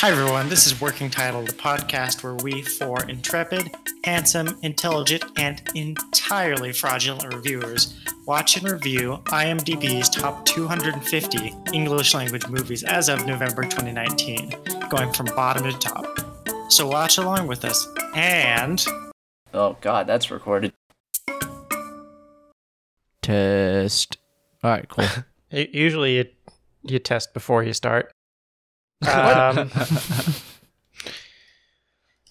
Hi, 0.00 0.10
everyone. 0.10 0.48
This 0.48 0.66
is 0.66 0.80
Working 0.80 1.10
Title, 1.10 1.42
the 1.42 1.52
podcast 1.52 2.24
where 2.24 2.32
we 2.32 2.62
four 2.62 3.04
intrepid, 3.04 3.70
handsome, 4.02 4.58
intelligent, 4.62 5.26
and 5.36 5.60
entirely 5.74 6.72
fraudulent 6.72 7.34
reviewers 7.34 8.02
watch 8.24 8.56
and 8.56 8.66
review 8.66 9.18
IMDb's 9.26 10.08
top 10.08 10.46
250 10.46 11.54
English 11.74 12.14
language 12.14 12.48
movies 12.48 12.82
as 12.82 13.10
of 13.10 13.26
November 13.26 13.62
2019, 13.64 14.54
going 14.88 15.12
from 15.12 15.26
bottom 15.36 15.64
to 15.64 15.78
top. 15.78 16.06
So 16.72 16.86
watch 16.86 17.18
along 17.18 17.46
with 17.46 17.66
us. 17.66 17.86
And 18.14 18.82
Oh 19.52 19.76
god, 19.82 20.06
that's 20.06 20.30
recorded. 20.30 20.72
Test. 23.20 24.16
All 24.64 24.70
right, 24.70 24.88
cool. 24.88 25.04
usually 25.50 26.16
you, 26.16 26.24
you 26.84 26.98
test 26.98 27.34
before 27.34 27.62
you 27.62 27.74
start. 27.74 28.10
Um, 29.02 29.70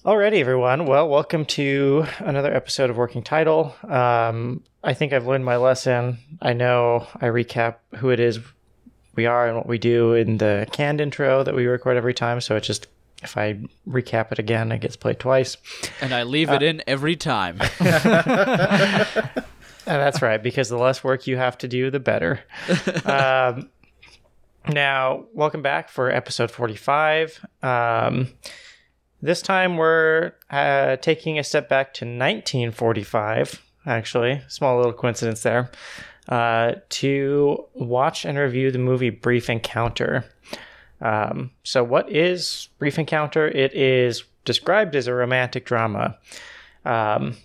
Alrighty, 0.05 0.39
everyone. 0.39 0.85
Well, 0.85 1.09
welcome 1.09 1.45
to 1.45 2.05
another 2.19 2.53
episode 2.53 2.89
of 2.91 2.97
Working 2.97 3.23
Title. 3.23 3.75
Um, 3.83 4.63
I 4.83 4.93
think 4.93 5.11
I've 5.11 5.25
learned 5.25 5.45
my 5.45 5.57
lesson. 5.57 6.19
I 6.41 6.53
know 6.53 7.07
I 7.15 7.25
recap 7.25 7.77
who 7.95 8.09
it 8.11 8.19
is 8.19 8.39
we 9.15 9.25
are 9.25 9.47
and 9.47 9.57
what 9.57 9.67
we 9.67 9.77
do 9.79 10.13
in 10.13 10.37
the 10.37 10.67
canned 10.71 11.01
intro 11.01 11.43
that 11.43 11.55
we 11.55 11.65
record 11.65 11.97
every 11.97 12.13
time. 12.13 12.39
So 12.39 12.55
it 12.55 12.61
just, 12.61 12.87
if 13.23 13.35
I 13.35 13.59
recap 13.87 14.31
it 14.31 14.37
again, 14.39 14.71
it 14.71 14.79
gets 14.79 14.95
played 14.95 15.19
twice. 15.19 15.57
and 16.01 16.13
I 16.13 16.23
leave 16.23 16.49
it 16.51 16.61
in 16.61 16.83
every 16.87 17.15
time. 17.15 17.59
And 19.89 19.99
that's 19.99 20.21
right, 20.21 20.41
because 20.41 20.69
the 20.69 20.77
less 20.77 21.03
work 21.03 21.25
you 21.25 21.37
have 21.37 21.57
to 21.59 21.67
do, 21.67 21.89
the 21.89 21.99
better. 21.99 22.41
um, 23.05 23.71
now, 24.69 25.25
welcome 25.33 25.61
back 25.61 25.89
for 25.89 26.11
episode 26.11 26.51
45. 26.51 27.45
Um, 27.63 28.27
this 29.21 29.41
time 29.41 29.77
we're 29.77 30.33
uh, 30.49 30.97
taking 30.97 31.39
a 31.39 31.43
step 31.43 31.67
back 31.69 31.93
to 31.95 32.05
1945, 32.05 33.61
actually. 33.85 34.41
Small 34.47 34.77
little 34.77 34.93
coincidence 34.93 35.43
there. 35.43 35.71
Uh, 36.27 36.75
to 36.89 37.65
watch 37.73 38.23
and 38.23 38.37
review 38.37 38.69
the 38.69 38.77
movie 38.77 39.09
Brief 39.09 39.49
Encounter. 39.49 40.25
Um, 41.01 41.51
so, 41.63 41.83
what 41.83 42.11
is 42.11 42.69
Brief 42.77 42.99
Encounter? 42.99 43.47
It 43.47 43.73
is 43.73 44.23
described 44.45 44.95
as 44.95 45.07
a 45.07 45.13
romantic 45.13 45.65
drama. 45.65 46.17
Um, 46.85 47.35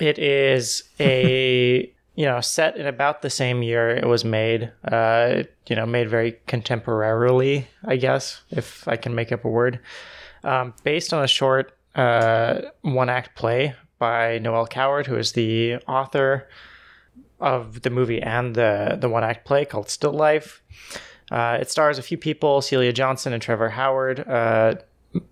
it 0.00 0.18
is 0.18 0.82
a 0.98 1.92
you 2.14 2.24
know 2.24 2.40
set 2.40 2.76
in 2.76 2.86
about 2.86 3.22
the 3.22 3.30
same 3.30 3.62
year 3.62 3.90
it 3.90 4.06
was 4.06 4.24
made. 4.24 4.72
Uh, 4.86 5.44
you 5.66 5.76
know, 5.76 5.86
made 5.86 6.08
very 6.08 6.38
contemporarily, 6.46 7.66
I 7.84 7.96
guess, 7.96 8.42
if 8.50 8.86
I 8.86 8.96
can 8.96 9.14
make 9.14 9.32
up 9.32 9.44
a 9.44 9.48
word. 9.48 9.80
Um, 10.42 10.74
based 10.82 11.14
on 11.14 11.24
a 11.24 11.28
short 11.28 11.76
uh, 11.94 12.60
one 12.82 13.08
act 13.08 13.34
play 13.34 13.74
by 13.98 14.38
Noel 14.38 14.66
Coward, 14.66 15.06
who 15.06 15.16
is 15.16 15.32
the 15.32 15.76
author 15.88 16.48
of 17.40 17.82
the 17.82 17.90
movie 17.90 18.22
and 18.22 18.54
the 18.54 18.96
the 19.00 19.08
one 19.08 19.24
act 19.24 19.44
play 19.44 19.64
called 19.64 19.88
Still 19.88 20.12
Life. 20.12 20.62
Uh, 21.30 21.58
it 21.60 21.70
stars 21.70 21.98
a 21.98 22.02
few 22.02 22.18
people: 22.18 22.60
Celia 22.60 22.92
Johnson 22.92 23.32
and 23.32 23.42
Trevor 23.42 23.70
Howard. 23.70 24.20
Uh, 24.28 24.74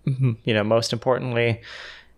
you 0.05 0.53
know, 0.53 0.63
most 0.63 0.93
importantly, 0.93 1.61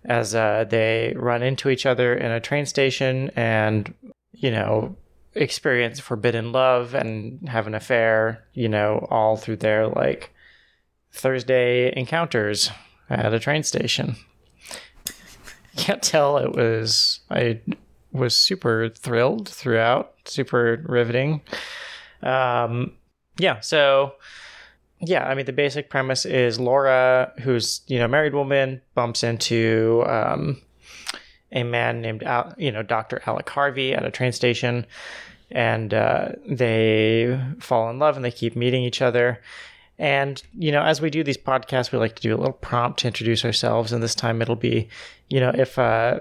as 0.06 0.36
uh, 0.36 0.66
they 0.70 1.14
run 1.16 1.44
into 1.44 1.70
each 1.70 1.86
other 1.86 2.14
in 2.14 2.32
a 2.32 2.40
train 2.40 2.66
station 2.66 3.32
and 3.36 3.94
you 4.38 4.52
know 4.52 4.96
experience 5.34 6.00
forbidden 6.00 6.52
love 6.52 6.94
and 6.94 7.48
have 7.50 7.68
an 7.68 7.76
affair. 7.76 8.46
You 8.54 8.70
know, 8.70 9.08
all 9.10 9.38
through 9.38 9.58
their 9.58 9.88
like 9.88 10.34
Thursday 11.12 11.94
encounters 11.96 12.72
at 13.10 13.34
a 13.34 13.40
train 13.40 13.64
station. 13.64 14.16
Can't 15.78 16.02
tell 16.02 16.38
it 16.38 16.56
was 16.56 17.22
I 17.30 17.62
was 18.12 18.36
super 18.36 18.90
thrilled 18.90 19.50
throughout, 19.50 20.14
super 20.26 20.82
riveting. 20.86 21.42
Um, 22.24 22.94
yeah, 23.38 23.60
so 23.60 24.14
yeah, 25.00 25.28
I 25.28 25.36
mean 25.36 25.46
the 25.46 25.54
basic 25.54 25.90
premise 25.90 26.26
is 26.26 26.60
Laura, 26.60 27.32
who's 27.42 27.82
you 27.88 28.00
know 28.00 28.08
married 28.08 28.34
woman, 28.34 28.82
bumps 28.94 29.24
into 29.24 30.04
um, 30.08 30.62
a 31.56 31.64
man 31.64 32.02
named 32.02 32.24
you 32.58 32.72
know 32.72 32.84
Dr. 32.84 33.22
Alec 33.26 33.50
Harvey 33.50 33.94
at 33.94 34.06
a 34.06 34.12
train 34.12 34.32
station, 34.32 34.86
and 35.50 35.94
uh, 35.94 36.30
they 36.48 37.40
fall 37.60 37.90
in 37.90 37.98
love 37.98 38.16
and 38.16 38.24
they 38.24 38.32
keep 38.32 38.56
meeting 38.56 38.84
each 38.84 39.02
other. 39.02 39.42
And 39.98 40.44
you 40.54 40.72
know, 40.72 40.84
as 40.84 41.02
we 41.02 41.10
do 41.10 41.24
these 41.24 41.38
podcasts, 41.38 41.92
we 41.92 41.98
like 41.98 42.16
to 42.18 42.22
do 42.22 42.36
a 42.36 42.38
little 42.38 42.54
prompt 42.54 43.00
to 43.00 43.08
introduce 43.08 43.46
ourselves, 43.46 43.92
and 43.92 44.04
this 44.04 44.16
time 44.16 44.42
it'll 44.42 44.56
be, 44.56 44.90
you 45.30 45.40
know, 45.40 45.52
if 45.56 45.80
uh, 45.80 46.20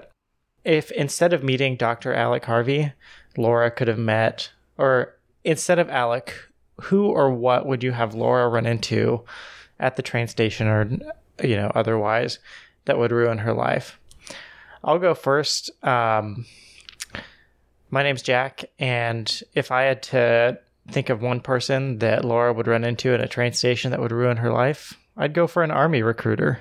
if 0.63 0.89
instead 0.91 1.33
of 1.33 1.43
meeting 1.43 1.75
Dr. 1.75 2.13
Alec 2.13 2.45
Harvey, 2.45 2.93
Laura 3.37 3.69
could 3.69 3.89
have 3.89 3.99
met, 3.99 4.49
or 4.77 5.15
instead 5.43 5.77
of 5.77 5.89
Alec, 5.89 6.33
who 6.81 7.07
or 7.07 7.29
what 7.29 7.65
would 7.65 7.83
you 7.83 7.91
have 7.91 8.15
Laura 8.15 8.47
run 8.49 8.65
into 8.65 9.23
at 9.79 9.97
the 9.97 10.01
train 10.01 10.27
station 10.27 10.67
or, 10.67 10.89
you 11.43 11.55
know, 11.55 11.71
otherwise 11.75 12.39
that 12.85 12.97
would 12.97 13.11
ruin 13.11 13.39
her 13.39 13.53
life? 13.53 13.99
I'll 14.85 14.99
go 14.99 15.15
first. 15.15 15.71
Um, 15.83 16.45
my 17.89 18.03
name's 18.03 18.21
Jack, 18.21 18.65
and 18.77 19.41
if 19.55 19.71
I 19.71 19.81
had 19.81 20.03
to 20.03 20.59
think 20.91 21.09
of 21.09 21.23
one 21.23 21.41
person 21.41 21.97
that 21.99 22.23
Laura 22.23 22.53
would 22.53 22.67
run 22.67 22.83
into 22.83 23.11
at 23.11 23.19
a 23.19 23.27
train 23.27 23.53
station 23.53 23.89
that 23.91 23.99
would 23.99 24.11
ruin 24.11 24.37
her 24.37 24.51
life, 24.51 24.93
I'd 25.17 25.33
go 25.33 25.47
for 25.47 25.63
an 25.63 25.71
army 25.71 26.03
recruiter. 26.03 26.59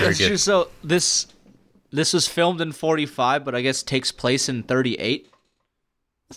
That's 0.00 0.18
true. 0.18 0.36
So 0.36 0.68
this 0.82 1.28
this 1.92 2.12
was 2.12 2.26
filmed 2.26 2.60
in 2.60 2.72
45, 2.72 3.44
but 3.44 3.54
I 3.54 3.60
guess 3.60 3.84
takes 3.84 4.10
place 4.10 4.48
in 4.48 4.64
38. 4.64 5.31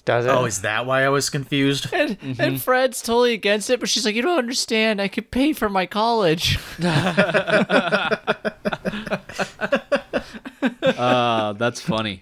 Does 0.03 0.25
it? 0.25 0.29
Oh, 0.29 0.45
is 0.45 0.61
that 0.61 0.85
why 0.85 1.03
I 1.05 1.09
was 1.09 1.29
confused? 1.29 1.87
And, 1.93 2.17
and 2.39 2.61
Fred's 2.61 3.01
totally 3.01 3.33
against 3.33 3.69
it, 3.69 3.79
but 3.79 3.87
she's 3.89 4.05
like, 4.05 4.15
"You 4.15 4.21
don't 4.21 4.37
understand. 4.37 5.01
I 5.01 5.07
could 5.07 5.31
pay 5.31 5.53
for 5.53 5.69
my 5.69 5.85
college." 5.85 6.59
uh, 10.81 11.53
that's 11.53 11.81
funny. 11.81 12.21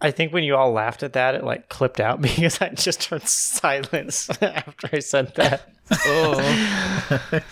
I 0.00 0.10
think 0.10 0.32
when 0.32 0.44
you 0.44 0.56
all 0.56 0.72
laughed 0.72 1.02
at 1.02 1.14
that, 1.14 1.34
it 1.34 1.44
like 1.44 1.68
clipped 1.68 2.00
out 2.00 2.20
because 2.22 2.60
I 2.60 2.70
just 2.70 3.02
turned 3.02 3.28
silence 3.28 4.28
after 4.42 4.88
I 4.92 4.98
said 5.00 5.34
that. 5.36 5.70
Oh, 6.06 6.38
A 7.32 7.42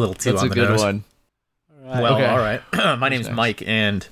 little 0.00 0.14
too 0.14 0.30
that's 0.32 0.42
on 0.42 0.46
a 0.46 0.48
the 0.50 0.54
good 0.54 0.68
nose. 0.70 0.82
one. 0.82 1.04
Well, 1.82 2.14
Okay. 2.14 2.26
all 2.26 2.38
right. 2.38 2.62
My 2.98 3.08
name's 3.08 3.28
Mike, 3.30 3.62
and 3.66 4.06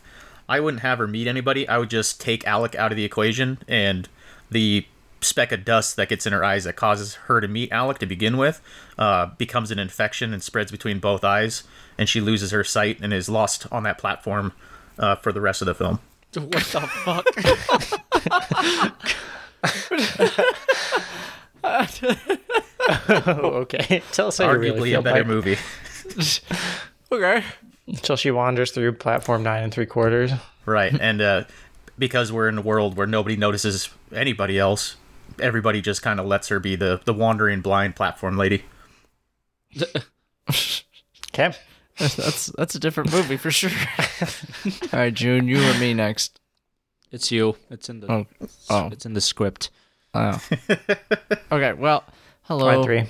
I 0.52 0.60
wouldn't 0.60 0.82
have 0.82 0.98
her 0.98 1.06
meet 1.06 1.26
anybody. 1.26 1.66
I 1.66 1.78
would 1.78 1.88
just 1.88 2.20
take 2.20 2.46
Alec 2.46 2.74
out 2.74 2.92
of 2.92 2.96
the 2.96 3.04
equation, 3.04 3.56
and 3.66 4.06
the 4.50 4.84
speck 5.22 5.50
of 5.50 5.64
dust 5.64 5.96
that 5.96 6.10
gets 6.10 6.26
in 6.26 6.34
her 6.34 6.44
eyes 6.44 6.64
that 6.64 6.76
causes 6.76 7.14
her 7.14 7.40
to 7.40 7.48
meet 7.48 7.72
Alec 7.72 7.98
to 8.00 8.06
begin 8.06 8.36
with 8.36 8.60
uh, 8.98 9.26
becomes 9.38 9.70
an 9.70 9.78
infection 9.78 10.34
and 10.34 10.42
spreads 10.42 10.70
between 10.70 10.98
both 10.98 11.24
eyes, 11.24 11.62
and 11.96 12.06
she 12.06 12.20
loses 12.20 12.50
her 12.50 12.62
sight 12.62 13.00
and 13.00 13.14
is 13.14 13.30
lost 13.30 13.66
on 13.72 13.82
that 13.84 13.96
platform 13.96 14.52
uh, 14.98 15.16
for 15.16 15.32
the 15.32 15.40
rest 15.40 15.62
of 15.62 15.66
the 15.66 15.74
film. 15.74 16.00
What 16.34 16.50
the 16.50 16.80
fuck? 16.80 17.26
oh, 23.26 23.50
okay. 23.62 24.02
Tell 24.12 24.26
us 24.26 24.36
how 24.36 24.50
you 24.52 24.58
Arguably 24.58 24.74
really 24.74 24.90
feel. 24.90 25.00
a 25.00 25.02
better 25.02 25.24
Mike. 25.24 25.28
movie. 25.28 25.56
okay. 27.12 27.42
Until 27.92 28.16
she 28.16 28.30
wanders 28.30 28.72
through 28.72 28.94
platform 28.94 29.44
nine 29.44 29.62
and 29.62 29.72
three 29.72 29.86
quarters. 29.86 30.32
Right, 30.66 30.92
and 30.98 31.20
uh, 31.20 31.44
because 31.98 32.32
we're 32.32 32.48
in 32.48 32.58
a 32.58 32.62
world 32.62 32.96
where 32.96 33.06
nobody 33.06 33.36
notices 33.36 33.90
anybody 34.12 34.58
else, 34.58 34.96
everybody 35.38 35.80
just 35.80 36.02
kind 36.02 36.18
of 36.18 36.26
lets 36.26 36.48
her 36.48 36.58
be 36.58 36.74
the, 36.74 37.00
the 37.04 37.12
wandering 37.12 37.60
blind 37.60 37.94
platform 37.94 38.36
lady. 38.36 38.64
Okay. 41.34 41.56
That's 41.98 42.46
that's 42.46 42.74
a 42.74 42.78
different 42.78 43.12
movie 43.12 43.36
for 43.36 43.50
sure. 43.50 43.70
All 44.92 44.98
right, 44.98 45.14
June, 45.14 45.48
you 45.48 45.62
or 45.62 45.74
me 45.78 45.94
next? 45.94 46.38
It's 47.10 47.30
you. 47.30 47.56
It's 47.70 47.88
in 47.88 48.00
the 48.00 48.12
Oh, 48.12 48.26
oh. 48.70 48.88
it's 48.92 49.06
in 49.06 49.14
the 49.14 49.20
script. 49.20 49.70
Oh. 50.14 50.40
okay. 51.52 51.72
Well, 51.72 52.04
hello. 52.42 52.66
Line 52.66 52.82
three. 52.84 53.04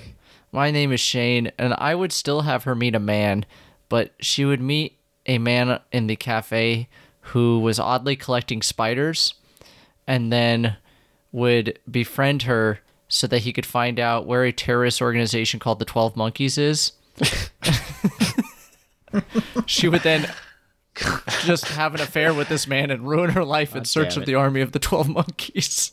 My 0.51 0.71
name 0.71 0.91
is 0.91 0.99
Shane, 0.99 1.51
and 1.57 1.73
I 1.77 1.95
would 1.95 2.11
still 2.11 2.41
have 2.41 2.63
her 2.65 2.75
meet 2.75 2.95
a 2.95 2.99
man, 2.99 3.45
but 3.93 4.09
she 4.19 4.43
would 4.43 4.59
meet 4.59 4.97
a 5.27 5.37
man 5.37 5.79
in 5.91 6.07
the 6.07 6.15
cafe 6.15 6.89
who 7.21 7.59
was 7.59 7.77
oddly 7.77 8.15
collecting 8.15 8.63
spiders, 8.63 9.35
and 10.07 10.33
then 10.33 10.77
would 11.31 11.77
befriend 11.91 12.41
her 12.41 12.79
so 13.07 13.27
that 13.27 13.43
he 13.43 13.53
could 13.53 13.67
find 13.67 13.99
out 13.99 14.25
where 14.25 14.45
a 14.45 14.51
terrorist 14.51 14.99
organization 14.99 15.59
called 15.59 15.77
the 15.77 15.85
Twelve 15.85 16.15
Monkeys 16.15 16.57
is. 16.57 16.93
she 19.67 19.87
would 19.87 20.01
then 20.01 20.27
just 21.41 21.65
have 21.65 21.93
an 21.93 22.01
affair 22.01 22.33
with 22.33 22.49
this 22.49 22.65
man 22.65 22.89
and 22.89 23.07
ruin 23.07 23.29
her 23.29 23.45
life 23.45 23.75
in 23.75 23.85
search 23.85 24.17
of 24.17 24.25
the 24.25 24.33
army 24.33 24.61
of 24.61 24.71
the 24.71 24.79
Twelve 24.79 25.07
Monkeys. 25.07 25.91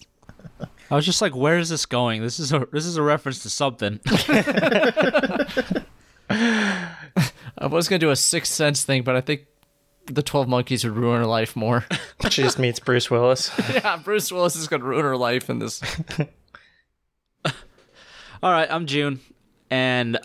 I 0.91 0.96
was 0.96 1.05
just 1.05 1.20
like, 1.20 1.37
where 1.37 1.58
is 1.58 1.69
this 1.69 1.85
going? 1.85 2.23
This 2.23 2.41
is 2.41 2.50
a 2.50 2.67
this 2.73 2.87
is 2.87 2.96
a 2.96 3.03
reference 3.03 3.43
to 3.43 3.50
something. 3.50 4.00
I 7.61 7.67
was 7.67 7.89
gonna 7.89 7.99
do 7.99 8.11
a 8.11 8.17
Sixth 8.17 8.53
Sense 8.53 8.85
thing, 8.85 9.03
but 9.03 9.17
I 9.17 9.21
think 9.21 9.47
the 10.07 10.23
Twelve 10.23 10.49
Monkeys 10.49 10.83
would 10.85 10.97
ruin 10.97 11.19
her 11.21 11.27
life 11.27 11.55
more. 11.55 11.85
She 12.29 12.43
just 12.43 12.59
meets 12.59 12.79
Bruce 12.79 13.11
Willis. 13.11 13.51
yeah, 13.73 13.97
Bruce 13.97 14.31
Willis 14.31 14.55
is 14.55 14.69
gonna 14.69 14.85
ruin 14.85 15.05
her 15.05 15.17
life 15.17 15.49
in 15.49 15.59
this. 15.59 15.83
All 18.43 18.53
right, 18.53 18.71
I'm 18.71 18.87
June, 18.87 19.21
and 19.71 20.19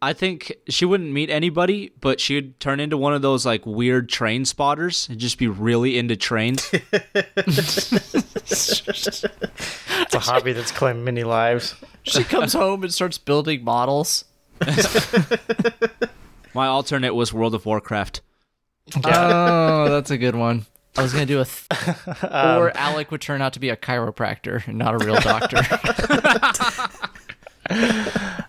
I 0.00 0.12
think 0.12 0.52
she 0.68 0.84
wouldn't 0.84 1.10
meet 1.10 1.30
anybody, 1.30 1.90
but 2.00 2.20
she'd 2.20 2.60
turn 2.60 2.80
into 2.80 2.98
one 2.98 3.14
of 3.14 3.22
those 3.22 3.46
like 3.46 3.64
weird 3.66 4.08
train 4.10 4.44
spotters 4.44 5.08
and 5.08 5.18
just 5.18 5.38
be 5.38 5.48
really 5.48 5.98
into 5.98 6.16
trains. 6.16 6.68
It's 6.72 7.92
a 10.14 10.18
hobby 10.18 10.52
that's 10.52 10.70
claimed 10.70 11.04
many 11.04 11.24
lives. 11.24 11.74
She 12.02 12.24
comes 12.24 12.52
home 12.52 12.82
and 12.82 12.92
starts 12.92 13.16
building 13.18 13.64
models. 13.64 14.24
My 16.54 16.66
alternate 16.66 17.14
was 17.14 17.32
World 17.32 17.54
of 17.54 17.66
Warcraft. 17.66 18.22
Oh, 19.04 19.88
that's 19.90 20.10
a 20.10 20.16
good 20.18 20.34
one. 20.34 20.64
I 20.96 21.02
was 21.02 21.12
gonna 21.12 21.26
do 21.26 21.40
a, 21.40 21.44
th- 21.44 21.96
or 22.32 22.74
Alec 22.76 23.10
would 23.10 23.20
turn 23.20 23.42
out 23.42 23.52
to 23.52 23.60
be 23.60 23.68
a 23.68 23.76
chiropractor 23.76 24.66
and 24.66 24.78
not 24.78 24.94
a 24.94 24.98
real 25.04 25.16
doctor. 25.20 25.58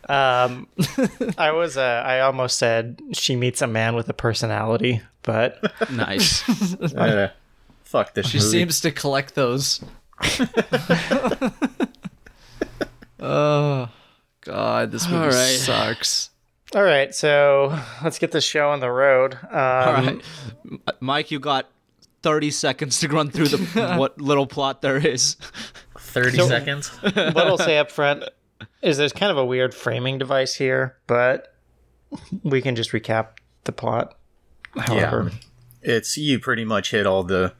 I 0.09 1.51
was, 1.53 1.77
uh, 1.77 2.03
I 2.05 2.21
almost 2.21 2.57
said 2.57 3.01
she 3.13 3.35
meets 3.35 3.61
a 3.61 3.67
man 3.67 3.95
with 3.95 4.09
a 4.09 4.13
personality, 4.13 5.01
but 5.23 5.59
Nice. 5.91 6.43
Uh, 6.95 7.29
fuck 7.83 8.13
this 8.13 8.27
she 8.27 8.37
movie. 8.37 8.49
seems 8.49 8.81
to 8.81 8.91
collect 8.91 9.35
those. 9.35 9.81
oh 13.19 13.89
God, 14.41 14.91
this 14.91 15.05
movie 15.07 15.17
All 15.23 15.29
right. 15.29 15.57
sucks. 15.59 16.29
All 16.75 16.83
right. 16.83 17.13
So 17.13 17.77
let's 18.03 18.19
get 18.19 18.31
this 18.31 18.43
show 18.43 18.69
on 18.69 18.79
the 18.79 18.91
road. 18.91 19.35
Um, 19.43 19.51
All 19.51 19.93
right, 19.93 20.21
Mike, 20.99 21.31
you 21.31 21.39
got 21.39 21.69
30 22.21 22.51
seconds 22.51 22.99
to 22.99 23.07
run 23.07 23.29
through 23.29 23.47
the 23.47 23.95
what 23.97 24.19
little 24.19 24.47
plot 24.47 24.81
there 24.81 24.97
is. 24.97 25.37
30 25.97 26.47
seconds. 26.47 26.87
what 27.01 27.37
I'll 27.37 27.57
say 27.57 27.77
up 27.77 27.91
front 27.91 28.23
is 28.81 28.97
there's 28.97 29.13
kind 29.13 29.31
of 29.31 29.37
a 29.37 29.45
weird 29.45 29.73
framing 29.73 30.17
device 30.17 30.55
here, 30.55 30.97
but 31.07 31.55
we 32.43 32.61
can 32.61 32.75
just 32.75 32.91
recap 32.91 33.37
the 33.63 33.71
plot. 33.71 34.15
However, 34.77 35.31
It's 35.81 36.17
you 36.17 36.39
pretty 36.39 36.65
much 36.65 36.91
hit 36.91 37.05
all 37.05 37.23
the. 37.23 37.53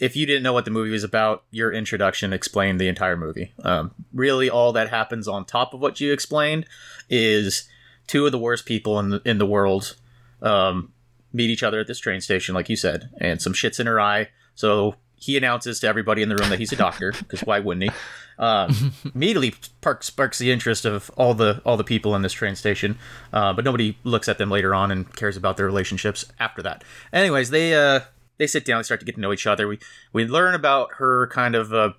If 0.00 0.16
you 0.16 0.24
didn't 0.24 0.42
know 0.42 0.54
what 0.54 0.64
the 0.64 0.70
movie 0.70 0.90
was 0.90 1.04
about, 1.04 1.44
your 1.50 1.70
introduction 1.70 2.32
explained 2.32 2.80
the 2.80 2.88
entire 2.88 3.18
movie. 3.18 3.52
Um, 3.62 3.92
really, 4.14 4.48
all 4.48 4.72
that 4.72 4.88
happens 4.88 5.28
on 5.28 5.44
top 5.44 5.74
of 5.74 5.80
what 5.80 6.00
you 6.00 6.12
explained 6.12 6.64
is 7.10 7.68
two 8.10 8.26
of 8.26 8.32
the 8.32 8.38
worst 8.38 8.66
people 8.66 8.98
in 8.98 9.10
the 9.10 9.22
in 9.24 9.38
the 9.38 9.46
world 9.46 9.96
um, 10.42 10.92
meet 11.32 11.48
each 11.48 11.62
other 11.62 11.78
at 11.78 11.86
this 11.86 12.00
train 12.00 12.20
station, 12.20 12.56
like 12.56 12.68
you 12.68 12.74
said, 12.74 13.08
and 13.20 13.40
some 13.40 13.52
shits 13.52 13.78
in 13.78 13.86
her 13.86 14.00
eye. 14.00 14.28
So 14.56 14.96
he 15.14 15.36
announces 15.36 15.78
to 15.80 15.86
everybody 15.86 16.20
in 16.20 16.28
the 16.28 16.34
room 16.34 16.50
that 16.50 16.58
he's 16.58 16.72
a 16.72 16.76
doctor, 16.76 17.12
because 17.12 17.40
why 17.42 17.60
wouldn't 17.60 17.84
he? 17.84 17.90
Um, 18.36 18.94
immediately 19.14 19.52
sparks, 19.62 20.08
sparks 20.08 20.38
the 20.38 20.50
interest 20.50 20.84
of 20.84 21.08
all 21.16 21.34
the 21.34 21.62
all 21.64 21.76
the 21.76 21.84
people 21.84 22.16
in 22.16 22.22
this 22.22 22.32
train 22.32 22.56
station, 22.56 22.98
uh, 23.32 23.52
but 23.52 23.64
nobody 23.64 23.96
looks 24.02 24.28
at 24.28 24.38
them 24.38 24.50
later 24.50 24.74
on 24.74 24.90
and 24.90 25.14
cares 25.14 25.36
about 25.36 25.56
their 25.56 25.66
relationships 25.66 26.24
after 26.40 26.62
that. 26.62 26.82
Anyways, 27.12 27.50
they 27.50 27.74
uh, 27.74 28.00
they 28.38 28.48
sit 28.48 28.64
down, 28.64 28.80
they 28.80 28.82
start 28.82 28.98
to 28.98 29.06
get 29.06 29.14
to 29.14 29.20
know 29.20 29.32
each 29.32 29.46
other. 29.46 29.68
We 29.68 29.78
we 30.12 30.24
learn 30.24 30.56
about 30.56 30.94
her 30.94 31.28
kind 31.28 31.54
of 31.54 31.72
uh, 31.72 31.92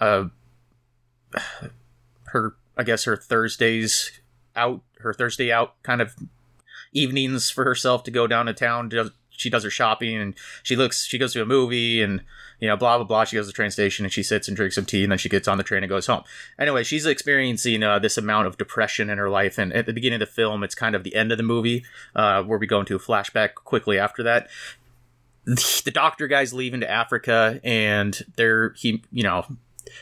uh, 0.00 0.24
her 2.28 2.56
I 2.78 2.82
guess 2.84 3.04
her 3.04 3.16
Thursdays 3.16 4.10
out, 4.58 4.82
her 5.00 5.12
Thursday 5.12 5.52
out 5.52 5.80
kind 5.82 6.00
of 6.00 6.14
evenings 6.92 7.50
for 7.50 7.64
herself 7.64 8.02
to 8.04 8.10
go 8.10 8.26
down 8.26 8.46
to 8.46 8.54
town. 8.54 8.90
She 9.30 9.50
does 9.50 9.62
her 9.62 9.70
shopping 9.70 10.16
and 10.16 10.34
she 10.62 10.74
looks. 10.74 11.04
She 11.04 11.18
goes 11.18 11.32
to 11.32 11.42
a 11.42 11.46
movie 11.46 12.02
and 12.02 12.22
you 12.60 12.68
know 12.68 12.76
blah 12.76 12.98
blah 12.98 13.06
blah. 13.06 13.24
She 13.24 13.36
goes 13.36 13.46
to 13.46 13.52
the 13.52 13.52
train 13.52 13.70
station 13.70 14.04
and 14.04 14.12
she 14.12 14.22
sits 14.22 14.48
and 14.48 14.56
drinks 14.56 14.74
some 14.74 14.84
tea 14.84 15.04
and 15.04 15.12
then 15.12 15.18
she 15.18 15.28
gets 15.28 15.46
on 15.46 15.58
the 15.58 15.64
train 15.64 15.82
and 15.82 15.90
goes 15.90 16.06
home. 16.06 16.24
Anyway, 16.58 16.82
she's 16.82 17.06
experiencing 17.06 17.82
uh, 17.82 17.98
this 17.98 18.18
amount 18.18 18.48
of 18.48 18.58
depression 18.58 19.08
in 19.10 19.18
her 19.18 19.30
life. 19.30 19.58
And 19.58 19.72
at 19.72 19.86
the 19.86 19.92
beginning 19.92 20.20
of 20.20 20.28
the 20.28 20.34
film, 20.34 20.64
it's 20.64 20.74
kind 20.74 20.96
of 20.96 21.04
the 21.04 21.14
end 21.14 21.30
of 21.30 21.38
the 21.38 21.44
movie 21.44 21.84
uh, 22.16 22.42
where 22.42 22.58
we 22.58 22.66
go 22.66 22.80
into 22.80 22.96
a 22.96 23.00
flashback 23.00 23.54
quickly 23.54 23.98
after 23.98 24.22
that. 24.24 24.48
The, 25.44 25.82
the 25.84 25.90
doctor 25.92 26.26
guy's 26.26 26.52
leaving 26.52 26.80
to 26.80 26.90
Africa 26.90 27.60
and 27.62 28.20
they're 28.36 28.74
he 28.76 29.02
you 29.12 29.22
know 29.22 29.46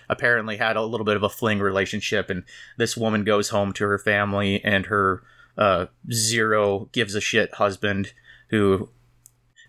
apparently 0.08 0.56
had 0.56 0.76
a 0.76 0.82
little 0.82 1.04
bit 1.04 1.16
of 1.16 1.22
a 1.22 1.28
fling 1.28 1.58
relationship 1.58 2.30
and 2.30 2.44
this 2.76 2.96
woman 2.96 3.24
goes 3.24 3.50
home 3.50 3.72
to 3.72 3.84
her 3.84 3.98
family 3.98 4.62
and 4.64 4.86
her 4.86 5.22
uh, 5.58 5.86
zero 6.12 6.88
gives 6.92 7.14
a 7.14 7.20
shit 7.20 7.54
husband 7.54 8.12
who 8.50 8.88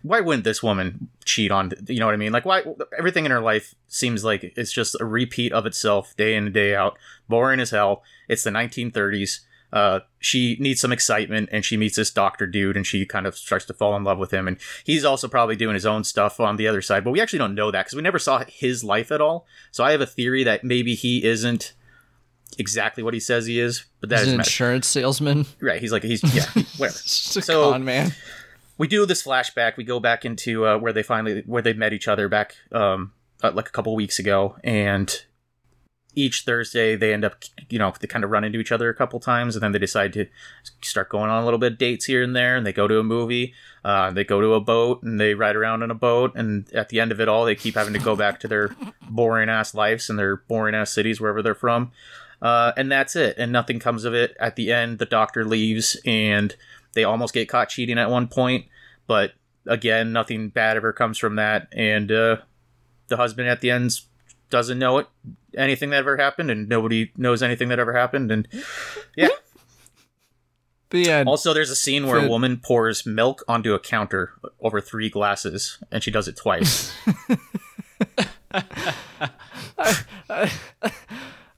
why 0.02 0.20
wouldn't 0.20 0.44
this 0.44 0.62
woman 0.62 1.08
cheat 1.24 1.50
on 1.50 1.72
you 1.88 1.98
know 1.98 2.06
what 2.06 2.14
i 2.14 2.18
mean? 2.18 2.32
Like 2.32 2.44
why 2.44 2.62
everything 2.96 3.24
in 3.24 3.30
her 3.30 3.40
life 3.40 3.74
seems 3.88 4.24
like 4.24 4.52
it's 4.56 4.72
just 4.72 5.00
a 5.00 5.04
repeat 5.04 5.52
of 5.52 5.66
itself 5.66 6.16
day 6.16 6.34
in 6.34 6.44
and 6.44 6.54
day 6.54 6.74
out 6.74 6.98
boring 7.28 7.60
as 7.60 7.70
hell. 7.70 8.02
It's 8.28 8.44
the 8.44 8.50
1930s 8.50 9.40
uh, 9.72 10.00
she 10.18 10.56
needs 10.60 10.80
some 10.80 10.92
excitement 10.92 11.48
and 11.52 11.64
she 11.64 11.76
meets 11.76 11.96
this 11.96 12.10
doctor 12.10 12.46
dude 12.46 12.76
and 12.76 12.86
she 12.86 13.04
kind 13.04 13.26
of 13.26 13.36
starts 13.36 13.64
to 13.66 13.74
fall 13.74 13.94
in 13.96 14.02
love 14.04 14.16
with 14.18 14.30
him 14.32 14.48
and 14.48 14.56
he's 14.84 15.04
also 15.04 15.28
probably 15.28 15.56
doing 15.56 15.74
his 15.74 15.84
own 15.84 16.02
stuff 16.04 16.40
on 16.40 16.56
the 16.56 16.66
other 16.66 16.80
side 16.80 17.04
but 17.04 17.10
we 17.10 17.20
actually 17.20 17.38
don't 17.38 17.54
know 17.54 17.70
that 17.70 17.84
because 17.84 17.94
we 17.94 18.00
never 18.02 18.18
saw 18.18 18.42
his 18.48 18.82
life 18.82 19.12
at 19.12 19.20
all 19.20 19.46
so 19.70 19.84
i 19.84 19.92
have 19.92 20.00
a 20.00 20.06
theory 20.06 20.42
that 20.42 20.64
maybe 20.64 20.94
he 20.94 21.22
isn't 21.24 21.74
exactly 22.58 23.02
what 23.02 23.12
he 23.14 23.20
says 23.20 23.44
he 23.46 23.60
is 23.60 23.84
but 24.00 24.08
that 24.08 24.20
He's 24.20 24.28
is 24.28 24.32
an 24.34 24.40
insurance 24.40 24.86
salesman. 24.86 25.44
right 25.60 25.80
he's 25.80 25.92
like 25.92 26.02
he's 26.02 26.22
yeah 26.34 26.46
whatever 26.78 26.86
a 26.86 27.42
So- 27.42 27.70
con 27.72 27.84
man. 27.84 28.14
we 28.78 28.88
do 28.88 29.04
this 29.06 29.22
flashback. 29.22 29.76
We 29.76 29.84
go 29.84 30.00
back 30.00 30.24
into 30.24 30.66
uh, 30.66 30.78
where 30.78 30.92
they 30.92 31.02
finally 31.02 31.42
where 31.46 31.62
they 31.62 31.72
met 31.74 31.92
each 31.92 32.08
other 32.08 32.28
back 32.28 32.54
um, 32.72 33.12
uh, 33.42 33.50
like 33.52 33.68
a 33.68 33.72
couple 33.72 33.94
weeks 33.94 34.18
ago, 34.18 34.56
and 34.64 35.24
each 36.14 36.42
Thursday 36.42 36.96
they 36.96 37.12
end 37.12 37.24
up 37.24 37.36
you 37.68 37.78
know 37.78 37.92
they 38.00 38.06
kind 38.06 38.24
of 38.24 38.30
run 38.30 38.44
into 38.44 38.58
each 38.58 38.72
other 38.72 38.88
a 38.88 38.94
couple 38.94 39.20
times, 39.20 39.54
and 39.54 39.62
then 39.62 39.72
they 39.72 39.78
decide 39.78 40.12
to 40.14 40.26
start 40.82 41.08
going 41.08 41.30
on 41.30 41.42
a 41.42 41.44
little 41.44 41.58
bit 41.58 41.72
of 41.72 41.78
dates 41.78 42.06
here 42.06 42.22
and 42.22 42.34
there, 42.34 42.56
and 42.56 42.66
they 42.66 42.72
go 42.72 42.88
to 42.88 42.98
a 42.98 43.04
movie, 43.04 43.54
uh, 43.84 44.10
they 44.10 44.24
go 44.24 44.40
to 44.40 44.54
a 44.54 44.60
boat, 44.60 45.02
and 45.02 45.20
they 45.20 45.34
ride 45.34 45.56
around 45.56 45.82
in 45.82 45.90
a 45.90 45.94
boat, 45.94 46.32
and 46.34 46.72
at 46.72 46.88
the 46.88 47.00
end 47.00 47.12
of 47.12 47.20
it 47.20 47.28
all, 47.28 47.44
they 47.44 47.54
keep 47.54 47.74
having 47.74 47.94
to 47.94 47.98
go 47.98 48.16
back 48.16 48.40
to 48.40 48.48
their 48.48 48.74
boring 49.08 49.48
ass 49.48 49.74
lives 49.74 50.10
and 50.10 50.18
their 50.18 50.36
boring 50.36 50.74
ass 50.74 50.92
cities 50.92 51.20
wherever 51.20 51.42
they're 51.42 51.54
from. 51.54 51.92
Uh, 52.40 52.72
and 52.76 52.90
that's 52.90 53.16
it, 53.16 53.36
and 53.38 53.50
nothing 53.50 53.78
comes 53.78 54.04
of 54.04 54.14
it. 54.14 54.36
At 54.38 54.56
the 54.56 54.72
end, 54.72 54.98
the 54.98 55.06
doctor 55.06 55.44
leaves, 55.44 55.96
and 56.04 56.54
they 56.94 57.04
almost 57.04 57.34
get 57.34 57.48
caught 57.48 57.68
cheating 57.68 57.98
at 57.98 58.10
one 58.10 58.28
point, 58.28 58.66
but 59.06 59.32
again, 59.68 60.12
nothing 60.12 60.48
bad 60.48 60.76
ever 60.76 60.92
comes 60.92 61.18
from 61.18 61.36
that. 61.36 61.68
And 61.72 62.10
uh, 62.10 62.38
the 63.08 63.16
husband 63.16 63.48
at 63.48 63.60
the 63.60 63.70
end 63.70 64.00
doesn't 64.50 64.78
know 64.78 64.98
it, 64.98 65.06
anything 65.58 65.90
that 65.90 65.98
ever 65.98 66.16
happened, 66.16 66.50
and 66.50 66.68
nobody 66.68 67.12
knows 67.16 67.42
anything 67.42 67.68
that 67.68 67.78
ever 67.78 67.92
happened. 67.92 68.30
And 68.30 68.48
yeah. 69.16 69.28
Also, 71.26 71.52
there's 71.52 71.68
a 71.68 71.76
scene 71.76 72.06
where 72.06 72.24
a 72.24 72.26
woman 72.26 72.56
pours 72.64 73.04
milk 73.04 73.44
onto 73.46 73.74
a 73.74 73.78
counter 73.78 74.32
over 74.58 74.80
three 74.80 75.10
glasses, 75.10 75.76
and 75.92 76.02
she 76.02 76.10
does 76.10 76.28
it 76.28 76.34
twice. 76.34 76.94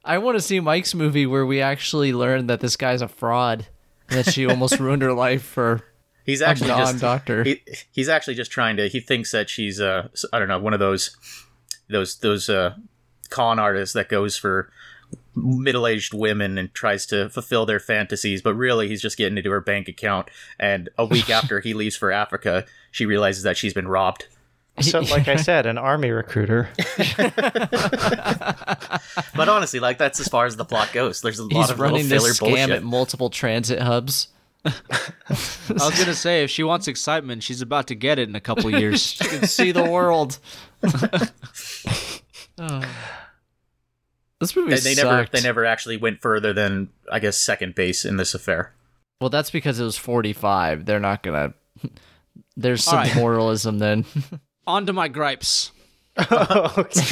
I 0.04 0.18
want 0.18 0.36
to 0.36 0.40
see 0.40 0.58
Mike's 0.58 0.94
movie 0.94 1.26
where 1.26 1.46
we 1.46 1.60
actually 1.60 2.12
learn 2.12 2.48
that 2.48 2.58
this 2.58 2.76
guy's 2.76 3.02
a 3.02 3.08
fraud 3.08 3.68
and 4.08 4.18
that 4.18 4.32
she 4.32 4.46
almost 4.46 4.80
ruined 4.80 5.02
her 5.02 5.12
life 5.12 5.42
for 5.42 5.82
He's 6.24 6.42
actually 6.42 6.68
just 6.68 6.94
non-doctor. 6.94 7.44
he, 7.44 7.62
he's 7.92 8.08
actually 8.08 8.34
just 8.34 8.50
trying 8.50 8.76
to. 8.78 8.88
He 8.88 9.00
thinks 9.00 9.30
that 9.32 9.48
she's 9.48 9.80
uh 9.80 10.08
I 10.32 10.38
don't 10.38 10.48
know 10.48 10.58
one 10.58 10.74
of 10.74 10.80
those 10.80 11.16
those 11.88 12.18
those 12.18 12.48
uh 12.48 12.74
con 13.30 13.58
artist 13.58 13.94
that 13.94 14.08
goes 14.08 14.36
for 14.36 14.70
middle-aged 15.34 16.12
women 16.12 16.58
and 16.58 16.72
tries 16.74 17.06
to 17.06 17.28
fulfill 17.30 17.64
their 17.64 17.80
fantasies 17.80 18.42
but 18.42 18.54
really 18.54 18.88
he's 18.88 19.00
just 19.00 19.16
getting 19.16 19.38
into 19.38 19.50
her 19.50 19.60
bank 19.60 19.88
account 19.88 20.28
and 20.58 20.88
a 20.98 21.04
week 21.04 21.30
after 21.38 21.60
he 21.60 21.72
leaves 21.72 21.96
for 21.96 22.12
africa 22.12 22.64
she 22.90 23.06
realizes 23.06 23.42
that 23.42 23.56
she's 23.56 23.74
been 23.74 23.88
robbed 23.88 24.26
so 24.80 25.00
like 25.10 25.28
I 25.28 25.36
said, 25.36 25.66
an 25.66 25.78
army 25.78 26.10
recruiter. 26.10 26.68
but 29.34 29.48
honestly 29.48 29.80
like 29.80 29.98
that's 29.98 30.20
as 30.20 30.28
far 30.28 30.46
as 30.46 30.56
the 30.56 30.64
plot 30.64 30.92
goes 30.92 31.20
there's 31.20 31.38
a 31.38 31.44
lot 31.44 31.52
He's 31.52 31.70
of 31.70 31.78
little 31.78 31.96
running 31.96 32.08
filler 32.08 32.28
this 32.28 32.40
scam 32.40 32.48
bullshit 32.48 32.70
at 32.70 32.82
multiple 32.82 33.30
transit 33.30 33.80
hubs. 33.80 34.28
I 34.64 34.72
was 35.68 35.98
gonna 35.98 36.14
say 36.14 36.44
if 36.44 36.50
she 36.50 36.62
wants 36.62 36.86
excitement, 36.86 37.42
she's 37.42 37.62
about 37.62 37.86
to 37.88 37.94
get 37.94 38.18
it 38.18 38.28
in 38.28 38.36
a 38.36 38.40
couple 38.40 38.70
years. 38.70 39.02
She 39.02 39.24
can 39.24 39.46
see 39.46 39.72
the 39.72 39.84
world. 39.84 40.38
Oh. 42.58 42.82
This 44.40 44.56
movie 44.56 44.70
they, 44.74 44.80
they 44.80 44.94
never 44.94 45.22
sucked. 45.22 45.32
they 45.32 45.42
never 45.42 45.64
actually 45.64 45.96
went 45.98 46.20
further 46.20 46.52
than 46.52 46.88
i 47.12 47.18
guess 47.20 47.36
second 47.36 47.74
base 47.74 48.04
in 48.04 48.16
this 48.16 48.34
affair 48.34 48.72
Well, 49.20 49.30
that's 49.30 49.50
because 49.50 49.78
it 49.78 49.84
was 49.84 49.96
45. 49.98 50.86
They're 50.86 50.98
not 50.98 51.22
gonna. 51.22 51.52
There's 52.56 52.82
some 52.84 52.98
All 52.98 53.04
right. 53.04 53.14
moralism 53.16 53.78
then. 53.78 54.04
On 54.66 54.86
to 54.86 54.92
my 54.92 55.08
gripes. 55.08 55.72
okay. 56.18 56.26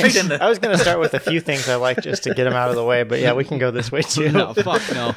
The- 0.08 0.38
I 0.40 0.48
was 0.48 0.58
going 0.58 0.76
to 0.76 0.82
start 0.82 1.00
with 1.00 1.14
a 1.14 1.20
few 1.20 1.40
things 1.40 1.68
I 1.68 1.76
like 1.76 2.00
just 2.02 2.24
to 2.24 2.34
get 2.34 2.44
them 2.44 2.52
out 2.54 2.68
of 2.70 2.76
the 2.76 2.84
way, 2.84 3.04
but 3.04 3.20
yeah, 3.20 3.32
we 3.32 3.44
can 3.44 3.58
go 3.58 3.70
this 3.70 3.90
way 3.92 4.02
too. 4.02 4.30
No, 4.32 4.52
fuck 4.54 4.82
no. 4.92 5.14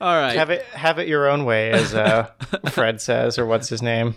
All 0.00 0.14
right. 0.16 0.36
Have 0.36 0.50
it 0.50 0.62
have 0.66 0.98
it 0.98 1.08
your 1.08 1.28
own 1.28 1.44
way, 1.44 1.70
as 1.70 1.94
uh, 1.94 2.30
Fred 2.70 3.00
says, 3.00 3.38
or 3.38 3.44
what's 3.46 3.68
his 3.68 3.82
name? 3.82 4.14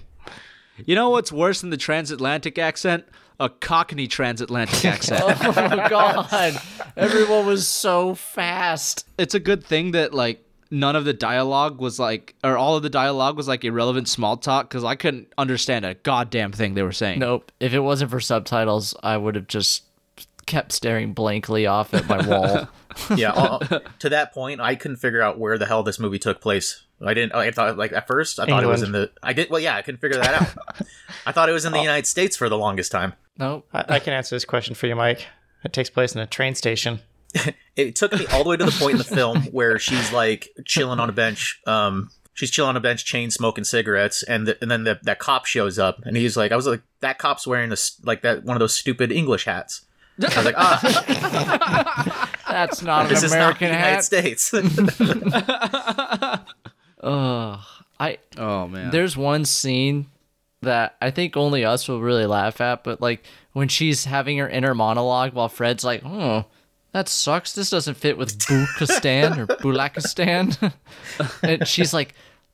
You 0.85 0.95
know 0.95 1.09
what's 1.09 1.31
worse 1.31 1.61
than 1.61 1.71
the 1.71 1.77
transatlantic 1.77 2.57
accent? 2.57 3.05
A 3.39 3.49
Cockney 3.49 4.07
transatlantic 4.07 4.83
accent. 4.93 5.21
oh 5.23 5.87
god. 5.89 6.59
Everyone 6.95 7.45
was 7.45 7.67
so 7.67 8.15
fast. 8.15 9.05
it's 9.17 9.35
a 9.35 9.39
good 9.39 9.63
thing 9.63 9.91
that 9.91 10.13
like 10.13 10.43
none 10.71 10.95
of 10.95 11.05
the 11.05 11.13
dialogue 11.13 11.79
was 11.79 11.99
like 11.99 12.35
or 12.43 12.57
all 12.57 12.75
of 12.75 12.83
the 12.83 12.89
dialogue 12.89 13.37
was 13.37 13.47
like 13.47 13.63
irrelevant 13.63 14.07
small 14.09 14.35
talk 14.37 14.69
because 14.69 14.83
I 14.83 14.95
couldn't 14.95 15.31
understand 15.37 15.85
a 15.85 15.93
goddamn 15.93 16.51
thing 16.51 16.73
they 16.73 16.83
were 16.83 16.91
saying. 16.91 17.19
Nope. 17.19 17.51
If 17.59 17.73
it 17.73 17.79
wasn't 17.79 18.11
for 18.11 18.19
subtitles, 18.19 18.95
I 19.03 19.17
would 19.17 19.35
have 19.35 19.47
just 19.47 19.83
kept 20.45 20.71
staring 20.71 21.13
blankly 21.13 21.67
off 21.67 21.93
at 21.93 22.07
my 22.07 22.25
wall. 22.27 22.67
yeah. 23.15 23.31
uh, 23.35 23.79
to 23.99 24.09
that 24.09 24.33
point, 24.33 24.61
I 24.61 24.75
couldn't 24.75 24.97
figure 24.97 25.21
out 25.21 25.39
where 25.39 25.57
the 25.57 25.65
hell 25.65 25.83
this 25.83 25.99
movie 25.99 26.19
took 26.19 26.41
place. 26.41 26.83
I 27.05 27.13
didn't. 27.13 27.33
I 27.33 27.51
thought 27.51 27.77
like 27.77 27.91
at 27.93 28.07
first 28.07 28.39
I 28.39 28.45
thought 28.45 28.63
it 28.63 28.67
was 28.67 28.81
in 28.81 28.91
the. 28.91 29.11
I 29.21 29.33
did. 29.33 29.49
Well, 29.49 29.59
yeah, 29.59 29.75
I 29.75 29.81
couldn't 29.81 30.01
figure 30.01 30.19
that 30.19 30.41
out. 30.41 30.87
I 31.25 31.31
thought 31.31 31.49
it 31.49 31.53
was 31.53 31.65
in 31.65 31.71
the 31.71 31.79
United 31.81 32.07
States 32.07 32.35
for 32.35 32.49
the 32.49 32.57
longest 32.57 32.91
time. 32.91 33.13
nope. 33.37 33.67
I, 33.73 33.85
I 33.87 33.99
can 33.99 34.13
answer 34.13 34.35
this 34.35 34.45
question 34.45 34.73
for 34.73 34.87
you, 34.87 34.95
Mike. 34.95 35.25
It 35.63 35.73
takes 35.73 35.89
place 35.89 36.15
in 36.15 36.21
a 36.21 36.27
train 36.27 36.55
station. 36.55 37.01
It 37.75 37.95
took 37.95 38.11
me 38.11 38.25
all 38.33 38.43
the 38.43 38.49
way 38.49 38.57
to 38.57 38.65
the 38.65 38.71
point 38.71 38.93
in 38.93 38.97
the 38.97 39.03
film 39.03 39.43
where 39.51 39.77
she's 39.77 40.11
like 40.11 40.49
chilling 40.65 40.99
on 40.99 41.09
a 41.09 41.11
bench. 41.11 41.61
Um, 41.67 42.09
she's 42.33 42.49
chilling 42.49 42.69
on 42.69 42.75
a 42.75 42.79
bench, 42.79 43.05
chain 43.05 43.29
smoking 43.29 43.63
cigarettes, 43.63 44.23
and 44.23 44.47
the, 44.47 44.57
and 44.63 44.71
then 44.71 44.83
the, 44.83 44.99
that 45.03 45.19
cop 45.19 45.45
shows 45.45 45.77
up, 45.77 45.99
and 46.03 46.17
he's 46.17 46.35
like, 46.35 46.51
I 46.51 46.55
was 46.55 46.65
like, 46.65 46.81
that 47.01 47.19
cop's 47.19 47.45
wearing 47.45 47.69
this 47.69 48.01
like 48.03 48.23
that 48.23 48.43
one 48.43 48.55
of 48.55 48.59
those 48.59 48.75
stupid 48.75 49.11
English 49.11 49.45
hats. 49.45 49.85
I 50.19 50.35
was 50.35 50.45
like, 50.45 50.55
ah, 50.57 52.26
That's 52.49 52.81
not 52.81 53.03
an 53.03 53.09
this 53.09 53.23
is 53.23 53.33
not 53.33 53.59
the 53.59 53.65
American 53.65 53.67
United 53.67 53.95
hat. 53.95 54.03
States. 54.03 54.53
Ugh. 57.03 57.59
I 57.99 58.17
Oh 58.37 58.67
man. 58.67 58.91
there's 58.91 59.17
one 59.17 59.43
scene 59.45 60.07
that 60.61 60.95
I 61.01 61.09
think 61.11 61.35
only 61.35 61.65
us 61.65 61.87
will 61.87 62.01
really 62.01 62.25
laugh 62.25 62.61
at, 62.61 62.83
but 62.83 63.01
like 63.01 63.23
when 63.53 63.67
she's 63.67 64.05
having 64.05 64.37
her 64.37 64.47
inner 64.49 64.73
monologue 64.75 65.33
while 65.33 65.49
Fred's 65.49 65.83
like, 65.83 66.03
"Oh, 66.05 66.45
that 66.91 67.09
sucks. 67.09 67.53
This 67.53 67.69
doesn't 67.71 67.95
fit 67.95 68.17
with 68.17 68.37
Bukistan 68.39 69.37
or 69.37 69.47
Bulakistan," 69.61 70.73
and 71.43 71.67
she's 71.67 71.93
like, 71.93 72.13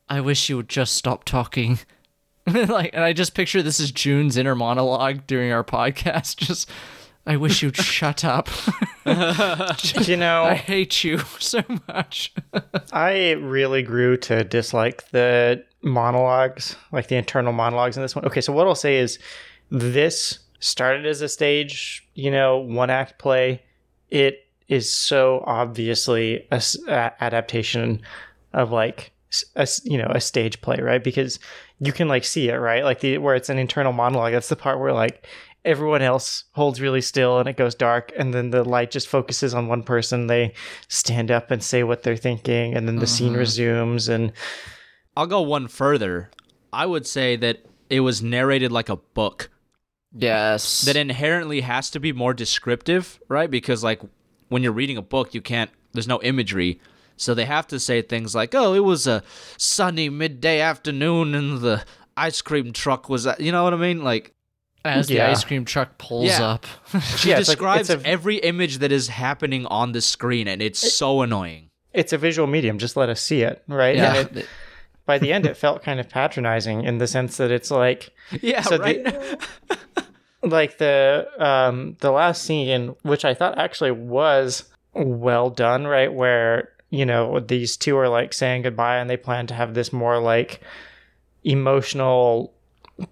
"I 0.10 0.22
wish 0.22 0.50
you 0.50 0.58
would 0.58 0.70
just 0.70 0.96
stop 0.96 1.24
talking." 1.26 1.80
like, 2.48 2.92
and 2.94 3.04
I 3.04 3.14
just 3.14 3.36
picture 3.36 3.62
this 3.62 3.80
is 3.80 3.92
June's 3.92 4.36
inner 4.38 4.56
monologue 4.56 5.26
during 5.28 5.52
our 5.54 5.64
podcast. 5.64 6.36
Just, 6.38 6.70
I 7.26 7.38
wish 7.38 7.62
you'd 7.64 7.78
shut 7.78 8.24
up. 8.24 8.50
You 10.06 10.16
know, 10.16 10.44
I 10.44 10.54
hate 10.56 11.04
you 11.04 11.18
so 11.40 11.62
much. 11.90 12.34
I 12.94 13.32
really 13.32 13.84
grew 13.84 14.16
to 14.18 14.46
dislike 14.46 15.10
the 15.12 15.64
monologues, 15.82 16.78
like 16.94 17.10
the 17.10 17.18
internal 17.18 17.52
monologues 17.52 17.98
in 17.98 18.02
this 18.02 18.16
one. 18.16 18.24
Okay, 18.26 18.40
so 18.40 18.54
what 18.54 18.66
I'll 18.66 18.76
say 18.76 18.96
is 18.96 19.20
this 19.70 20.40
started 20.60 21.06
as 21.06 21.22
a 21.22 21.28
stage, 21.28 22.08
you 22.14 22.32
know, 22.32 22.60
one 22.60 22.90
act 22.90 23.20
play. 23.20 23.62
It 24.10 24.48
is 24.70 24.92
so 24.92 25.44
obviously 25.46 26.48
a 26.50 26.64
adaptation 27.22 28.02
of 28.54 28.72
like 28.72 29.12
a, 29.56 29.68
you 29.84 29.98
know 29.98 30.12
a 30.14 30.22
stage 30.22 30.62
play, 30.62 30.78
right? 30.78 31.04
Because 31.04 31.40
you 31.80 31.92
can 31.92 32.08
like 32.08 32.24
see 32.24 32.50
it, 32.50 32.56
right? 32.56 32.84
Like 32.84 33.02
the 33.02 33.18
where 33.18 33.36
it's 33.36 33.50
an 33.50 33.60
internal 33.60 33.92
monologue. 33.92 34.32
That's 34.32 34.50
the 34.50 34.56
part 34.56 34.80
where 34.80 34.94
like 34.94 35.28
everyone 35.66 36.02
else 36.02 36.44
holds 36.52 36.82
really 36.82 37.02
still 37.02 37.40
and 37.40 37.48
it 37.48 37.56
goes 37.56 37.74
dark 37.74 38.12
and 38.18 38.34
then 38.34 38.50
the 38.50 38.64
light 38.64 38.92
just 38.92 39.08
focuses 39.08 39.54
on 39.54 39.68
one 39.68 39.82
person 39.82 40.28
they 40.28 40.54
stand 40.90 41.32
up 41.32 41.52
and 41.52 41.64
say 41.64 41.84
what 41.84 42.04
they're 42.04 42.18
thinking 42.18 42.76
and 42.76 42.88
then 42.88 42.98
the 42.98 43.08
scene 43.08 43.30
mm-hmm. 43.30 43.40
resumes 43.40 44.10
and 44.10 44.34
I'll 45.16 45.28
go 45.28 45.42
one 45.42 45.68
further. 45.68 46.32
I 46.72 46.86
would 46.86 47.06
say 47.06 47.36
that 47.38 47.66
it 47.90 48.00
was 48.00 48.22
narrated 48.22 48.72
like 48.72 48.90
a 48.90 48.96
book. 48.96 49.50
Yes. 50.16 50.82
That 50.82 50.96
inherently 50.96 51.62
has 51.62 51.90
to 51.92 52.00
be 52.00 52.12
more 52.12 52.34
descriptive, 52.34 53.20
right? 53.28 53.50
Because 53.50 53.84
like 53.84 54.02
when 54.50 54.64
you're 54.64 54.72
reading 54.72 54.98
a 54.98 55.02
book, 55.02 55.34
you 55.34 55.42
can't 55.42 55.72
there's 55.94 56.08
no 56.08 56.22
imagery. 56.22 56.80
So 57.16 57.34
they 57.34 57.46
have 57.46 57.68
to 57.68 57.80
say 57.80 58.02
things 58.02 58.34
like, 58.34 58.56
"Oh, 58.56 58.74
it 58.74 58.80
was 58.80 59.06
a 59.06 59.24
sunny 59.58 60.10
midday 60.10 60.60
afternoon 60.60 61.36
and 61.36 61.62
the 61.62 61.84
ice 62.18 62.42
cream 62.42 62.74
truck 62.74 63.08
was 63.08 63.28
at-" 63.28 63.40
you 63.40 63.52
know 63.52 63.64
what 63.64 63.74
I 63.74 63.78
mean? 63.78 64.04
Like 64.04 64.34
As 64.86 65.08
the 65.08 65.22
ice 65.22 65.44
cream 65.46 65.64
truck 65.66 65.98
pulls 65.98 66.26
Yeah. 66.28 66.44
up. 66.44 66.66
she 67.18 67.30
Yeah, 67.30 67.40
it's 67.40 67.48
like- 67.48 67.58
describes 67.58 67.90
a- 67.90 68.02
every 68.06 68.38
image 68.38 68.80
that 68.80 68.92
is 68.92 69.08
happening 69.08 69.66
on 69.68 69.94
the 69.94 70.02
screen 70.02 70.48
and 70.48 70.62
it's 70.62 70.94
so 70.94 71.22
annoying. 71.22 71.70
it's 71.94 72.12
a 72.12 72.18
visual 72.18 72.48
medium 72.48 72.78
just 72.80 72.98
let 72.98 73.08
us 73.10 73.22
see 73.22 73.42
it 73.44 73.64
right 73.68 73.96
Yeah. 73.96 74.16
and 74.18 74.38
it, 74.38 74.48
by 75.06 75.18
the 75.20 75.32
end 75.32 75.46
it 75.46 75.56
felt 75.56 75.84
kind 75.84 76.00
of 76.00 76.10
patronizing 76.10 76.84
in 76.84 76.98
the 76.98 77.08
sense 77.08 77.38
that 77.38 77.52
it's 77.52 77.70
like 77.72 78.10
Yeah, 78.42 78.62
So 78.62 78.78
right. 78.78 79.06
like 80.42 80.78
the 80.80 81.28
um 81.40 81.96
the 82.02 82.12
last 82.12 82.44
scene 82.44 82.96
which 83.04 83.24
i 83.24 83.34
thought 83.34 83.58
actually 83.58 83.92
was 83.92 84.64
well 84.94 85.50
done 85.50 85.86
right 85.88 86.12
where 86.14 86.70
you 86.90 87.06
know 87.06 87.40
these 87.40 87.78
two 87.78 87.96
are 87.98 88.10
like 88.10 88.34
saying 88.34 88.64
goodbye 88.64 88.98
and 88.98 89.10
they 89.10 89.16
plan 89.18 89.48
to 89.48 89.54
have 89.54 89.74
this 89.74 89.94
more 89.94 90.20
like 90.20 90.62
emotional 91.44 92.53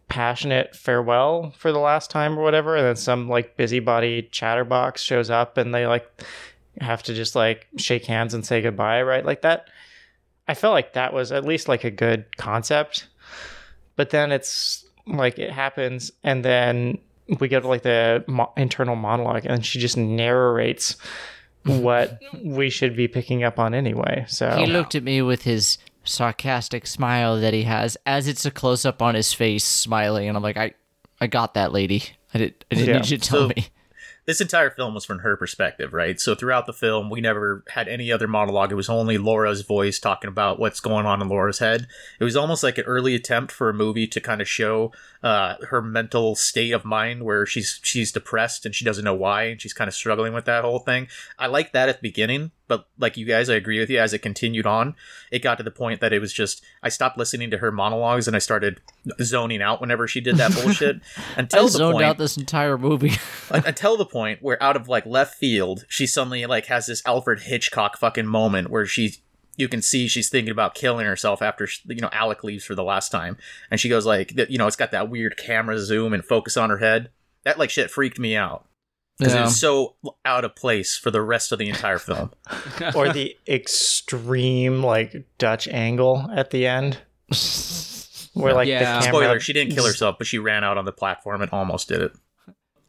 passionate 0.08 0.76
farewell 0.76 1.54
for 1.58 1.72
the 1.72 1.80
last 1.80 2.12
time 2.12 2.38
or 2.38 2.44
whatever. 2.44 2.76
And 2.76 2.86
then 2.86 2.96
some 2.96 3.28
like 3.28 3.58
busybody 3.58 4.24
chatterbox 4.32 5.02
shows 5.02 5.30
up 5.30 5.58
and 5.58 5.74
they 5.74 5.88
like 5.88 6.08
have 6.80 7.04
to 7.04 7.14
just 7.14 7.36
like 7.36 7.68
shake 7.78 8.06
hands 8.06 8.34
and 8.34 8.46
say 8.46 8.62
goodbye 8.62 9.02
right? 9.02 9.26
Like 9.26 9.42
that 9.42 9.68
i 10.48 10.54
felt 10.54 10.74
like 10.74 10.94
that 10.94 11.14
was 11.14 11.32
at 11.32 11.46
least 11.46 11.68
like 11.68 11.84
a 11.84 11.92
good 11.92 12.26
concept. 12.38 13.08
But 13.96 14.10
then 14.10 14.32
it's 14.32 14.86
like 15.08 15.40
it 15.40 15.52
happens 15.52 16.12
and 16.24 16.44
then 16.44 16.98
we 17.40 17.48
get 17.48 17.64
like 17.66 17.84
the 17.84 18.24
mo- 18.28 18.52
internal 18.58 18.96
monologue 18.96 19.46
and 19.46 19.66
she 19.66 19.80
just 19.80 19.98
narrates 19.98 20.98
what 21.66 22.20
we 22.44 22.70
should 22.70 22.96
be 22.96 23.08
picking 23.08 23.44
up 23.44 23.60
on 23.60 23.74
anyway 23.74 24.26
so. 24.28 24.50
He 24.58 24.66
looked 24.66 24.96
at 24.96 25.04
me 25.04 25.22
with 25.22 25.44
his 25.44 25.78
sarcastic 26.04 26.88
smile 26.88 27.40
that 27.40 27.54
he 27.54 27.64
has 27.64 27.98
as 28.06 28.28
it's 28.28 28.46
a 28.46 28.52
close 28.52 28.86
up 28.86 29.02
on 29.02 29.16
his 29.16 29.34
face 29.34 29.64
smiling 29.64 30.28
and 30.28 30.36
I'm 30.38 30.44
like 30.44 30.58
I 30.58 30.74
I 31.20 31.28
got 31.28 31.54
that 31.54 31.72
lady. 31.72 32.04
I 32.34 32.38
did 32.40 32.66
I 32.72 32.76
didn't 32.76 32.88
Yeah. 32.90 32.96
need 33.02 33.10
you 33.10 33.18
to 33.18 33.28
tell 33.30 33.40
So- 33.42 33.48
me. 33.56 33.68
this 34.28 34.40
entire 34.42 34.70
film 34.70 34.94
was 34.94 35.04
from 35.04 35.20
her 35.20 35.36
perspective, 35.36 35.94
right? 35.94 36.20
So 36.20 36.36
throughout 36.36 36.66
the 36.68 36.74
film, 36.74 37.10
we 37.10 37.22
never 37.22 37.64
had 37.70 37.88
any 37.88 38.12
other 38.12 38.28
monologue. 38.28 38.72
It 38.72 38.76
was 38.76 38.88
only 38.90 39.18
Laura's 39.18 39.62
voice 39.62 40.00
talking 40.00 40.28
about 40.28 40.60
what's 40.60 40.80
going 40.80 41.06
on 41.08 41.22
in 41.22 41.28
Laura's 41.28 41.58
head. 41.60 41.88
It 42.20 42.24
was 42.24 42.36
almost 42.36 42.64
like 42.64 42.78
an 42.78 42.86
early 42.86 43.16
attempt 43.16 43.52
for 43.52 43.68
a 43.70 43.74
movie 43.74 44.08
to 44.08 44.22
kind 44.22 44.40
of 44.40 44.48
show 44.48 44.92
uh, 45.24 45.56
her 45.70 45.82
mental 45.82 46.36
state 46.36 46.72
of 46.72 46.86
mind, 46.86 47.24
where 47.24 47.46
she's 47.46 47.80
she's 47.84 48.12
depressed 48.12 48.66
and 48.66 48.74
she 48.74 48.86
doesn't 48.86 49.04
know 49.04 49.14
why, 49.16 49.44
and 49.46 49.62
she's 49.62 49.74
kind 49.74 49.88
of 49.88 49.94
struggling 49.96 50.34
with 50.34 50.46
that 50.46 50.64
whole 50.64 50.80
thing. 50.80 51.08
I 51.38 51.48
like 51.48 51.74
that 51.74 51.90
at 51.90 51.98
the 52.02 52.08
beginning, 52.08 52.52
but 52.72 52.88
like 52.98 53.18
you 53.18 53.26
guys, 53.26 53.50
I 53.50 53.56
agree 53.56 53.82
with 53.82 53.90
you. 53.90 54.00
As 54.00 54.14
it 54.14 54.20
continued 54.20 54.66
on, 54.66 54.96
it 55.30 55.40
got 55.40 55.58
to 55.58 55.64
the 55.64 55.72
point 55.72 56.00
that 56.00 56.14
it 56.14 56.20
was 56.20 56.32
just 56.32 56.64
I 56.82 56.88
stopped 56.88 57.18
listening 57.18 57.52
to 57.52 57.58
her 57.58 57.70
monologues 57.70 58.28
and 58.28 58.36
I 58.36 58.40
started 58.40 58.80
zoning 59.22 59.62
out 59.62 59.82
whenever 59.82 60.08
she 60.08 60.22
did 60.22 60.38
that 60.38 60.54
bullshit. 60.64 61.02
Until 61.36 61.64
I 61.64 61.64
the 61.64 61.70
zoned 61.70 61.94
point, 61.96 62.06
out 62.06 62.18
this 62.18 62.38
entire 62.38 62.78
movie. 62.78 63.12
Until 63.50 63.98
the 63.98 64.06
point 64.06 64.42
where 64.42 64.62
out 64.64 64.78
of 64.78 64.88
like 64.88 65.06
left 65.06 65.36
field 65.36 65.84
she 65.90 66.08
suddenly 66.08 66.46
like 66.46 66.68
has 66.68 66.86
this 66.86 67.04
alfred 67.06 67.42
hitchcock 67.42 67.98
fucking 67.98 68.26
moment 68.26 68.70
where 68.70 68.86
she 68.86 69.16
you 69.58 69.68
can 69.68 69.82
see 69.82 70.08
she's 70.08 70.30
thinking 70.30 70.54
about 70.54 70.74
killing 70.74 71.06
herself 71.06 71.42
after 71.42 71.68
you 71.88 72.00
know 72.00 72.10
alec 72.14 72.42
leaves 72.42 72.64
for 72.64 72.74
the 72.74 72.86
last 72.86 73.10
time 73.10 73.36
and 73.70 73.82
she 73.82 73.90
goes 73.90 74.06
like 74.06 74.32
you 74.50 74.58
know 74.58 74.66
it's 74.66 74.78
got 74.78 74.92
that 74.92 75.10
weird 75.10 75.36
camera 75.36 75.78
zoom 75.78 76.14
and 76.14 76.24
focus 76.24 76.56
on 76.56 76.70
her 76.70 76.78
head 76.78 77.10
that 77.44 77.60
like 77.60 77.70
shit 77.70 77.92
freaked 77.92 78.18
me 78.18 78.34
out 78.34 78.66
because 79.22 79.34
Yeah. 79.36 79.42
it 79.42 79.44
was 79.44 79.60
so 79.60 79.96
out 80.26 80.44
of 80.44 80.56
place 80.56 80.98
for 80.98 81.12
the 81.12 81.22
rest 81.22 81.52
of 81.52 81.60
the 81.60 81.70
entire 81.70 82.00
film 82.00 82.32
or 82.96 83.14
the 83.14 83.38
extreme 83.48 84.82
like 84.84 85.26
dutch 85.38 85.68
angle 85.68 86.28
at 86.36 86.50
the 86.50 86.66
end 86.68 86.98
where 88.34 88.54
like 88.54 88.68
Yeah. 88.68 88.80
the 88.80 88.86
camera 88.86 89.02
spoiler 89.04 89.40
she 89.40 89.54
didn't 89.54 89.74
kill 89.76 89.86
herself 89.86 90.16
but 90.18 90.28
she 90.28 90.38
ran 90.40 90.64
out 90.64 90.78
on 90.78 90.86
the 90.86 90.92
platform 90.92 91.42
and 91.42 91.52
almost 91.52 91.88
did 91.88 92.02
it 92.02 92.14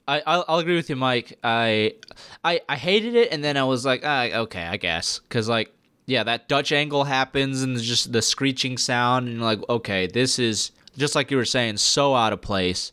I 0.09 0.21
I'll, 0.27 0.45
I'll 0.49 0.59
agree 0.59 0.75
with 0.75 0.91
you, 0.91 0.97
Mike. 0.97 1.39
I 1.45 1.95
I 2.43 2.61
I 2.69 2.75
hated 2.75 3.15
it, 3.15 3.29
and 3.31 3.45
then 3.45 3.57
I 3.57 3.63
was 3.63 3.87
like, 3.87 4.01
ah, 4.05 4.25
okay, 4.25 4.65
I 4.65 4.77
guess, 4.77 5.21
because 5.21 5.49
like, 5.49 5.73
yeah, 6.07 6.25
that 6.25 6.49
Dutch 6.49 6.73
angle 6.73 7.05
happens, 7.05 7.63
and 7.63 7.79
just 7.79 8.13
the 8.13 8.21
screeching 8.21 8.79
sound, 8.79 9.29
and 9.29 9.37
you're 9.37 9.45
like, 9.47 9.61
okay, 9.69 10.09
this 10.09 10.41
is 10.41 10.73
just 10.99 11.15
like 11.15 11.31
you 11.31 11.37
were 11.37 11.45
saying, 11.45 11.77
so 11.77 12.17
out 12.17 12.33
of 12.33 12.43
place. 12.43 12.91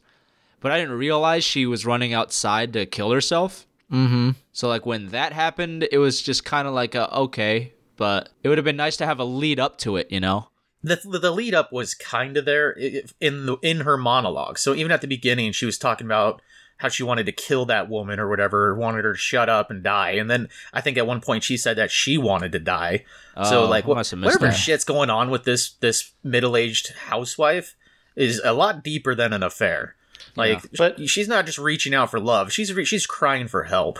But 0.61 0.71
I 0.71 0.79
didn't 0.79 0.97
realize 0.97 1.43
she 1.43 1.65
was 1.65 1.85
running 1.85 2.13
outside 2.13 2.73
to 2.73 2.85
kill 2.85 3.11
herself. 3.11 3.65
mm-hmm. 3.91 4.31
So 4.51 4.67
like 4.67 4.85
when 4.85 5.07
that 5.09 5.33
happened, 5.33 5.87
it 5.91 5.97
was 5.99 6.21
just 6.21 6.43
kind 6.43 6.67
of 6.67 6.73
like, 6.73 6.95
a, 6.95 7.13
okay, 7.15 7.73
but 7.95 8.29
it 8.43 8.49
would 8.49 8.57
have 8.57 8.65
been 8.65 8.75
nice 8.77 8.97
to 8.97 9.05
have 9.05 9.19
a 9.19 9.23
lead 9.23 9.59
up 9.59 9.77
to 9.79 9.95
it, 9.97 10.11
you 10.11 10.19
know? 10.19 10.49
the 10.81 10.95
the 11.21 11.31
lead 11.31 11.53
up 11.53 11.73
was 11.73 11.93
kind 11.93 12.37
of 12.37 12.45
there 12.45 12.71
in 13.19 13.45
the 13.45 13.57
in 13.61 13.81
her 13.81 13.97
monologue. 13.97 14.57
So 14.57 14.73
even 14.73 14.91
at 14.93 15.01
the 15.01 15.07
beginning, 15.07 15.51
she 15.51 15.65
was 15.65 15.77
talking 15.77 16.07
about 16.07 16.41
how 16.77 16.87
she 16.87 17.03
wanted 17.03 17.25
to 17.25 17.33
kill 17.33 17.65
that 17.65 17.89
woman 17.89 18.17
or 18.17 18.29
whatever, 18.29 18.73
wanted 18.73 19.03
her 19.03 19.11
to 19.11 19.19
shut 19.19 19.49
up 19.49 19.69
and 19.69 19.83
die. 19.83 20.11
And 20.11 20.29
then 20.31 20.47
I 20.71 20.79
think 20.79 20.97
at 20.97 21.05
one 21.05 21.19
point 21.19 21.43
she 21.43 21.57
said 21.57 21.75
that 21.77 21.91
she 21.91 22.17
wanted 22.17 22.53
to 22.53 22.59
die. 22.59 23.03
so 23.43 23.63
Oh, 23.63 23.69
like 23.69 23.83
I 23.83 23.87
what, 23.89 23.95
must 23.95 24.11
have 24.11 24.21
missed 24.21 24.39
whatever 24.39 24.53
that. 24.53 24.57
shit's 24.57 24.85
going 24.85 25.09
on 25.09 25.29
with 25.29 25.43
this 25.43 25.71
this 25.71 26.13
middle 26.23 26.55
aged 26.55 26.93
housewife 27.07 27.75
is 28.15 28.41
a 28.45 28.53
lot 28.53 28.81
deeper 28.81 29.13
than 29.13 29.33
an 29.33 29.43
affair. 29.43 29.95
Like, 30.35 30.63
But- 30.77 31.09
she's 31.09 31.27
not 31.27 31.45
just 31.45 31.57
reaching 31.57 31.93
out 31.93 32.11
for 32.11 32.19
love; 32.19 32.51
she's 32.51 32.73
re- 32.73 32.85
she's 32.85 33.05
crying 33.05 33.47
for 33.47 33.63
help. 33.63 33.99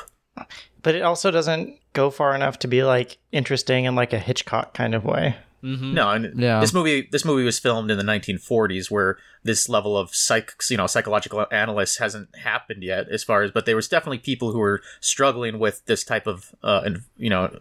But 0.82 0.96
it 0.96 1.02
also 1.02 1.32
doesn't 1.32 1.78
go 1.94 2.10
far 2.10 2.34
enough 2.34 2.60
to 2.60 2.68
be 2.68 2.84
like 2.84 3.18
interesting 3.32 3.86
in 3.86 3.96
like 3.96 4.14
a 4.14 4.20
Hitchcock 4.20 4.74
kind 4.74 4.96
of 4.96 5.04
way. 5.04 5.36
Mm-hmm. 5.62 5.94
No, 5.94 6.10
and 6.12 6.40
Yeah. 6.40 6.62
this 6.62 6.74
movie 6.74 7.10
this 7.12 7.26
movie 7.26 7.44
was 7.44 7.60
filmed 7.60 7.92
in 7.92 7.98
the 7.98 8.04
1940s, 8.04 8.90
where 8.90 9.18
this 9.44 9.68
level 9.68 9.98
of 9.98 10.16
psych, 10.16 10.54
you 10.70 10.78
know, 10.78 10.88
psychological 10.88 11.46
analysts 11.52 11.98
hasn't 11.98 12.34
happened 12.38 12.84
yet. 12.84 13.10
As 13.10 13.24
far 13.26 13.42
as, 13.42 13.52
but 13.52 13.66
there 13.66 13.76
was 13.76 13.90
definitely 13.90 14.20
people 14.20 14.54
who 14.54 14.60
were 14.60 14.82
struggling 15.02 15.60
with 15.60 15.84
this 15.86 16.06
type 16.06 16.28
of, 16.28 16.56
uh, 16.64 16.82
and, 16.86 17.02
you 17.18 17.30
know, 17.30 17.60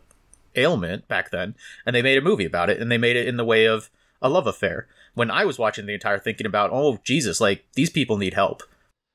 ailment 0.54 1.08
back 1.08 1.30
then, 1.30 1.54
and 1.86 1.94
they 1.96 2.02
made 2.02 2.18
a 2.18 2.22
movie 2.22 2.44
about 2.44 2.70
it, 2.70 2.80
and 2.80 2.90
they 2.90 2.98
made 2.98 3.16
it 3.16 3.26
in 3.26 3.36
the 3.36 3.44
way 3.44 3.64
of 3.66 3.90
a 4.22 4.28
love 4.28 4.46
affair. 4.46 4.86
When 5.14 5.30
I 5.30 5.44
was 5.44 5.58
watching 5.58 5.86
the 5.86 5.94
entire, 5.94 6.18
thinking 6.18 6.46
about, 6.46 6.70
oh 6.72 6.98
Jesus, 7.04 7.40
like 7.40 7.64
these 7.74 7.90
people 7.90 8.16
need 8.16 8.34
help. 8.34 8.62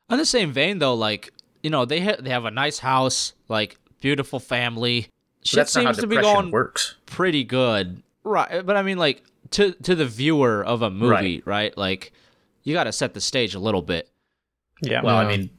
On 0.09 0.17
the 0.17 0.25
same 0.25 0.51
vein, 0.51 0.79
though, 0.79 0.95
like 0.95 1.31
you 1.61 1.69
know, 1.69 1.85
they 1.85 2.01
ha- 2.01 2.17
they 2.19 2.29
have 2.29 2.45
a 2.45 2.51
nice 2.51 2.79
house, 2.79 3.33
like 3.47 3.77
beautiful 4.01 4.39
family. 4.39 5.07
Shit 5.43 5.57
that's 5.57 5.75
not 5.75 5.85
how 5.85 5.91
seems 5.93 6.01
to 6.01 6.07
be 6.07 6.17
going 6.17 6.51
works. 6.51 6.95
pretty 7.05 7.43
good, 7.43 8.03
right? 8.23 8.65
But 8.65 8.75
I 8.77 8.83
mean, 8.83 8.97
like 8.97 9.23
to 9.51 9.71
to 9.71 9.95
the 9.95 10.05
viewer 10.05 10.63
of 10.63 10.81
a 10.81 10.89
movie, 10.89 11.41
right? 11.45 11.75
Like 11.77 12.11
you 12.63 12.73
got 12.73 12.85
to 12.85 12.91
set 12.91 13.13
the 13.13 13.21
stage 13.21 13.55
a 13.55 13.59
little 13.59 13.81
bit. 13.81 14.09
Yeah. 14.81 15.01
Well, 15.01 15.15
I 15.15 15.23
um, 15.23 15.27
mean, 15.29 15.49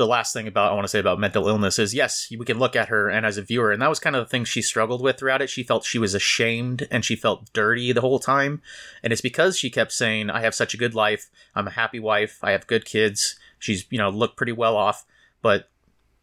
the 0.00 0.06
last 0.06 0.32
thing 0.32 0.48
about 0.48 0.72
I 0.72 0.74
want 0.74 0.84
to 0.84 0.88
say 0.88 0.98
about 0.98 1.20
mental 1.20 1.46
illness 1.46 1.78
is 1.78 1.92
yes, 1.92 2.26
we 2.30 2.44
can 2.46 2.58
look 2.58 2.74
at 2.74 2.88
her 2.88 3.10
and 3.10 3.26
as 3.26 3.36
a 3.36 3.42
viewer, 3.42 3.70
and 3.70 3.82
that 3.82 3.90
was 3.90 4.00
kind 4.00 4.16
of 4.16 4.24
the 4.24 4.30
thing 4.30 4.46
she 4.46 4.62
struggled 4.62 5.02
with 5.02 5.18
throughout 5.18 5.42
it. 5.42 5.50
She 5.50 5.62
felt 5.62 5.84
she 5.84 5.98
was 5.98 6.14
ashamed 6.14 6.88
and 6.90 7.04
she 7.04 7.14
felt 7.14 7.52
dirty 7.52 7.92
the 7.92 8.00
whole 8.00 8.18
time, 8.18 8.62
and 9.02 9.12
it's 9.12 9.20
because 9.20 9.58
she 9.58 9.68
kept 9.68 9.92
saying, 9.92 10.30
"I 10.30 10.40
have 10.40 10.54
such 10.54 10.72
a 10.72 10.78
good 10.78 10.94
life. 10.94 11.28
I'm 11.54 11.68
a 11.68 11.72
happy 11.72 12.00
wife. 12.00 12.38
I 12.42 12.52
have 12.52 12.66
good 12.66 12.86
kids. 12.86 13.38
She's 13.58 13.84
you 13.90 13.98
know 13.98 14.08
looked 14.08 14.38
pretty 14.38 14.52
well 14.52 14.74
off, 14.74 15.04
but 15.42 15.68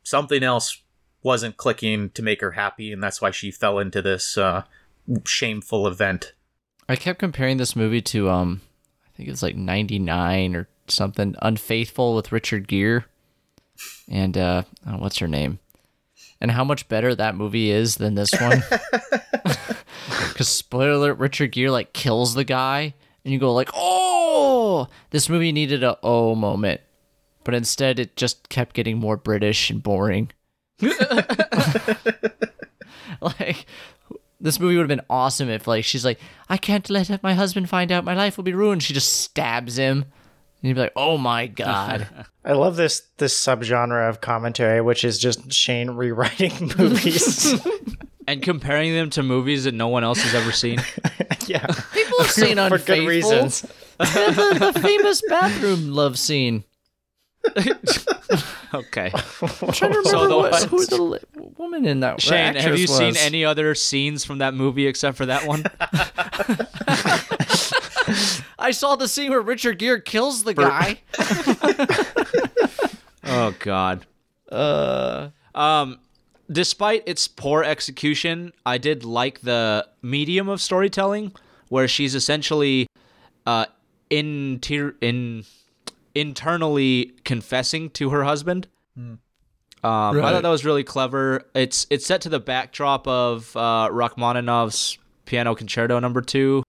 something 0.01 0.41
else 0.41 0.81
wasn't 1.22 1.57
clicking 1.57 2.10
to 2.12 2.24
make 2.24 2.41
her 2.41 2.51
happy, 2.51 2.91
and 2.91 3.03
that's 3.03 3.22
why 3.22 3.29
she 3.29 3.51
fell 3.51 3.77
into 3.77 4.01
this 4.01 4.39
uh, 4.39 4.63
shameful 5.24 5.86
event." 5.86 6.34
I 6.89 6.96
kept 6.96 7.19
comparing 7.19 7.57
this 7.57 7.75
movie 7.75 8.01
to 8.01 8.31
um, 8.31 8.62
I 9.05 9.17
think 9.17 9.29
it's 9.29 9.43
like 9.43 9.55
'99 9.55 10.55
or 10.55 10.67
something, 10.88 11.36
Unfaithful 11.43 12.15
with 12.15 12.31
Richard 12.31 12.67
Gere, 12.67 13.05
and 14.07 14.38
uh, 14.38 14.63
oh, 14.86 14.98
what's 14.98 15.17
her 15.19 15.27
name, 15.27 15.60
and 16.39 16.51
how 16.51 16.63
much 16.63 16.88
better 16.88 17.15
that 17.15 17.36
movie 17.36 17.72
is 17.72 17.96
than 17.96 18.15
this 18.15 18.34
one. 18.39 18.63
Because 20.29 20.48
spoiler 20.48 20.91
alert, 20.91 21.17
Richard 21.17 21.51
Gere 21.51 21.72
like 21.72 21.93
kills 21.93 22.36
the 22.36 22.43
guy, 22.43 22.93
and 23.24 23.34
you 23.34 23.39
go 23.39 23.53
like, 23.53 23.72
oh, 23.74 24.88
this 25.10 25.29
movie 25.29 25.51
needed 25.51 25.84
a 25.84 25.98
oh 26.03 26.36
moment, 26.36 26.81
but 27.43 27.55
instead 27.55 27.98
it 28.00 28.15
just 28.15 28.48
kept 28.48 28.75
getting 28.75 29.00
more 29.00 29.17
British 29.17 29.72
and 29.72 29.81
boring. 29.81 30.29
like 33.19 33.65
this 34.39 34.60
movie 34.60 34.75
would 34.75 34.84
have 34.84 34.88
been 34.88 35.01
awesome 35.10 35.50
if 35.50 35.67
like 35.67 35.84
she's 35.84 36.05
like 36.05 36.19
i 36.50 36.57
can't 36.57 36.88
let 36.91 37.24
my 37.24 37.34
husband 37.34 37.67
find 37.67 37.91
out 37.91 38.05
my 38.05 38.13
life 38.13 38.38
will 38.38 38.43
be 38.43 38.53
ruined 38.53 38.84
she 38.84 38.93
just 38.93 39.22
stabs 39.22 39.77
him 39.77 40.05
you'd 40.62 40.74
be 40.76 40.80
like 40.82 40.94
oh 40.96 41.18
my 41.18 41.48
god 41.48 42.08
I 42.46 42.54
love 42.54 42.76
this 42.76 43.02
this 43.18 43.38
subgenre 43.40 44.10
of 44.10 44.22
commentary, 44.22 44.82
which 44.82 45.04
is 45.04 45.20
just 45.20 45.52
Shane 45.52 45.92
rewriting 45.92 46.72
movies. 46.78 47.54
And 48.30 48.41
comparing 48.43 48.93
them 48.93 49.10
to 49.12 49.24
movies 49.24 49.63
that 49.63 49.74
no 49.74 49.88
one 49.88 50.04
else 50.04 50.22
has 50.22 50.36
ever 50.36 50.52
seen. 50.52 50.80
yeah. 51.46 51.65
people 51.93 52.17
have 52.20 52.30
seen 52.30 52.60
on 52.60 52.67
For 52.72 52.76
unfaithful 52.76 52.96
good 53.06 53.08
reasons. 53.08 53.62
the, 54.00 54.72
the 54.74 54.80
famous 54.82 55.22
bathroom 55.30 55.93
love 55.93 56.20
scene 56.20 56.65
Okay. 58.74 59.12
I'm 59.13 59.72
trying 59.72 59.93
to 59.93 60.00
remember 60.00 60.10
So 60.10 60.28
the 60.28 60.36
what, 60.38 60.52
what? 60.52 60.63
who 60.63 60.86
the 60.86 61.02
li- 61.02 61.20
woman 61.58 61.86
in 61.86 62.02
that 62.02 62.20
Shane, 62.20 62.56
have 62.56 62.58
actress 62.58 62.82
you 62.82 62.88
seen 62.88 63.15
any 63.15 63.46
other 63.46 63.74
scenes 63.76 64.26
from 64.26 64.39
that 64.39 64.54
movie 64.54 64.88
except 64.88 65.15
for 65.15 65.28
that 65.28 65.48
one? 65.48 65.63
I 68.60 68.72
saw 68.72 68.96
the 68.96 69.08
scene 69.08 69.32
where 69.32 69.41
richard 69.41 69.80
gere 69.80 70.00
kills 70.00 70.43
the 70.43 70.54
guy 70.54 71.00
oh 73.26 73.54
God. 73.60 74.06
uh 74.52 75.30
Um, 75.56 76.00
despite 76.52 77.04
its 77.08 77.28
poor 77.28 77.63
execution, 77.63 78.54
I 78.65 78.78
did 78.78 79.04
like 79.04 79.41
the 79.41 79.88
medium 80.02 80.50
of 80.50 80.62
storytelling, 80.62 81.34
where 81.70 81.88
she's 81.88 82.15
essentially, 82.15 82.88
uh, 83.46 83.65
in 84.10 84.60
in 85.02 85.46
internally 86.15 87.13
confessing 87.26 87.89
to 87.91 88.10
her 88.12 88.24
husband. 88.24 88.67
Um, 88.96 89.20
I 89.84 90.13
thought 90.32 90.43
that 90.43 90.50
was 90.50 90.65
really 90.65 90.84
clever. 90.84 91.43
It's 91.54 91.86
it's 91.89 92.06
set 92.06 92.22
to 92.22 92.30
the 92.30 92.39
backdrop 92.39 93.08
of 93.08 93.56
uh, 93.56 93.89
Rachmaninoff's 93.91 94.98
Piano 95.26 95.56
Concerto 95.56 96.00
Number 96.00 96.22
Two, 96.22 96.63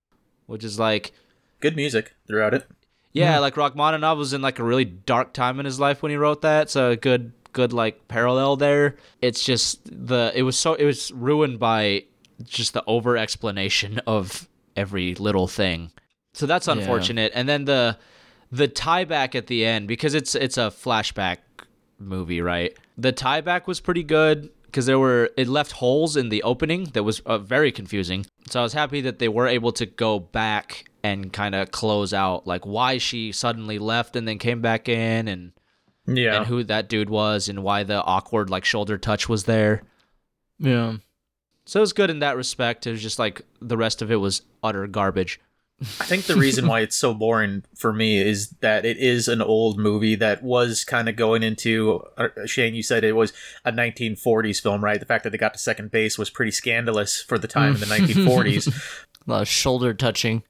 which 0.47 0.65
is 0.65 0.79
like 0.79 1.13
Good 1.61 1.77
music 1.77 2.15
throughout 2.27 2.55
it. 2.55 2.67
yeah, 3.13 3.39
like 3.39 3.57
Rachmaninoff 3.57 4.19
was 4.19 4.33
in 4.33 4.43
like 4.43 4.59
a 4.59 4.65
really 4.65 4.85
dark 4.85 5.33
time 5.33 5.59
in 5.59 5.67
his 5.67 5.81
life 5.81 6.03
when 6.03 6.11
he 6.11 6.17
wrote 6.17 6.43
that. 6.43 6.71
So 6.71 6.91
a 6.91 6.97
good 6.97 7.33
good 7.53 7.73
like 7.73 8.07
parallel 8.09 8.57
there. 8.57 8.97
It's 9.21 9.43
just 9.45 9.81
the 9.85 10.33
it 10.35 10.43
was 10.43 10.57
so 10.57 10.75
it 10.75 10.85
was 10.85 11.11
ruined 11.13 11.59
by 11.59 12.05
just 12.45 12.75
the 12.75 12.85
over 12.87 13.17
explanation 13.17 14.01
of 14.07 14.49
every 14.77 15.15
little 15.17 15.49
thing. 15.49 15.91
So 16.35 16.47
that's 16.47 16.69
unfortunate. 16.69 17.33
And 17.35 17.49
then 17.49 17.65
the 17.65 17.99
the 18.53 18.69
tie 18.69 19.05
back 19.05 19.35
at 19.35 19.49
the 19.49 19.65
end 19.65 19.89
because 19.89 20.15
it's 20.15 20.35
it's 20.35 20.57
a 20.57 20.71
flashback 20.71 21.39
movie, 21.99 22.41
right? 22.41 22.77
The 22.97 23.13
tie 23.13 23.41
back 23.41 23.67
was 23.67 23.81
pretty 23.81 24.05
good 24.05 24.51
because 24.67 24.87
there 24.87 24.99
were 24.99 25.31
it 25.37 25.49
left 25.49 25.73
holes 25.73 26.17
in 26.17 26.29
the 26.29 26.43
opening 26.45 26.85
that 26.93 27.03
was 27.03 27.21
uh, 27.21 27.39
very 27.39 27.73
confusing. 27.73 28.27
So 28.49 28.61
I 28.61 28.63
was 28.63 28.73
happy 28.75 29.01
that 29.01 29.19
they 29.19 29.29
were 29.29 29.49
able 29.49 29.73
to 29.73 29.87
go 29.87 30.21
back 30.21 30.88
and 31.03 31.33
kind 31.33 31.55
of 31.55 31.71
close 31.71 32.13
out 32.13 32.47
like 32.47 32.67
why 32.67 32.99
she 32.99 33.33
suddenly 33.33 33.79
left 33.79 34.17
and 34.17 34.27
then 34.27 34.39
came 34.39 34.61
back 34.61 34.89
in 34.89 35.29
and 35.29 35.53
Yeah. 36.07 36.39
and 36.39 36.47
who 36.47 36.65
that 36.65 36.89
dude 36.89 37.11
was 37.11 37.49
and 37.49 37.63
why 37.63 37.85
the 37.85 38.03
awkward 38.03 38.51
like 38.51 38.65
shoulder 38.65 38.99
touch 38.99 39.29
was 39.29 39.45
there. 39.45 39.83
yeah 40.59 40.97
So 41.67 41.81
it 41.81 41.83
was 41.83 41.93
good 41.93 42.11
in 42.11 42.19
that 42.21 42.37
respect. 42.37 42.87
It 42.87 42.93
was 42.93 43.03
just 43.03 43.19
like 43.19 43.43
the 43.61 43.77
rest 43.77 44.03
of 44.03 44.11
it 44.11 44.17
was 44.17 44.43
utter 44.63 44.87
garbage. 44.87 45.41
I 45.81 46.05
think 46.07 46.25
the 46.25 46.35
reason 46.35 46.67
why 46.67 46.81
it's 46.81 46.97
so 46.97 47.15
boring 47.15 47.63
for 47.77 47.93
me 47.93 48.19
is 48.19 48.49
that 48.63 48.85
it 48.85 48.97
is 48.97 49.29
an 49.29 49.41
old 49.41 49.79
movie 49.79 50.17
that 50.17 50.43
was 50.43 50.85
kind 50.85 51.09
of 51.09 51.15
going 51.15 51.45
into. 51.45 52.03
Uh, 52.17 52.31
Shane, 52.47 52.75
you 52.75 52.83
said 52.83 53.05
it 53.05 53.13
was 53.15 53.33
a 53.65 53.71
1940s 53.71 54.61
film, 54.61 54.83
right? 54.83 54.99
The 54.99 55.07
fact 55.07 55.23
that 55.23 55.31
they 55.31 55.39
got 55.39 55.53
to 55.53 55.61
second 55.61 55.93
base 55.93 56.19
was 56.19 56.31
pretty 56.31 56.51
scandalous 56.51 57.23
for 57.23 57.39
the 57.39 57.47
time 57.47 57.75
in 57.75 57.81
the 57.81 57.87
1940s. 57.95 58.67
a 59.29 59.31
lot 59.31 59.43
of 59.43 59.49
shoulder 59.49 59.95
touching 59.95 60.43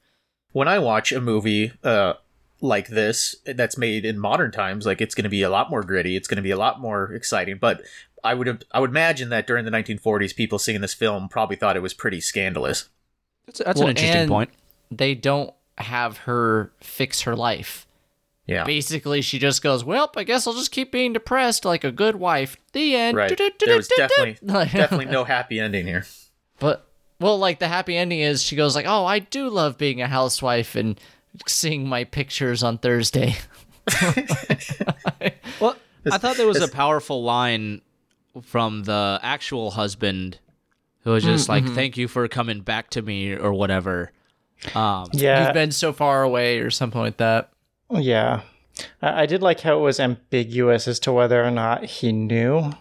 When 0.51 0.67
I 0.67 0.79
watch 0.79 1.11
a 1.11 1.21
movie 1.21 1.71
uh, 1.83 2.13
like 2.61 2.87
this 2.87 3.35
that's 3.45 3.77
made 3.77 4.05
in 4.05 4.17
modern 4.19 4.51
times, 4.51 4.85
like 4.85 5.01
it's 5.01 5.15
going 5.15 5.23
to 5.23 5.29
be 5.29 5.41
a 5.43 5.49
lot 5.49 5.69
more 5.69 5.83
gritty. 5.83 6.15
It's 6.15 6.27
going 6.27 6.37
to 6.37 6.41
be 6.41 6.51
a 6.51 6.57
lot 6.57 6.79
more 6.81 7.11
exciting. 7.13 7.57
But 7.59 7.81
I 8.23 8.33
would 8.33 8.65
I 8.71 8.79
would 8.79 8.89
imagine 8.89 9.29
that 9.29 9.47
during 9.47 9.65
the 9.65 9.71
1940s, 9.71 10.35
people 10.35 10.59
seeing 10.59 10.81
this 10.81 10.93
film 10.93 11.29
probably 11.29 11.55
thought 11.55 11.77
it 11.77 11.81
was 11.81 11.93
pretty 11.93 12.19
scandalous. 12.19 12.89
That's, 13.45 13.59
that's 13.59 13.79
Well, 13.79 13.89
an 13.89 13.97
interesting 13.97 14.27
point. 14.27 14.49
they 14.91 15.15
don't 15.15 15.53
have 15.77 16.17
her 16.19 16.71
fix 16.81 17.21
her 17.21 17.35
life 17.37 17.87
Yeah. 18.45 18.63
Basically, 18.65 19.21
she 19.21 19.39
just 19.39 19.61
goes, 19.61 19.83
"Well, 19.85 20.11
I 20.17 20.23
guess 20.23 20.45
I'll 20.47 20.53
just 20.53 20.71
keep 20.71 20.91
being 20.91 21.13
depressed 21.13 21.63
like 21.63 21.83
a 21.83 21.91
good 21.91 22.15
wife." 22.17 22.57
The 22.73 22.95
end. 22.95 23.15
Right. 23.15 23.37
There 23.37 23.77
was 23.77 23.87
definitely 23.87 24.37
definitely 24.45 25.05
no 25.05 25.23
happy 25.23 25.59
ending 25.59 25.85
here. 25.85 26.05
But 26.59 26.88
well, 27.19 27.37
like 27.37 27.59
the 27.59 27.67
happy 27.67 27.95
ending 27.97 28.19
is 28.19 28.41
she 28.43 28.55
goes 28.55 28.75
like, 28.75 28.85
"Oh, 28.87 29.05
I 29.05 29.19
do 29.19 29.49
love 29.49 29.77
being 29.77 30.01
a 30.01 30.07
housewife 30.07 30.75
and 30.75 30.99
seeing 31.47 31.87
my 31.87 32.03
pictures 32.03 32.63
on 32.63 32.77
Thursday." 32.77 33.35
Well, 35.59 35.75
I 36.11 36.17
thought 36.17 36.37
there 36.37 36.47
was 36.47 36.61
a 36.61 36.67
powerful 36.69 37.23
line 37.23 37.81
from 38.43 38.83
the 38.83 39.19
actual 39.21 39.71
husband 39.71 40.39
who 41.03 41.11
was 41.11 41.23
just 41.23 41.49
like, 41.49 41.65
"Thank 41.65 41.97
you 41.97 42.07
for 42.07 42.27
coming 42.27 42.61
back 42.61 42.89
to 42.91 43.01
me" 43.01 43.33
or 43.33 43.51
whatever. 43.53 44.11
Um, 44.75 45.07
Yeah. 45.13 45.45
You've 45.45 45.53
been 45.53 45.71
so 45.71 45.91
far 45.93 46.23
away, 46.23 46.59
or 46.59 46.69
something 46.69 47.01
like 47.01 47.17
that. 47.17 47.49
Yeah. 47.89 48.41
I 49.01 49.23
I 49.23 49.25
did 49.25 49.41
like 49.41 49.59
how 49.61 49.77
it 49.77 49.81
was 49.81 49.99
ambiguous 49.99 50.87
as 50.87 50.99
to 51.01 51.11
whether 51.11 51.43
or 51.43 51.51
not 51.51 51.83
he 51.85 52.11
knew. 52.13 52.71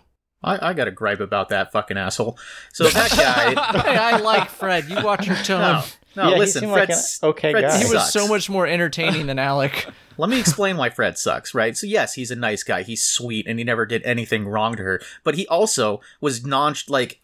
I, 0.42 0.70
I 0.70 0.72
got 0.72 0.88
a 0.88 0.92
gripe 0.92 1.20
about 1.20 1.48
that 1.48 1.72
fucking 1.72 1.96
asshole. 1.96 2.38
So 2.72 2.84
that 2.84 3.10
guy, 3.10 3.82
hey, 3.82 3.96
I 3.96 4.18
like 4.18 4.48
Fred. 4.50 4.88
You 4.88 5.02
watch 5.02 5.26
your 5.26 5.36
tone. 5.36 5.60
no, 5.60 5.84
No, 6.16 6.28
Yeah, 6.28 6.34
he 6.34 6.38
listen, 6.40 6.60
seemed 6.60 6.72
like 6.72 6.90
okay 7.22 7.52
Fred 7.52 7.62
guy. 7.62 7.78
He 7.78 7.92
was 7.92 8.12
so 8.12 8.28
much 8.28 8.48
more 8.48 8.66
entertaining 8.66 9.26
than 9.26 9.38
Alec. 9.38 9.86
Let 10.18 10.30
me 10.30 10.40
explain 10.40 10.76
why 10.76 10.90
Fred 10.90 11.16
sucks, 11.16 11.54
right? 11.54 11.76
So 11.76 11.86
yes, 11.86 12.14
he's 12.14 12.30
a 12.30 12.36
nice 12.36 12.62
guy. 12.62 12.82
He's 12.82 13.02
sweet 13.02 13.46
and 13.46 13.58
he 13.58 13.64
never 13.64 13.86
did 13.86 14.02
anything 14.04 14.46
wrong 14.46 14.74
to 14.76 14.82
her, 14.82 15.00
but 15.24 15.36
he 15.36 15.46
also 15.48 16.00
was 16.20 16.44
non 16.44 16.74
like 16.88 17.20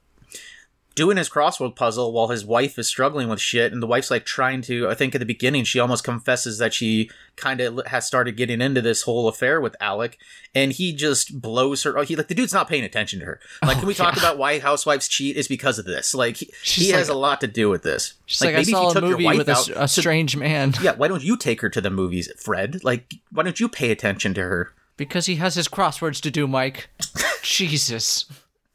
doing 0.95 1.17
his 1.17 1.29
crossword 1.29 1.75
puzzle 1.77 2.13
while 2.13 2.29
his 2.29 2.45
wife 2.45 2.79
is 2.79 2.87
struggling 2.87 3.29
with 3.29 3.41
shit 3.41 3.73
and 3.73 3.83
the 3.83 3.87
wife's 3.87 4.11
like 4.11 4.25
trying 4.25 4.63
to 4.63 4.89
I 4.89 4.95
think 4.95 5.15
at 5.15 5.19
the 5.19 5.27
beginning 5.27 5.65
she 5.65 5.79
almost 5.79 6.05
confesses 6.05 6.59
that 6.59 6.73
she 6.73 7.11
kind 7.37 7.61
of 7.61 7.87
has 7.87 8.07
started 8.07 8.37
getting 8.37 8.61
into 8.61 8.81
this 8.81 9.03
whole 9.03 9.29
affair 9.29 9.61
with 9.61 9.77
Alec 9.81 10.19
and 10.55 10.73
he 10.73 10.93
just 10.93 11.41
blows 11.41 11.83
her 11.83 11.99
oh, 11.99 12.03
he 12.03 12.17
like 12.17 12.29
the 12.29 12.35
dude's 12.35 12.55
not 12.55 12.69
paying 12.69 12.85
attention 12.85 13.21
to 13.21 13.27
her. 13.27 13.41
Like 13.63 13.77
oh, 13.77 13.81
can 13.81 13.89
we 13.89 13.95
talk 13.95 14.17
about 14.17 14.39
why 14.39 14.59
housewives 14.59 15.09
cheat 15.09 15.37
is 15.37 15.49
because 15.49 15.79
of 15.79 15.85
this. 15.85 16.15
Like 16.15 16.37
he, 16.37 16.51
he 16.63 16.93
like- 16.93 16.99
has 16.99 17.09
a 17.09 17.15
lot 17.15 17.41
to 17.41 17.47
do 17.47 17.69
with 17.69 17.83
this. 17.83 18.15
She's 18.27 18.41
like, 18.41 18.55
I 18.55 18.59
maybe 18.59 18.63
if 18.63 18.69
saw 18.69 18.83
you 18.83 18.91
a 18.91 18.93
took 18.93 19.03
your 19.03 19.11
movie 19.13 19.25
wife 19.25 19.39
with 19.39 19.49
a, 19.49 19.53
out 19.53 19.69
a 19.77 19.89
strange 19.89 20.37
man 20.37 20.75
yeah, 20.83 20.95
why 20.95 21.09
don't 21.09 21.23
you 21.25 21.37
take 21.37 21.61
her 21.61 21.69
to 21.71 21.81
the 21.81 21.91
movies, 21.91 22.31
Fred? 22.39 22.83
Like, 22.85 23.15
why 23.31 23.43
don't 23.43 23.61
you 23.61 23.69
pay 23.69 23.91
attention 23.91 24.35
to 24.35 24.43
her? 24.43 24.73
because 24.97 25.27
he 25.27 25.37
has 25.37 25.55
his 25.55 25.69
crosswords 25.69 26.21
to 26.23 26.31
do, 26.31 26.47
Mike. 26.47 26.89
Jesus. 27.43 28.27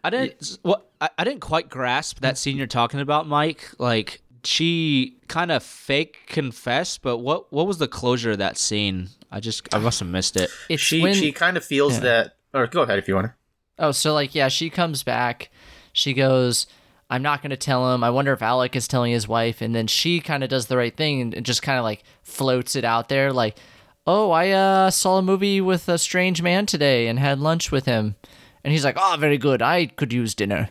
I 0.04 0.10
didn't. 0.10 0.58
What 0.64 0.90
I, 1.00 1.10
I 1.18 1.24
didn't 1.24 1.42
quite 1.42 1.70
grasp 1.70 2.20
that 2.20 2.38
scene 2.38 2.58
you're 2.58 2.68
talking 2.68 3.00
about, 3.00 3.28
Mike. 3.28 3.72
Like 3.78 4.22
she 4.44 5.18
kind 5.28 5.52
of 5.52 5.64
fake 5.64 6.28
confessed, 6.28 7.02
but 7.02 7.20
what 7.20 7.52
what 7.54 7.68
was 7.68 7.78
the 7.78 7.88
closure 7.88 8.32
of 8.32 8.38
that 8.40 8.58
scene? 8.58 9.10
I 9.32 9.40
just 9.40 9.74
I 9.74 9.80
must 9.80 10.00
have 10.00 10.10
missed 10.10 10.36
it. 10.36 10.50
It's 10.70 10.82
She 10.82 11.02
when 11.02 11.14
she 11.14 11.32
kind 11.32 11.58
of 11.58 11.64
feels 11.64 12.00
that. 12.02 12.36
Or 12.54 12.68
go 12.68 12.82
ahead 12.82 13.00
if 13.00 13.08
you 13.08 13.16
want 13.16 13.28
to. 13.28 13.34
Oh, 13.80 13.92
so 13.92 14.14
like 14.14 14.36
yeah, 14.36 14.48
she 14.50 14.70
comes 14.70 15.04
back. 15.04 15.50
She 15.94 16.14
goes, 16.14 16.68
"I'm 17.10 17.24
not 17.24 17.42
going 17.42 17.50
to 17.52 17.58
tell 17.58 17.94
him. 17.94 18.04
I 18.04 18.10
wonder 18.10 18.34
if 18.34 18.42
Alec 18.42 18.76
is 18.76 18.88
telling 18.88 19.12
his 19.12 19.28
wife." 19.28 19.62
And 19.62 19.74
then 19.74 19.88
she 19.88 20.20
kind 20.20 20.44
of 20.44 20.50
does 20.50 20.68
the 20.68 20.78
right 20.78 20.96
thing 20.96 21.34
and 21.34 21.46
just 21.46 21.64
kind 21.64 21.80
of 21.80 21.84
like 21.84 22.04
floats 22.22 22.76
it 22.76 22.84
out 22.84 23.10
there 23.10 23.32
like, 23.34 23.58
"Oh, 24.06 24.32
I 24.32 24.52
uh 24.52 24.92
saw 24.92 25.18
a 25.18 25.24
movie 25.24 25.62
with 25.62 25.88
a 25.90 25.98
strange 25.98 26.42
man 26.42 26.66
today 26.66 27.08
and 27.08 27.18
had 27.18 27.40
lunch 27.40 27.72
with 27.72 27.86
him." 27.86 28.16
And 28.64 28.72
he's 28.72 28.86
like, 28.86 28.98
"Oh, 28.98 29.16
very 29.20 29.38
good. 29.38 29.62
I 29.62 29.88
could 29.88 30.14
use 30.14 30.34
dinner." 30.34 30.70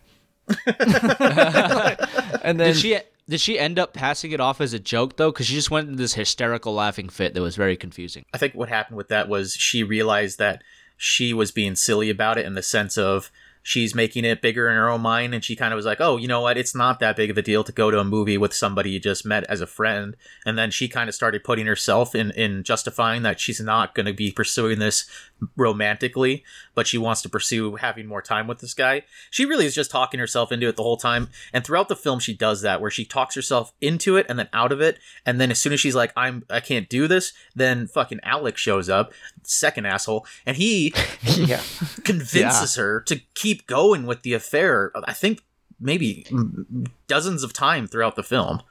and 0.67 2.59
then 2.59 2.73
Did 2.73 2.77
she 2.77 2.99
did 3.29 3.41
she 3.41 3.59
end 3.59 3.79
up 3.79 3.95
passing 3.95 4.33
it 4.33 4.41
off 4.41 4.61
as 4.61 4.73
a 4.73 4.79
joke 4.79 5.17
though? 5.17 5.31
Because 5.31 5.47
she 5.47 5.55
just 5.55 5.71
went 5.71 5.89
into 5.89 6.03
this 6.03 6.15
hysterical 6.15 6.75
laughing 6.75 7.09
fit 7.09 7.35
that 7.35 7.41
was 7.41 7.57
very 7.57 7.77
confusing. 7.77 8.25
I 8.35 8.39
think 8.39 8.55
what 8.55 8.69
happened 8.69 8.97
with 8.97 9.09
that 9.09 9.29
was 9.29 9.55
she 9.55 9.83
realized 9.83 10.39
that 10.39 10.63
she 10.97 11.33
was 11.33 11.51
being 11.51 11.75
silly 11.75 12.11
about 12.11 12.39
it 12.39 12.47
in 12.47 12.55
the 12.55 12.63
sense 12.63 12.99
of 12.99 13.31
she's 13.63 13.95
making 13.95 14.25
it 14.25 14.43
bigger 14.43 14.69
in 14.69 14.75
her 14.77 14.89
own 14.89 15.01
mind 15.01 15.33
and 15.33 15.45
she 15.45 15.55
kind 15.55 15.73
of 15.73 15.77
was 15.77 15.87
like 15.87 16.01
oh 16.01 16.17
you 16.17 16.27
know 16.27 16.41
what 16.41 16.59
it's 16.59 16.75
not 16.75 16.99
that 16.99 17.15
big 17.17 17.31
of 17.31 17.39
a 17.39 17.43
deal 17.43 17.63
to 17.63 17.71
go 17.73 17.91
to 17.91 17.99
a 18.01 18.05
movie 18.05 18.37
with 18.37 18.53
somebody 18.53 18.91
you 18.91 18.99
just 18.99 19.25
met 19.25 19.45
as 19.45 19.61
a 19.61 19.67
friend 19.67 20.17
and 20.45 20.59
then 20.59 20.71
she 20.71 20.89
kind 20.89 21.09
of 21.09 21.15
started 21.15 21.45
putting 21.45 21.67
herself 21.67 22.15
in 22.15 22.33
in 22.33 22.65
justifying 22.65 23.23
that 23.23 23.39
she's 23.39 23.61
not 23.61 23.95
going 23.95 24.07
to 24.07 24.13
be 24.13 24.33
pursuing 24.33 24.81
this 24.81 25.09
romantically 25.57 26.45
but 26.75 26.87
she 26.87 26.99
wants 26.99 27.23
to 27.23 27.29
pursue 27.29 27.77
having 27.77 28.07
more 28.07 28.23
time 28.23 28.47
with 28.47 28.61
this 28.61 28.75
guy 28.75 29.03
she 29.31 29.45
really 29.45 29.67
is 29.67 29.75
just 29.75 29.91
talking 29.91 30.21
herself 30.21 30.53
into 30.53 30.69
it 30.69 30.77
the 30.77 30.83
whole 30.83 30.97
time 30.97 31.29
and 31.53 31.65
throughout 31.65 31.89
the 31.89 31.97
film 31.97 32.19
she 32.19 32.35
does 32.35 32.63
that 32.63 32.81
where 32.81 32.91
she 32.91 33.05
talks 33.05 33.35
herself 33.35 33.73
into 33.81 34.17
it 34.17 34.27
and 34.29 34.39
then 34.39 34.49
out 34.53 34.73
of 34.73 34.81
it 34.81 34.99
and 35.27 35.41
then 35.41 35.51
as 35.51 35.59
soon 35.59 35.73
as 35.73 35.81
she's 35.81 35.95
like 35.95 36.13
i'm 36.17 36.45
i 36.51 36.61
can't 36.61 36.89
do 36.89 37.07
this 37.07 37.33
then 37.55 37.87
fucking 37.87 38.21
alex 38.23 38.61
shows 38.61 38.89
up 38.89 39.13
second 39.43 39.87
asshole 39.87 40.27
and 40.47 40.57
he 40.57 40.93
yeah. 41.23 41.61
convinces 42.05 42.77
her 42.77 43.01
to 43.03 43.21
keep 43.35 43.67
going 43.67 44.07
with 44.07 44.23
the 44.23 44.35
affair. 44.35 44.93
I 45.05 45.13
think 45.13 45.43
maybe 45.81 46.27
dozens 47.07 47.43
of 47.43 47.53
times 47.53 47.91
throughout 47.91 48.17
the 48.17 48.23
film. 48.23 48.63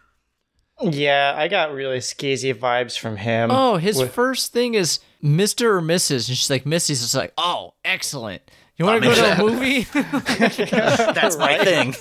Yeah, 0.83 1.33
I 1.35 1.47
got 1.47 1.73
really 1.73 1.99
skeezy 1.99 2.53
vibes 2.53 2.97
from 2.97 3.17
him. 3.17 3.51
Oh, 3.51 3.77
his 3.77 3.97
with- 3.97 4.13
first 4.13 4.51
thing 4.53 4.73
is 4.73 4.99
Mr. 5.23 5.65
or 5.65 5.81
Mrs. 5.81 6.27
And 6.29 6.37
she's 6.37 6.49
like, 6.49 6.65
Missy's 6.65 7.01
just 7.01 7.15
like, 7.15 7.33
oh, 7.37 7.73
excellent. 7.85 8.41
You 8.77 8.85
want 8.85 9.03
to 9.03 9.09
oh, 9.09 9.15
go 9.15 9.21
to 9.21 9.41
a 9.41 9.45
movie? 9.45 9.81
That's 11.13 11.37
my 11.37 11.57
thing. 11.63 11.93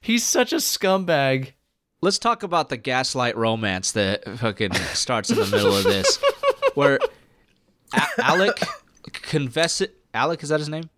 He's 0.00 0.24
such 0.24 0.52
a 0.52 0.56
scumbag. 0.56 1.52
Let's 2.00 2.18
talk 2.18 2.42
about 2.42 2.68
the 2.68 2.76
gaslight 2.76 3.36
romance 3.36 3.92
that 3.92 4.24
fucking 4.38 4.74
starts 4.92 5.30
in 5.30 5.36
the 5.36 5.46
middle 5.46 5.76
of 5.76 5.84
this, 5.84 6.18
where 6.74 6.98
A- 7.94 8.22
Alec 8.22 8.60
confesses. 9.12 9.88
Alec 10.12 10.42
is 10.42 10.50
that 10.50 10.60
his 10.60 10.68
name? 10.68 10.88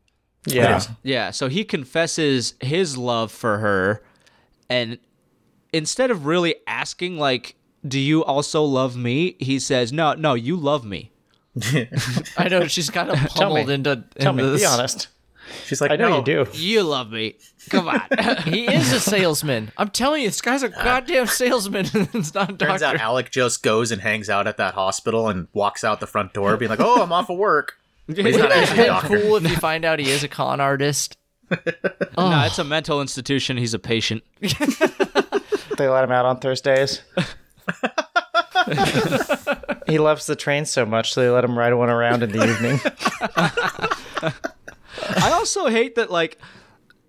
yeah. 0.46 0.80
Yeah, 1.02 1.30
so 1.30 1.48
he 1.48 1.64
confesses 1.64 2.54
his 2.60 2.96
love 2.96 3.32
for 3.32 3.58
her, 3.58 4.02
and 4.68 4.98
instead 5.76 6.10
of 6.10 6.26
really 6.26 6.56
asking, 6.66 7.18
like, 7.18 7.56
"Do 7.86 7.98
you 7.98 8.24
also 8.24 8.62
love 8.62 8.96
me?" 8.96 9.36
he 9.38 9.58
says, 9.58 9.92
"No, 9.92 10.14
no, 10.14 10.34
you 10.34 10.56
love 10.56 10.84
me." 10.84 11.12
I 12.36 12.48
know 12.48 12.66
she's 12.66 12.90
kind 12.90 13.10
of 13.10 13.16
Tell 13.16 13.54
me. 13.54 13.62
pummeled 13.62 13.70
into, 13.70 14.04
Tell 14.18 14.30
into 14.30 14.44
me, 14.44 14.50
this. 14.50 14.60
be 14.62 14.66
honest. 14.66 15.08
She's 15.64 15.80
like, 15.80 15.90
I 15.90 15.96
know 15.96 16.08
no. 16.08 16.18
you 16.18 16.24
do. 16.24 16.46
You 16.52 16.82
love 16.82 17.10
me. 17.10 17.36
Come 17.70 17.88
on. 17.88 18.02
He 18.44 18.66
is 18.66 18.92
a 18.92 19.00
salesman. 19.00 19.70
I'm 19.76 19.90
telling 19.90 20.22
you, 20.22 20.28
this 20.28 20.40
guy's 20.40 20.62
a 20.62 20.68
goddamn 20.68 21.26
salesman. 21.26 21.86
it's 21.94 22.34
not 22.34 22.50
a 22.50 22.52
doctor. 22.52 22.66
Turns 22.66 22.82
out 22.82 22.96
Alec 22.96 23.30
just 23.30 23.62
goes 23.62 23.90
and 23.92 24.02
hangs 24.02 24.28
out 24.28 24.46
at 24.46 24.56
that 24.56 24.74
hospital 24.74 25.28
and 25.28 25.48
walks 25.52 25.84
out 25.84 26.00
the 26.00 26.06
front 26.06 26.32
door, 26.34 26.56
being 26.56 26.68
like, 26.68 26.80
"Oh, 26.80 27.02
I'm 27.02 27.12
off 27.12 27.30
of 27.30 27.38
work." 27.38 27.74
But 28.06 28.18
he's 28.18 28.36
not 28.36 28.52
actually 28.52 28.60
a 28.60 28.62
Isn't 28.62 28.84
it 28.84 28.86
doctor. 28.86 29.20
cool 29.20 29.36
if 29.36 29.42
you 29.44 29.56
find 29.56 29.84
out 29.84 29.98
he 29.98 30.10
is 30.10 30.22
a 30.22 30.28
con 30.28 30.60
artist? 30.60 31.16
No, 31.50 31.58
oh. 32.18 32.44
it's 32.44 32.58
a 32.58 32.64
mental 32.64 33.00
institution. 33.00 33.56
He's 33.56 33.74
a 33.74 33.78
patient. 33.78 34.24
They 35.76 35.88
let 35.88 36.04
him 36.04 36.12
out 36.12 36.24
on 36.26 36.38
Thursdays. 36.40 37.02
he 39.86 39.98
loves 39.98 40.26
the 40.26 40.36
train 40.36 40.64
so 40.64 40.84
much, 40.86 41.12
so 41.12 41.20
they 41.20 41.28
let 41.30 41.44
him 41.44 41.58
ride 41.58 41.74
one 41.74 41.90
around 41.90 42.22
in 42.22 42.32
the 42.32 42.44
evening. 42.44 42.80
I 45.20 45.30
also 45.32 45.66
hate 45.66 45.94
that 45.96 46.10
like 46.10 46.38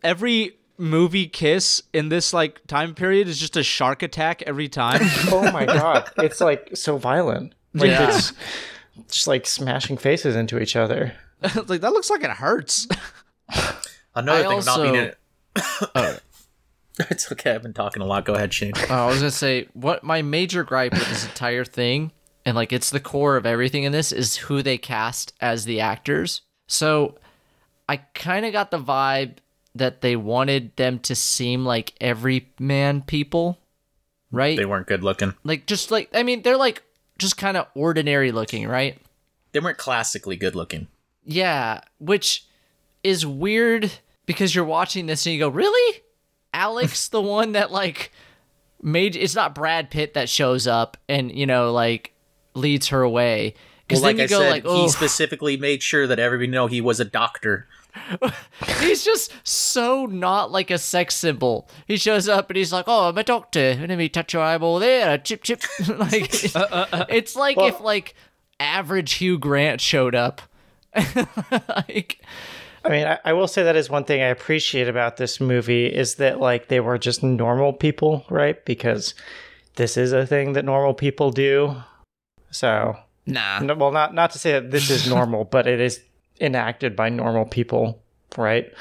every 0.03 0.57
movie 0.77 1.27
kiss 1.27 1.81
in 1.93 2.09
this 2.09 2.33
like 2.33 2.65
time 2.67 2.93
period 2.93 3.27
is 3.27 3.39
just 3.39 3.57
a 3.57 3.63
shark 3.63 4.03
attack 4.03 4.41
every 4.43 4.69
time. 4.69 5.01
oh 5.31 5.49
my 5.51 5.65
god, 5.65 6.09
it's 6.17 6.41
like 6.41 6.69
so 6.75 6.97
violent. 6.97 7.53
Like 7.73 7.89
Yeah. 7.91 8.15
it's 8.15 8.33
just 9.09 9.27
like 9.27 9.45
smashing 9.45 9.97
faces 9.97 10.35
into 10.35 10.59
each 10.59 10.75
other. 10.75 11.13
like 11.67 11.81
that 11.81 11.93
looks 11.93 12.09
like 12.09 12.23
it 12.23 12.31
hurts. 12.31 12.87
Another 14.15 14.45
I 14.45 14.49
thing 14.49 14.59
about 14.59 14.81
being 14.81 14.95
in 14.95 15.01
also- 15.01 15.11
it. 15.11 15.17
Oh, 15.95 16.17
it's 17.09 17.31
okay. 17.31 17.51
I've 17.51 17.63
been 17.63 17.73
talking 17.73 18.01
a 18.01 18.05
lot. 18.05 18.25
Go 18.25 18.33
ahead, 18.33 18.53
Shane. 18.53 18.73
Oh, 18.89 18.93
I 18.93 19.07
was 19.07 19.19
gonna 19.19 19.31
say 19.31 19.67
what 19.73 20.03
my 20.03 20.21
major 20.21 20.63
gripe 20.63 20.93
with 20.93 21.07
this 21.09 21.25
entire 21.25 21.65
thing, 21.65 22.11
and 22.45 22.55
like 22.55 22.73
it's 22.73 22.89
the 22.89 22.99
core 22.99 23.37
of 23.37 23.45
everything 23.45 23.83
in 23.83 23.91
this, 23.91 24.11
is 24.11 24.35
who 24.37 24.61
they 24.61 24.77
cast 24.77 25.33
as 25.41 25.65
the 25.65 25.79
actors. 25.79 26.41
So 26.67 27.15
I 27.87 27.97
kind 27.97 28.45
of 28.45 28.51
got 28.51 28.71
the 28.71 28.79
vibe 28.79 29.37
that 29.75 30.01
they 30.01 30.15
wanted 30.15 30.75
them 30.75 30.99
to 30.99 31.15
seem 31.15 31.65
like 31.65 31.93
everyman 32.01 33.01
people, 33.03 33.59
right? 34.31 34.57
They 34.57 34.65
weren't 34.65 34.87
good 34.87 35.03
looking. 35.03 35.33
like 35.43 35.67
just 35.67 35.91
like 35.91 36.09
I 36.13 36.23
mean, 36.23 36.41
they're 36.41 36.57
like 36.57 36.83
just 37.17 37.37
kind 37.37 37.57
of 37.57 37.67
ordinary 37.75 38.31
looking, 38.31 38.67
right? 38.67 38.97
They 39.51 39.59
weren't 39.59 39.77
classically 39.77 40.35
good 40.35 40.55
looking. 40.55 40.87
Yeah, 41.23 41.81
which 41.99 42.45
is 43.03 43.25
weird 43.25 43.91
because 44.25 44.53
you're 44.55 44.65
watching 44.65 45.05
this 45.05 45.25
and 45.25 45.33
you 45.33 45.39
go, 45.39 45.49
"Really? 45.49 46.01
Alex 46.57 47.07
the 47.09 47.21
one 47.21 47.51
that 47.53 47.71
like 47.71 48.11
made 48.81 49.15
it's 49.15 49.35
not 49.35 49.53
Brad 49.55 49.89
Pitt 49.89 50.15
that 50.15 50.27
shows 50.29 50.67
up 50.67 50.97
and, 51.07 51.31
you 51.31 51.45
know, 51.45 51.71
like 51.71 52.13
leads 52.55 52.87
her 52.87 53.01
away." 53.01 53.53
Cuz 53.87 54.01
Well, 54.01 54.09
like 54.09 54.17
you 54.17 54.23
I 54.23 54.27
go 54.27 54.39
said, 54.39 54.49
like, 54.49 54.63
he 54.63 54.69
"Oh, 54.69 54.87
specifically 54.87 55.55
made 55.55 55.81
sure 55.81 56.07
that 56.07 56.19
everybody 56.19 56.49
know 56.49 56.67
he 56.67 56.81
was 56.81 56.99
a 56.99 57.05
doctor. 57.05 57.67
he's 58.79 59.03
just 59.03 59.33
so 59.43 60.05
not 60.05 60.51
like 60.51 60.69
a 60.69 60.77
sex 60.77 61.15
symbol." 61.15 61.69
He 61.87 61.95
shows 61.95 62.27
up 62.27 62.49
and 62.49 62.57
he's 62.57 62.73
like, 62.73 62.85
"Oh, 62.87 63.07
I'm 63.09 63.17
a 63.17 63.23
doctor. 63.23 63.75
Let 63.75 63.97
me 63.97 64.09
touch 64.09 64.33
your 64.33 64.43
eyeball 64.43 64.79
there. 64.79 65.17
Chip 65.19 65.43
chip." 65.43 65.61
like 65.87 66.33
uh, 66.55 66.59
uh, 66.59 66.85
uh. 66.91 67.05
it's 67.07 67.35
like 67.35 67.57
if 67.59 67.79
like 67.79 68.13
average 68.59 69.13
Hugh 69.13 69.37
Grant 69.37 69.79
showed 69.79 70.15
up. 70.15 70.41
like 71.77 72.19
I 72.87 72.89
mean, 72.89 73.05
I, 73.05 73.19
I 73.25 73.33
will 73.33 73.47
say 73.47 73.63
that 73.63 73.75
is 73.75 73.89
one 73.89 74.05
thing 74.05 74.21
I 74.21 74.27
appreciate 74.27 74.87
about 74.87 75.17
this 75.17 75.41
movie 75.41 75.87
is 75.87 76.15
that 76.15 76.39
like 76.39 76.69
they 76.69 76.79
were 76.79 76.97
just 76.97 77.21
normal 77.21 77.73
people, 77.73 78.25
right? 78.29 78.63
Because 78.63 79.13
this 79.75 79.97
is 79.97 80.13
a 80.13 80.25
thing 80.25 80.53
that 80.53 80.63
normal 80.63 80.93
people 80.93 81.31
do. 81.31 81.75
So, 82.49 82.97
nah. 83.25 83.59
no, 83.59 83.75
well, 83.75 83.91
not 83.91 84.13
not 84.13 84.31
to 84.31 84.39
say 84.39 84.53
that 84.53 84.71
this 84.71 84.89
is 84.89 85.07
normal, 85.09 85.43
but 85.43 85.67
it 85.67 85.81
is 85.81 86.01
enacted 86.39 86.95
by 86.95 87.09
normal 87.09 87.45
people, 87.45 88.01
right? 88.37 88.71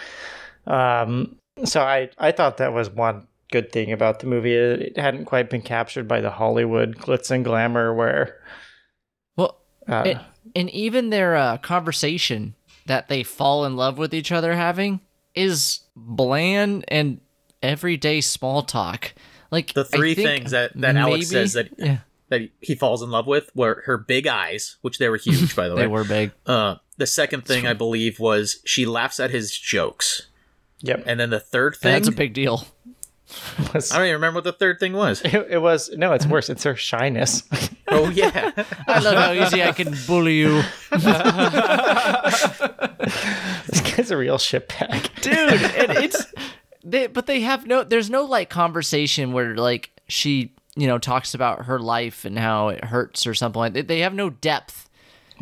Um, 0.66 1.36
so 1.64 1.80
I 1.82 2.10
I 2.18 2.30
thought 2.30 2.58
that 2.58 2.72
was 2.72 2.88
one 2.88 3.26
good 3.50 3.72
thing 3.72 3.92
about 3.92 4.20
the 4.20 4.26
movie. 4.26 4.54
It, 4.54 4.82
it 4.82 4.98
hadn't 4.98 5.24
quite 5.24 5.50
been 5.50 5.62
captured 5.62 6.06
by 6.06 6.20
the 6.20 6.30
Hollywood 6.30 6.96
glitz 6.98 7.30
and 7.30 7.44
glamour 7.44 7.92
where. 7.94 8.36
Well, 9.36 9.58
Uh, 9.88 10.02
and, 10.04 10.20
and 10.54 10.70
even 10.70 11.10
their 11.10 11.36
uh, 11.36 11.58
conversation 11.58 12.55
that 12.86 13.08
they 13.08 13.22
fall 13.22 13.64
in 13.64 13.76
love 13.76 13.98
with 13.98 14.14
each 14.14 14.32
other 14.32 14.54
having 14.56 15.00
is 15.34 15.80
bland 15.94 16.84
and 16.88 17.20
everyday 17.62 18.20
small 18.20 18.62
talk. 18.62 19.12
Like 19.50 19.72
The 19.74 19.82
I 19.92 19.96
three 19.96 20.14
think 20.14 20.26
things 20.28 20.50
that, 20.52 20.72
that 20.80 20.96
Alex 20.96 21.28
says 21.28 21.52
that 21.52 21.68
yeah, 21.78 21.98
that 22.30 22.40
he- 22.40 22.52
he 22.60 22.74
falls 22.74 23.02
in 23.02 23.10
love 23.10 23.26
with 23.26 23.50
were 23.54 23.82
her 23.86 23.98
big 23.98 24.26
eyes, 24.26 24.76
which 24.82 24.98
they 24.98 25.08
were 25.08 25.16
huge, 25.18 25.54
by 25.54 25.68
the 25.68 25.74
way. 25.76 25.82
they 25.82 25.86
were 25.86 26.04
big. 26.04 26.32
Uh, 26.46 26.76
the 26.96 27.06
second 27.06 27.44
thing 27.44 27.66
I 27.66 27.72
believe 27.74 28.18
was 28.18 28.60
she 28.64 28.86
laughs 28.86 29.20
at 29.20 29.30
his 29.30 29.56
jokes, 29.56 30.28
Yep. 30.80 31.04
and 31.06 31.20
then 31.20 31.30
the 31.30 31.40
third 31.40 31.76
thing 31.76 31.92
That's 31.92 32.08
a 32.08 32.12
big 32.12 32.32
deal. 32.34 32.66
Was- 33.74 33.90
I 33.92 33.96
don't 33.98 34.06
even 34.06 34.14
remember 34.14 34.36
what 34.38 34.44
the 34.44 34.52
third 34.52 34.78
thing 34.78 34.92
was. 34.92 35.20
it, 35.24 35.34
it 35.50 35.58
was 35.58 35.90
no, 35.96 36.12
it's 36.12 36.26
worse. 36.26 36.48
It's 36.48 36.62
her 36.62 36.76
shyness. 36.76 37.42
oh 37.88 38.08
yeah, 38.10 38.52
I 38.86 39.00
love 39.00 39.16
how 39.16 39.32
easy 39.32 39.62
I 39.64 39.72
can 39.72 39.94
bully 40.06 40.36
you, 40.38 40.62
this 40.92 41.02
guy's 43.96 44.10
a 44.10 44.16
real 44.16 44.38
shitbag. 44.38 45.20
dude. 45.22 45.34
And 45.36 45.98
it's 46.04 46.24
they, 46.84 47.06
but 47.08 47.26
they 47.26 47.40
have 47.40 47.66
no. 47.66 47.82
There's 47.84 48.10
no 48.10 48.24
like 48.24 48.50
conversation 48.50 49.32
where 49.32 49.56
like 49.56 49.90
she 50.08 50.52
you 50.76 50.86
know 50.86 50.98
talks 50.98 51.34
about 51.34 51.64
her 51.66 51.78
life 51.78 52.24
and 52.24 52.38
how 52.38 52.68
it 52.68 52.84
hurts 52.84 53.26
or 53.26 53.34
something 53.34 53.58
like 53.58 53.72
that. 53.72 53.88
They 53.88 54.00
have 54.00 54.14
no 54.14 54.30
depth. 54.30 54.88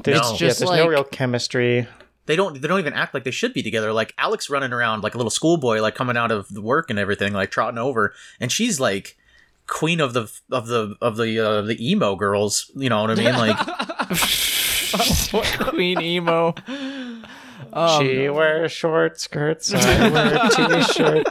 There's, 0.02 0.20
No. 0.20 0.30
yeah, 0.32 0.36
just 0.36 0.58
there's 0.60 0.70
like- 0.70 0.78
no 0.80 0.86
real 0.88 1.04
chemistry. 1.04 1.86
they 2.26 2.36
don't 2.36 2.60
they 2.60 2.66
don't 2.68 2.78
even 2.80 2.94
act 2.94 3.12
like 3.14 3.24
they 3.24 3.30
should 3.30 3.52
be 3.52 3.62
together. 3.62 3.92
Like 3.92 4.14
Alex 4.18 4.48
running 4.50 4.72
around 4.72 5.02
like 5.02 5.14
a 5.14 5.18
little 5.18 5.30
schoolboy, 5.30 5.80
like 5.80 5.94
coming 5.94 6.16
out 6.16 6.30
of 6.30 6.48
the 6.48 6.62
work 6.62 6.88
and 6.90 6.98
everything, 6.98 7.32
like 7.32 7.50
trotting 7.50 7.78
over, 7.78 8.14
and 8.40 8.50
she's 8.50 8.80
like 8.80 9.16
queen 9.66 10.00
of 10.00 10.12
the 10.14 10.30
of 10.50 10.66
the 10.66 10.96
of 11.00 11.16
the 11.16 11.38
uh, 11.38 11.62
the 11.62 11.76
emo 11.90 12.16
girls. 12.16 12.70
You 12.74 12.88
know 12.88 13.02
what 13.02 13.10
I 13.10 13.14
mean? 13.16 13.34
Like 13.34 13.58
Queen 15.70 16.00
emo. 16.00 16.54
she 17.98 18.28
wears 18.28 18.72
short 18.72 19.20
skirts. 19.20 19.72
I 19.72 20.08
wear 20.10 20.34
a 20.34 20.48
t-shirt. 20.84 21.26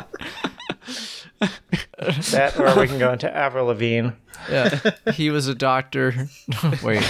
that, 2.32 2.60
or 2.60 2.80
we 2.80 2.88
can 2.88 3.00
go 3.00 3.13
into 3.13 3.36
Avril 3.36 3.67
Lavigne. 3.67 4.10
Yeah, 4.50 4.80
he 5.13 5.30
was 5.30 5.48
a 5.48 5.56
doctor. 5.56 6.28
Wait. 6.84 7.04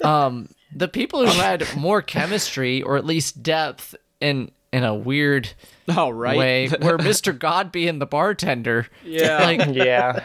um, 0.04 0.48
the 0.74 0.88
people 0.88 1.26
who 1.26 1.40
had 1.40 1.66
more 1.76 2.02
chemistry 2.02 2.82
or 2.82 2.96
at 2.96 3.04
least 3.04 3.42
depth 3.42 3.94
in 4.20 4.50
in 4.72 4.84
a 4.84 4.94
weird 4.94 5.50
Oh, 5.88 6.10
right. 6.10 6.36
way 6.38 6.68
where 6.80 6.96
Mr. 6.96 7.36
Godby 7.36 7.88
and 7.88 8.00
the 8.00 8.06
bartender. 8.06 8.86
Yeah. 9.04 9.38
Like 9.44 9.66
Yeah, 9.74 10.24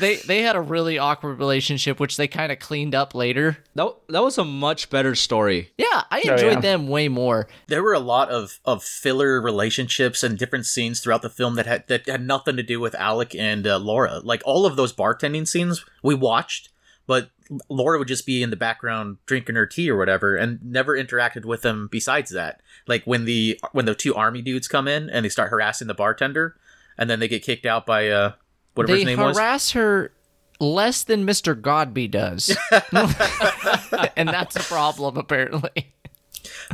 they 0.00 0.16
they 0.16 0.42
had 0.42 0.56
a 0.56 0.60
really 0.60 0.98
awkward 0.98 1.38
relationship, 1.38 1.98
which 2.00 2.16
they 2.16 2.26
kind 2.28 2.50
of 2.52 2.58
cleaned 2.58 2.94
up 2.94 3.14
later. 3.14 3.58
That, 3.76 3.94
that 4.08 4.22
was 4.22 4.38
a 4.38 4.44
much 4.44 4.90
better 4.90 5.14
story. 5.14 5.70
Yeah, 5.78 6.02
I 6.10 6.22
Oh, 6.26 6.32
enjoyed 6.32 6.54
yeah. 6.54 6.60
them 6.60 6.88
way 6.88 7.08
more. 7.08 7.48
there 7.68 7.82
were 7.82 7.94
a 7.94 8.00
lot 8.00 8.28
of 8.30 8.58
of 8.64 8.82
filler 8.82 9.40
relationships 9.40 10.22
and 10.22 10.36
different 10.36 10.66
scenes 10.66 11.00
throughout 11.00 11.22
the 11.22 11.30
film 11.30 11.54
that 11.54 11.66
had 11.66 11.86
that 11.88 12.06
had 12.08 12.26
nothing 12.26 12.56
to 12.56 12.62
do 12.62 12.80
with 12.80 12.94
Alec 12.96 13.34
and 13.34 13.66
uh, 13.66 13.78
Laura. 13.78 14.18
Like 14.22 14.42
all 14.44 14.66
of 14.66 14.76
those 14.76 14.92
bartending 14.92 15.46
scenes 15.46 15.84
we 16.02 16.14
watched, 16.14 16.70
but 17.06 17.30
Laura 17.68 17.98
would 17.98 18.08
just 18.08 18.26
be 18.26 18.42
in 18.42 18.50
the 18.50 18.56
background 18.56 19.18
drinking 19.26 19.54
her 19.56 19.66
tea 19.66 19.90
or 19.90 19.96
whatever, 19.96 20.36
and 20.36 20.58
never 20.62 20.96
interacted 20.96 21.44
with 21.44 21.62
them. 21.62 21.88
Besides 21.90 22.30
that, 22.30 22.60
like 22.86 23.04
when 23.04 23.24
the 23.24 23.58
when 23.72 23.84
the 23.86 23.94
two 23.94 24.14
army 24.14 24.42
dudes 24.42 24.68
come 24.68 24.86
in 24.88 25.08
and 25.10 25.24
they 25.24 25.28
start 25.28 25.50
harassing 25.50 25.86
the 25.88 25.94
bartender, 25.94 26.52
and 26.98 27.08
then 27.08 27.20
they 27.20 27.28
get 27.28 27.42
kicked 27.42 27.66
out 27.66 27.86
by 27.86 28.08
uh 28.08 28.32
whatever 28.74 28.92
They 28.94 29.00
his 29.00 29.06
name 29.06 29.20
was. 29.20 29.36
They 29.36 29.42
harass 29.42 29.70
her 29.72 30.12
less 30.60 31.04
than 31.04 31.24
Mr. 31.24 31.60
Godby 31.60 32.08
does, 32.08 32.56
and 34.16 34.28
that's 34.28 34.56
a 34.56 34.60
problem 34.60 35.16
apparently. 35.16 35.92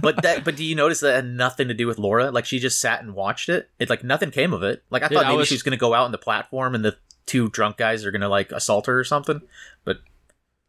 but 0.01 0.23
that 0.23 0.45
but 0.45 0.57
do 0.57 0.65
you 0.65 0.75
notice 0.75 1.01
that 1.01 1.15
had 1.15 1.27
nothing 1.27 1.69
to 1.69 1.75
do 1.75 1.87
with 1.87 1.99
Laura? 1.99 2.31
Like 2.31 2.45
she 2.47 2.59
just 2.59 2.81
sat 2.81 3.03
and 3.03 3.15
watched 3.15 3.49
it. 3.49 3.71
It 3.79 3.91
like 3.91 4.05
nothing 4.05 4.31
came 4.31 4.53
of 4.53 4.63
it. 4.63 4.83
Like 4.91 5.03
I 5.03 5.09
Dude, 5.09 5.17
thought 5.19 5.27
I 5.27 5.29
maybe 5.31 5.39
was- 5.39 5.49
she's 5.49 5.63
gonna 5.63 5.77
go 5.77 5.95
out 5.95 6.05
on 6.05 6.13
the 6.13 6.19
platform 6.19 6.75
and 6.75 6.85
the 6.85 6.97
two 7.27 7.49
drunk 7.49 7.77
guys 7.79 8.05
are 8.05 8.11
gonna 8.11 8.29
like 8.29 8.53
assault 8.53 8.87
her 8.87 8.99
or 8.99 9.05
something. 9.05 9.41
But 9.85 9.99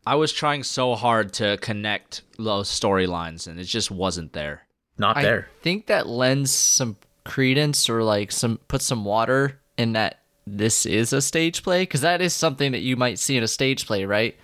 I 0.05 0.15
was 0.15 0.31
trying 0.31 0.63
so 0.63 0.95
hard 0.95 1.33
to 1.33 1.57
connect 1.57 2.21
those 2.37 2.69
storylines, 2.69 3.47
and 3.47 3.59
it 3.59 3.63
just 3.65 3.89
wasn't 3.91 4.33
there. 4.33 4.67
not 4.97 5.15
there. 5.15 5.47
I 5.59 5.63
think 5.63 5.87
that 5.87 6.07
lends 6.07 6.51
some 6.51 6.97
credence 7.23 7.89
or 7.89 8.03
like 8.03 8.31
some 8.31 8.59
put 8.67 8.81
some 8.81 9.03
water 9.03 9.59
in 9.77 9.93
that 9.93 10.19
this 10.47 10.85
is 10.85 11.11
a 11.11 11.21
stage 11.21 11.63
play 11.63 11.81
because 11.81 12.01
that 12.01 12.21
is 12.21 12.33
something 12.33 12.71
that 12.73 12.81
you 12.81 12.95
might 12.95 13.17
see 13.17 13.35
in 13.35 13.43
a 13.43 13.47
stage 13.47 13.87
play, 13.87 14.05
right? 14.05 14.35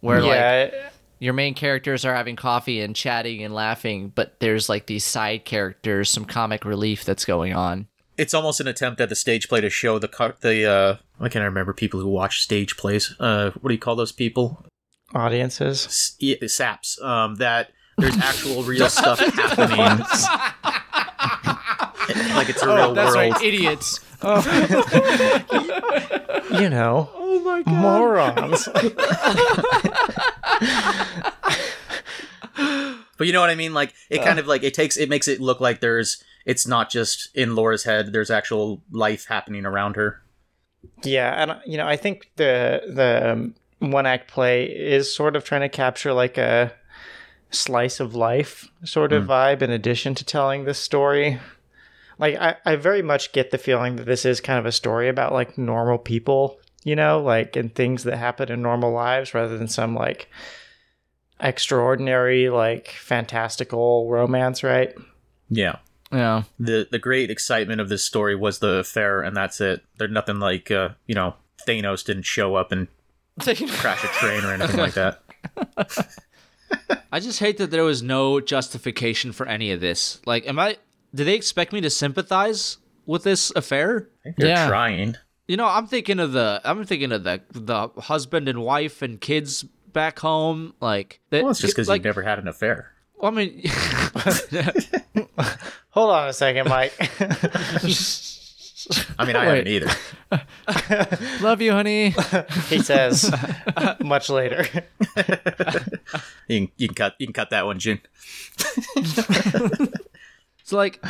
Where 0.00 0.20
like 0.20 0.74
your 1.20 1.32
main 1.32 1.54
characters 1.54 2.04
are 2.04 2.14
having 2.14 2.34
coffee 2.36 2.80
and 2.80 2.94
chatting 2.94 3.42
and 3.44 3.54
laughing, 3.54 4.12
but 4.14 4.34
there's 4.40 4.68
like 4.68 4.86
these 4.86 5.04
side 5.04 5.44
characters, 5.44 6.10
some 6.10 6.24
comic 6.24 6.64
relief 6.64 7.04
that's 7.04 7.24
going 7.24 7.54
on. 7.54 7.86
It's 8.18 8.34
almost 8.34 8.60
an 8.60 8.66
attempt 8.68 9.00
at 9.00 9.08
the 9.08 9.16
stage 9.16 9.48
play 9.48 9.60
to 9.60 9.70
show 9.70 9.98
the 9.98 10.08
co- 10.08 10.34
the 10.40 10.66
uh 10.66 10.96
I 11.20 11.28
can't 11.28 11.44
remember 11.44 11.72
people 11.72 12.00
who 12.00 12.08
watch 12.08 12.42
stage 12.42 12.76
plays. 12.76 13.14
Uh 13.20 13.52
what 13.60 13.68
do 13.68 13.74
you 13.74 13.80
call 13.80 13.94
those 13.96 14.12
people? 14.12 14.66
Audiences. 15.14 15.86
S- 15.86 16.16
yeah, 16.18 16.36
saps. 16.46 17.00
Um 17.00 17.36
that 17.36 17.70
there's 17.96 18.18
actual 18.18 18.64
real 18.64 18.88
stuff 18.88 19.18
happening. 19.20 19.78
like 22.34 22.48
it's 22.48 22.62
a 22.62 22.66
real 22.66 22.94
world. 22.94 23.36
idiots. 23.42 24.00
You 26.60 26.68
know, 26.70 27.10
oh 27.14 27.40
my 27.40 27.62
god, 27.62 27.74
morons. 27.74 28.68
But 33.16 33.26
you 33.28 33.32
know 33.32 33.40
what 33.40 33.50
I 33.50 33.54
mean? 33.54 33.74
Like 33.74 33.94
it 34.10 34.22
kind 34.22 34.38
of 34.38 34.46
like 34.46 34.62
it 34.62 34.74
takes 34.74 34.96
it 34.96 35.08
makes 35.08 35.28
it 35.28 35.40
look 35.40 35.60
like 35.60 35.80
there's 35.80 36.22
it's 36.44 36.66
not 36.66 36.90
just 36.90 37.28
in 37.34 37.54
Laura's 37.54 37.84
head. 37.84 38.12
There's 38.12 38.30
actual 38.30 38.82
life 38.90 39.26
happening 39.26 39.64
around 39.64 39.96
her. 39.96 40.22
Yeah, 41.02 41.42
and 41.42 41.60
you 41.66 41.76
know, 41.76 41.86
I 41.86 41.96
think 41.96 42.30
the 42.36 42.82
the 42.88 43.32
um, 43.32 43.54
one 43.90 44.06
act 44.06 44.30
play 44.30 44.64
is 44.64 45.14
sort 45.14 45.36
of 45.36 45.44
trying 45.44 45.62
to 45.62 45.68
capture 45.68 46.12
like 46.12 46.38
a 46.38 46.72
slice 47.50 48.00
of 48.00 48.14
life 48.14 48.68
sort 48.84 49.12
of 49.12 49.24
vibe 49.24 49.62
in 49.62 49.70
addition 49.70 50.14
to 50.16 50.24
telling 50.24 50.64
this 50.64 50.78
story. 50.78 51.38
Like 52.18 52.36
I, 52.36 52.56
I 52.64 52.76
very 52.76 53.02
much 53.02 53.32
get 53.32 53.50
the 53.50 53.58
feeling 53.58 53.96
that 53.96 54.06
this 54.06 54.24
is 54.24 54.40
kind 54.40 54.58
of 54.58 54.66
a 54.66 54.72
story 54.72 55.08
about 55.08 55.32
like 55.32 55.58
normal 55.58 55.98
people, 55.98 56.58
you 56.82 56.96
know, 56.96 57.20
like 57.20 57.56
and 57.56 57.74
things 57.74 58.04
that 58.04 58.16
happen 58.16 58.50
in 58.50 58.62
normal 58.62 58.92
lives 58.92 59.34
rather 59.34 59.56
than 59.58 59.68
some 59.68 59.94
like 59.94 60.28
extraordinary, 61.40 62.50
like 62.50 62.88
fantastical 62.88 64.08
romance, 64.08 64.62
right? 64.62 64.94
Yeah. 65.48 65.76
Yeah. 66.12 66.44
The 66.60 66.86
the 66.90 66.98
great 66.98 67.30
excitement 67.30 67.80
of 67.80 67.88
this 67.88 68.04
story 68.04 68.36
was 68.36 68.60
the 68.60 68.78
affair, 68.78 69.22
and 69.22 69.36
that's 69.36 69.60
it. 69.60 69.84
There's 69.98 70.10
nothing 70.12 70.38
like 70.38 70.70
uh, 70.70 70.90
you 71.06 71.14
know 71.14 71.34
Thanos 71.66 72.04
didn't 72.04 72.24
show 72.24 72.54
up 72.54 72.70
and 72.70 72.86
crash 73.40 74.04
a 74.04 74.08
train 74.08 74.44
or 74.44 74.52
anything 74.52 74.76
like 74.78 74.94
that. 74.94 75.22
I 77.12 77.20
just 77.20 77.38
hate 77.40 77.58
that 77.58 77.70
there 77.70 77.84
was 77.84 78.02
no 78.02 78.40
justification 78.40 79.32
for 79.32 79.46
any 79.46 79.70
of 79.70 79.80
this. 79.80 80.20
Like, 80.26 80.46
am 80.48 80.58
I? 80.58 80.76
Do 81.14 81.24
they 81.24 81.34
expect 81.34 81.72
me 81.72 81.80
to 81.82 81.90
sympathize 81.90 82.78
with 83.06 83.22
this 83.22 83.52
affair? 83.54 84.08
I 84.20 84.22
think 84.24 84.36
they're 84.36 84.48
Yeah. 84.48 84.68
trying. 84.68 85.16
You 85.46 85.56
know, 85.56 85.66
I'm 85.66 85.86
thinking 85.86 86.18
of 86.20 86.32
the 86.32 86.60
I'm 86.64 86.84
thinking 86.84 87.12
of 87.12 87.22
the 87.24 87.42
the 87.52 87.88
husband 88.00 88.48
and 88.48 88.62
wife 88.62 89.02
and 89.02 89.20
kids 89.20 89.62
back 89.92 90.18
home. 90.18 90.74
Like, 90.80 91.20
that, 91.30 91.42
Well, 91.42 91.50
it's 91.52 91.60
just 91.60 91.74
because 91.76 91.88
like, 91.88 91.98
you've 92.00 92.04
never 92.06 92.22
had 92.22 92.38
an 92.38 92.48
affair. 92.48 92.90
Well, 93.16 93.30
I 93.30 93.34
mean, 93.34 93.62
Hold 95.90 96.10
on 96.10 96.28
a 96.28 96.32
second, 96.32 96.68
Mike. 96.68 96.92
I 99.18 99.24
mean, 99.24 99.36
I 99.36 99.46
Wait. 99.46 99.66
haven't 99.66 99.68
either. 99.68 101.40
Love 101.44 101.60
you, 101.62 101.72
honey. 101.72 102.14
he 102.68 102.80
says 102.80 103.32
much 104.00 104.28
later. 104.28 104.66
You 106.48 106.66
can, 106.66 106.72
you 106.76 106.88
can 106.88 106.94
cut 106.94 107.14
you 107.18 107.26
can 107.26 107.34
cut 107.34 107.50
that 107.50 107.66
one, 107.66 107.78
June. 107.78 108.00
So 110.64 110.76
like, 110.78 111.04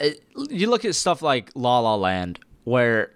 it, 0.00 0.24
you 0.48 0.70
look 0.70 0.84
at 0.84 0.94
stuff 0.94 1.20
like 1.20 1.50
La 1.54 1.80
La 1.80 1.96
Land, 1.96 2.38
where 2.64 3.12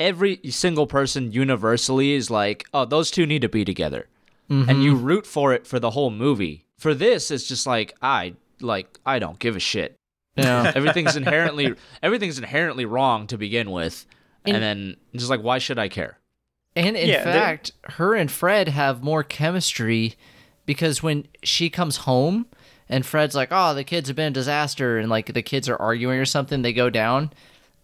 every 0.00 0.40
single 0.48 0.86
person 0.86 1.30
universally 1.30 2.14
is 2.14 2.30
like, 2.30 2.64
"Oh, 2.72 2.86
those 2.86 3.10
two 3.10 3.26
need 3.26 3.42
to 3.42 3.48
be 3.48 3.64
together," 3.64 4.08
and 4.48 4.66
mm-hmm. 4.66 4.80
you 4.80 4.96
root 4.96 5.26
for 5.26 5.52
it 5.52 5.66
for 5.66 5.78
the 5.78 5.90
whole 5.90 6.10
movie. 6.10 6.64
For 6.78 6.94
this, 6.94 7.30
it's 7.30 7.46
just 7.46 7.66
like 7.66 7.94
I 8.00 8.34
like 8.60 8.98
I 9.04 9.18
don't 9.18 9.38
give 9.38 9.56
a 9.56 9.60
shit. 9.60 9.94
Yeah. 10.38 10.72
Everything's 10.76 11.16
inherently 11.16 11.74
everything's 12.02 12.38
inherently 12.38 12.84
wrong 12.84 13.26
to 13.28 13.36
begin 13.38 13.70
with, 13.70 14.06
and, 14.44 14.56
And- 14.56 14.62
then 14.64 14.96
just 15.16 15.30
like 15.30 15.42
why 15.42 15.58
should 15.58 15.78
I 15.78 15.88
care? 15.88 16.18
And 16.76 16.96
in 16.96 17.08
Yeah, 17.08 17.24
fact, 17.24 17.72
her 17.84 18.14
and 18.14 18.30
Fred 18.30 18.68
have 18.68 19.02
more 19.02 19.24
chemistry 19.24 20.14
because 20.64 21.02
when 21.02 21.26
she 21.42 21.70
comes 21.70 21.96
home 21.98 22.46
and 22.88 23.04
Fred's 23.04 23.34
like, 23.34 23.48
"Oh, 23.50 23.74
the 23.74 23.82
kids 23.84 24.08
have 24.08 24.16
been 24.16 24.28
a 24.28 24.34
disaster," 24.34 24.98
and 24.98 25.08
like 25.10 25.32
the 25.34 25.42
kids 25.42 25.68
are 25.68 25.76
arguing 25.76 26.18
or 26.20 26.24
something, 26.24 26.62
they 26.62 26.72
go 26.72 26.88
down 26.90 27.32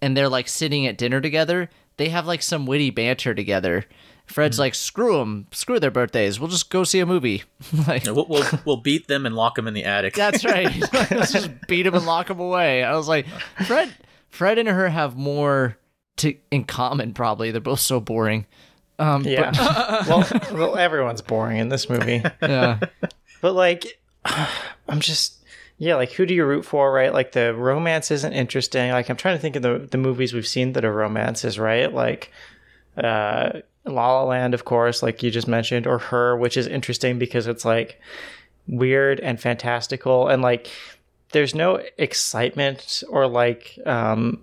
and 0.00 0.16
they're 0.16 0.28
like 0.28 0.46
sitting 0.48 0.86
at 0.86 0.96
dinner 0.98 1.20
together. 1.20 1.70
They 1.96 2.10
have 2.10 2.26
like 2.26 2.42
some 2.42 2.66
witty 2.66 2.90
banter 2.90 3.34
together. 3.34 3.84
Fred's 4.26 4.58
like, 4.58 4.74
"Screw 4.74 5.18
them, 5.18 5.46
screw 5.52 5.78
their 5.78 5.90
birthdays. 5.90 6.40
We'll 6.40 6.48
just 6.48 6.70
go 6.70 6.82
see 6.84 7.00
a 7.00 7.06
movie." 7.06 7.42
like, 7.86 8.04
We'll, 8.06 8.26
we'll 8.28 8.44
we'll 8.64 8.76
beat 8.78 9.06
them 9.06 9.26
and 9.26 9.34
lock 9.36 9.54
them 9.56 9.68
in 9.68 9.74
the 9.74 9.84
attic. 9.84 10.14
that's 10.14 10.44
right. 10.46 10.74
Let's 11.10 11.32
just 11.32 11.50
beat 11.68 11.82
them 11.82 11.94
and 11.94 12.06
lock 12.06 12.28
them 12.28 12.40
away. 12.40 12.82
I 12.82 12.96
was 12.96 13.06
like, 13.08 13.26
Fred. 13.66 13.94
Fred 14.30 14.58
and 14.58 14.68
her 14.68 14.88
have 14.88 15.16
more 15.16 15.76
to 16.16 16.34
in 16.50 16.64
common. 16.64 17.12
Probably 17.14 17.50
they're 17.50 17.60
both 17.60 17.80
so 17.80 18.00
boring. 18.00 18.46
Um, 18.98 19.22
but- 19.24 19.30
Yeah. 19.32 20.04
well, 20.08 20.26
well, 20.52 20.76
everyone's 20.76 21.20
boring 21.22 21.58
in 21.58 21.68
this 21.68 21.88
movie. 21.90 22.22
yeah. 22.42 22.78
But 23.40 23.52
like, 23.54 23.84
I'm 24.24 25.00
just 25.00 25.44
yeah. 25.76 25.96
Like, 25.96 26.12
who 26.12 26.24
do 26.24 26.32
you 26.34 26.44
root 26.46 26.64
for? 26.64 26.90
Right? 26.92 27.12
Like, 27.12 27.32
the 27.32 27.52
romance 27.54 28.10
isn't 28.10 28.32
interesting. 28.32 28.90
Like, 28.92 29.10
I'm 29.10 29.16
trying 29.16 29.36
to 29.36 29.40
think 29.42 29.56
of 29.56 29.62
the 29.62 29.86
the 29.90 29.98
movies 29.98 30.32
we've 30.32 30.46
seen 30.46 30.72
that 30.72 30.84
are 30.84 30.92
romances. 30.94 31.58
Right? 31.58 31.92
Like, 31.92 32.32
uh, 32.96 33.60
La 33.84 34.20
La 34.20 34.24
Land, 34.24 34.54
of 34.54 34.64
course, 34.64 35.02
like 35.02 35.22
you 35.22 35.30
just 35.30 35.48
mentioned, 35.48 35.86
or 35.86 35.98
Her, 35.98 36.36
which 36.36 36.56
is 36.56 36.66
interesting 36.66 37.18
because 37.18 37.46
it's 37.46 37.64
like 37.64 38.00
weird 38.66 39.20
and 39.20 39.40
fantastical, 39.40 40.28
and 40.28 40.42
like 40.42 40.70
there's 41.32 41.54
no 41.54 41.82
excitement 41.98 43.02
or 43.08 43.26
like 43.26 43.78
um 43.86 44.42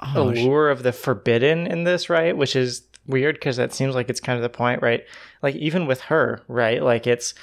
Oh, 0.00 0.32
sh- 0.32 0.38
allure 0.38 0.70
of 0.70 0.84
the 0.84 0.92
forbidden 0.92 1.66
in 1.66 1.82
this, 1.84 2.08
right? 2.08 2.36
Which 2.36 2.54
is 2.54 2.82
weird 3.08 3.34
because 3.34 3.56
that 3.56 3.72
seems 3.72 3.96
like 3.96 4.08
it's 4.08 4.20
kind 4.20 4.36
of 4.36 4.42
the 4.42 4.48
point, 4.48 4.80
right? 4.80 5.04
Like 5.42 5.56
even 5.56 5.86
with 5.86 6.02
her, 6.02 6.40
right? 6.46 6.80
Like 6.82 7.06
it's 7.06 7.34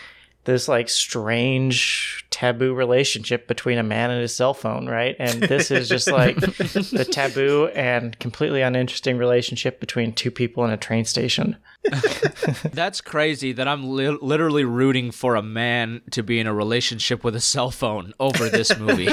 this 0.45 0.67
like 0.67 0.89
strange 0.89 2.25
taboo 2.29 2.73
relationship 2.73 3.47
between 3.47 3.77
a 3.77 3.83
man 3.83 4.11
and 4.11 4.21
his 4.21 4.35
cell 4.35 4.53
phone, 4.53 4.87
right? 4.87 5.15
And 5.19 5.41
this 5.43 5.71
is 5.71 5.89
just 5.89 6.09
like 6.09 6.35
the 6.37 7.07
taboo 7.11 7.69
and 7.75 8.17
completely 8.19 8.61
uninteresting 8.61 9.17
relationship 9.17 9.79
between 9.79 10.13
two 10.13 10.31
people 10.31 10.63
in 10.63 10.71
a 10.71 10.77
train 10.77 11.05
station. 11.05 11.57
That's 12.73 13.01
crazy 13.01 13.53
that 13.53 13.67
I'm 13.67 13.95
li- 13.95 14.17
literally 14.21 14.63
rooting 14.63 15.11
for 15.11 15.35
a 15.35 15.41
man 15.41 16.01
to 16.11 16.23
be 16.23 16.39
in 16.39 16.47
a 16.47 16.53
relationship 16.53 17.23
with 17.23 17.35
a 17.35 17.41
cell 17.41 17.71
phone 17.71 18.13
over 18.19 18.49
this 18.49 18.77
movie. 18.77 19.09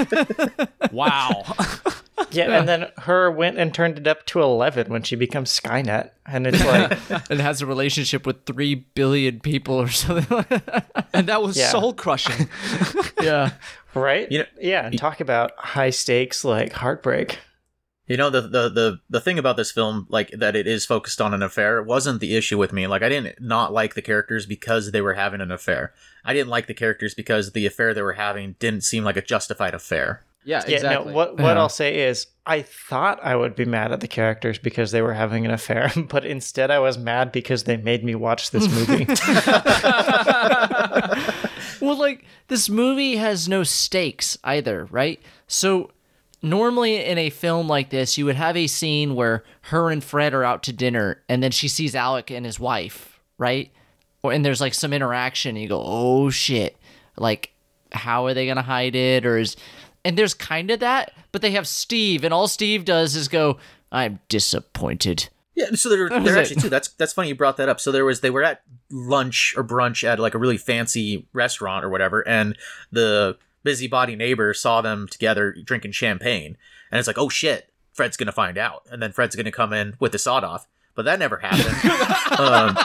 wow. 0.93 1.43
Yeah, 2.35 2.59
and 2.59 2.69
then 2.69 2.87
her 2.99 3.31
went 3.31 3.59
and 3.59 3.73
turned 3.75 3.99
it 3.99 4.07
up 4.07 4.25
to 4.27 4.41
11 4.41 4.91
when 4.91 5.03
she 5.03 5.17
becomes 5.17 5.51
Skynet. 5.59 6.11
And 6.27 6.47
it's 6.47 6.65
like, 6.65 6.99
it 7.31 7.41
has 7.41 7.61
a 7.63 7.67
relationship 7.67 8.27
with 8.27 8.45
three 8.47 8.75
billion 8.75 9.41
people 9.41 9.75
or 9.75 9.89
something. 9.91 10.45
And 11.13 11.27
that 11.29 11.43
was 11.43 11.57
Yeah. 11.57 11.69
soul 11.69 11.93
crushing. 11.95 12.49
yeah. 13.23 13.53
right? 13.95 14.31
You 14.31 14.41
know- 14.41 14.45
yeah, 14.61 14.87
and 14.87 14.99
talk 14.99 15.21
about 15.21 15.53
high 15.59 15.91
stakes, 15.91 16.45
like 16.45 16.73
heartbreak. 16.73 17.39
You 18.09 18.17
know 18.17 18.31
the, 18.31 18.43
the 18.43 18.69
the 18.69 18.99
the 19.09 19.21
thing 19.21 19.39
about 19.39 19.57
this 19.57 19.71
film, 19.71 20.07
like 20.11 20.31
that 20.33 20.57
it 20.57 20.67
is 20.67 20.85
focused 20.85 21.21
on 21.21 21.33
an 21.33 21.43
affair, 21.43 21.81
wasn't 21.83 22.21
the 22.21 22.37
issue 22.37 22.59
with 22.59 22.73
me. 22.73 22.87
Like 22.89 23.01
I 23.03 23.09
didn't 23.09 23.41
not 23.41 23.73
like 23.73 23.95
the 23.95 24.03
characters 24.03 24.45
because 24.45 24.91
they 24.91 25.01
were 25.01 25.15
having 25.15 25.41
an 25.41 25.53
affair. 25.53 25.95
I 26.25 26.35
didn't 26.35 26.51
like 26.51 26.67
the 26.67 26.75
characters 26.75 27.15
because 27.15 27.53
the 27.53 27.65
affair 27.65 27.95
they 27.95 28.03
were 28.03 28.15
having 28.15 28.57
didn't 28.59 28.83
seem 28.83 29.05
like 29.05 29.17
a 29.17 29.23
justified 29.23 29.73
affair. 29.73 30.25
Yeah, 30.45 30.63
Yeah, 30.67 30.75
exactly. 30.77 31.11
no, 31.11 31.17
what 31.17 31.37
what 31.39 31.55
Yeah. 31.55 31.61
I'll 31.61 31.69
say 31.69 32.07
is 32.09 32.27
I 32.47 32.63
thought 32.63 33.21
I 33.23 33.37
would 33.37 33.55
be 33.55 33.65
mad 33.65 33.93
at 33.93 34.01
the 34.01 34.09
characters 34.09 34.59
because 34.59 34.91
they 34.91 35.03
were 35.03 35.13
having 35.15 35.45
an 35.45 35.53
affair, 35.53 35.93
but 36.09 36.25
instead 36.25 36.71
I 36.71 36.79
was 36.81 36.99
mad 36.99 37.31
because 37.33 37.65
they 37.65 37.77
made 37.77 38.05
me 38.05 38.15
watch 38.15 38.51
this 38.51 38.69
movie. 38.69 39.07
Well, 41.81 41.99
like 41.99 42.25
this 42.47 42.71
movie 42.71 43.17
has 43.17 43.49
no 43.49 43.65
stakes 43.65 44.39
either, 44.45 44.87
right? 44.93 45.21
So 45.49 45.91
normally 46.41 47.05
in 47.05 47.19
a 47.19 47.29
film 47.31 47.67
like 47.67 47.91
this, 47.91 48.17
you 48.17 48.25
would 48.25 48.37
have 48.37 48.57
a 48.57 48.69
scene 48.69 49.17
where 49.17 49.43
her 49.63 49.91
and 49.91 50.03
Fred 50.03 50.33
are 50.33 50.45
out 50.45 50.63
to 50.65 50.73
dinner, 50.73 51.23
and 51.29 51.43
then 51.43 51.51
she 51.51 51.67
sees 51.67 51.97
Alec 51.97 52.31
and 52.31 52.47
his 52.47 52.61
wife, 52.61 53.19
right? 53.37 53.73
Or 54.23 54.33
and 54.33 54.45
there's 54.45 54.61
like 54.61 54.75
some 54.75 54.93
interaction, 54.93 55.57
and 55.57 55.63
you 55.63 55.69
go, 55.69 55.83
"Oh 55.85 56.31
shit!" 56.31 56.77
Like, 57.17 57.51
how 57.91 58.27
are 58.27 58.35
they 58.35 58.47
gonna 58.47 58.63
hide 58.63 58.95
it? 58.95 59.27
Or 59.27 59.37
is 59.39 59.57
and 60.05 60.17
there's 60.17 60.35
kind 60.35 60.71
of 60.71 60.81
that, 60.81 61.13
but 61.31 61.43
they 61.43 61.53
have 61.53 61.67
Steve, 61.67 62.25
and 62.25 62.35
all 62.35 62.49
Steve 62.49 62.85
does 62.85 63.15
is 63.15 63.29
go, 63.29 63.59
"I'm 63.91 64.21
disappointed." 64.29 65.29
Yeah, 65.55 65.73
so 65.75 65.91
there, 65.91 66.05
was 66.05 66.11
there 66.25 66.37
it. 66.37 66.41
actually 66.41 66.63
too. 66.63 66.69
That's 66.69 66.89
that's 66.89 67.13
funny 67.13 67.29
you 67.29 67.35
brought 67.35 67.59
that 67.59 67.69
up. 67.69 67.79
So 67.81 67.93
there 67.93 68.05
was 68.05 68.21
they 68.21 68.31
were 68.31 68.43
at 68.43 68.63
lunch 68.91 69.55
or 69.57 69.65
brunch 69.65 70.03
at 70.03 70.19
like 70.19 70.35
a 70.35 70.39
really 70.39 70.57
fancy 70.57 71.27
restaurant 71.33 71.85
or 71.85 71.89
whatever, 71.89 72.27
and 72.27 72.57
the 72.91 73.37
busybody 73.63 74.17
neighbor 74.17 74.55
saw 74.55 74.81
them 74.81 75.07
together 75.09 75.55
drinking 75.65 75.93
champagne, 75.93 76.57
and 76.91 76.99
it's 76.99 77.07
like, 77.07 77.19
oh 77.19 77.29
shit, 77.29 77.71
Fred's 77.93 78.17
gonna 78.17 78.33
find 78.33 78.57
out, 78.57 78.87
and 78.91 79.03
then 79.03 79.13
Fred's 79.13 79.37
gonna 79.37 79.53
come 79.53 79.73
in 79.73 79.95
with 80.01 80.13
the 80.13 80.19
sawed 80.19 80.43
off, 80.43 80.67
but 80.95 81.05
that 81.05 81.19
never 81.19 81.39
happened. 81.39 82.39
um, 82.39 82.79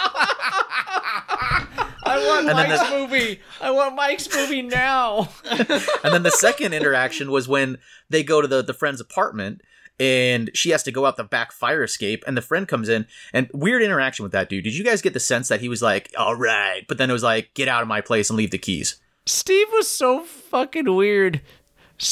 I 2.18 2.28
want 2.28 2.48
And 2.50 2.58
Mike's 2.58 2.90
the- 2.90 2.98
movie. 2.98 3.40
I 3.62 3.72
want 3.72 3.96
Mike's 3.96 4.34
movie 4.36 4.62
now. 4.62 5.30
and 5.50 6.14
then 6.14 6.24
the 6.24 6.32
second 6.32 6.74
interaction 6.74 7.32
was 7.32 7.48
when 7.48 7.78
they 8.10 8.24
go 8.24 8.42
to 8.42 8.48
the 8.48 8.62
the 8.64 8.74
friend's 8.74 9.02
apartment. 9.02 9.62
And 10.00 10.52
she 10.54 10.70
has 10.70 10.84
to 10.84 10.92
go 10.92 11.08
out 11.08 11.18
the 11.18 11.24
back 11.24 11.52
fire 11.52 11.84
escape, 11.84 12.24
and 12.28 12.38
the 12.38 12.42
friend 12.44 12.68
comes 12.68 12.88
in, 12.88 13.08
and 13.34 13.50
weird 13.52 13.82
interaction 13.82 14.22
with 14.22 14.32
that 14.34 14.48
dude. 14.48 14.64
Did 14.64 14.76
you 14.76 14.84
guys 14.84 15.02
get 15.02 15.14
the 15.14 15.20
sense 15.20 15.48
that 15.48 15.60
he 15.60 15.70
was 15.70 15.82
like, 15.82 16.14
"All 16.16 16.36
right," 16.36 16.86
but 16.88 17.00
then 17.00 17.10
it 17.10 17.14
was 17.14 17.24
like, 17.24 17.52
"Get 17.56 17.68
out 17.68 17.82
of 17.82 17.88
my 17.88 18.02
place 18.02 18.30
and 18.30 18.38
leave 18.38 18.52
the 18.52 18.60
keys." 18.60 18.98
Steve 19.26 19.66
was 19.74 19.88
so 19.90 20.24
fucking 20.24 20.94
weird. 20.96 21.42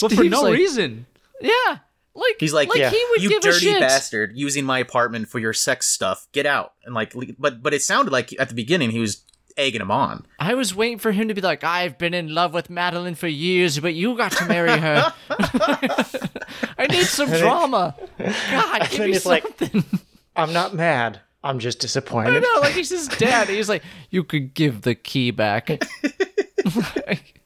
But 0.01 0.13
for 0.13 0.23
no 0.23 0.41
like- 0.41 0.53
reason. 0.55 1.05
Yeah, 1.39 1.77
like 2.15 2.37
He's 2.39 2.53
like, 2.53 2.69
like 2.69 2.79
Yeah. 2.79 2.89
he 2.89 3.05
would 3.11 3.21
you 3.21 3.29
give 3.29 3.39
a 3.39 3.51
dirty 3.51 3.59
shit. 3.67 3.79
bastard, 3.79 4.31
using 4.33 4.65
my 4.65 4.79
apartment 4.79 5.29
for 5.29 5.37
your 5.37 5.53
sex 5.53 5.85
stuff. 5.85 6.25
Get 6.31 6.47
out. 6.47 6.73
And 6.85 6.95
like, 6.95 7.13
but 7.37 7.61
but 7.61 7.75
it 7.75 7.83
sounded 7.83 8.09
like 8.09 8.33
at 8.39 8.49
the 8.49 8.55
beginning 8.55 8.89
he 8.89 8.99
was 8.99 9.21
egging 9.57 9.81
him 9.81 9.91
on. 9.91 10.25
I 10.39 10.53
was 10.55 10.75
waiting 10.75 10.99
for 10.99 11.11
him 11.11 11.27
to 11.29 11.33
be 11.33 11.41
like, 11.41 11.63
I've 11.63 11.97
been 11.97 12.13
in 12.13 12.33
love 12.33 12.53
with 12.53 12.69
Madeline 12.69 13.15
for 13.15 13.27
years, 13.27 13.79
but 13.79 13.93
you 13.93 14.15
got 14.17 14.31
to 14.33 14.45
marry 14.45 14.77
her. 14.77 15.13
I 16.77 16.87
need 16.89 17.05
some 17.05 17.29
drama. 17.29 17.95
God, 18.17 18.87
give 18.91 18.99
me 19.01 19.07
he's 19.13 19.25
like- 19.25 19.43
something. 19.43 19.83
I'm 20.35 20.51
not 20.51 20.73
mad. 20.75 21.21
I'm 21.43 21.59
just 21.59 21.79
I 21.79 21.81
disappointed. 21.83 22.41
know, 22.41 22.59
like 22.61 22.73
he's 22.73 22.89
his 22.89 23.07
dad. 23.07 23.47
He's 23.49 23.69
like, 23.69 23.83
you 24.09 24.23
could 24.23 24.53
give 24.53 24.81
the 24.81 24.95
key 24.95 25.31
back. 25.31 25.69
Like, 27.07 27.39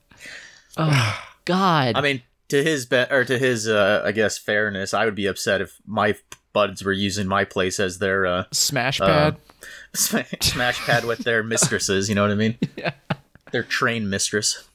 oh, 0.78 1.22
God. 1.46 1.96
I 1.98 2.02
mean, 2.02 2.24
to 2.48 2.64
his 2.64 2.86
be- 2.86 3.06
or 3.12 3.26
to 3.26 3.38
his, 3.38 3.68
uh, 3.68 4.02
I 4.06 4.12
guess, 4.14 4.38
fairness, 4.38 4.94
I 4.94 5.06
would 5.06 5.16
be 5.16 5.26
upset 5.28 5.62
if 5.62 5.76
my 5.86 6.16
buds 6.54 6.84
were 6.84 6.94
using 6.94 7.28
my 7.28 7.44
place 7.44 7.80
as 7.80 8.00
their 8.00 8.26
uh, 8.26 8.44
Smash 8.52 9.00
pad. 9.00 9.36
sm- 9.36 9.66
smash 9.94 10.80
pad 10.86 11.06
with 11.06 11.20
their 11.20 11.44
mistresses. 11.44 12.10
You 12.10 12.16
know 12.16 12.22
what 12.24 12.32
I 12.32 12.36
mean? 12.36 12.58
Yeah. 12.78 12.92
Their 13.52 13.64
train 13.64 14.10
mistress. 14.10 14.68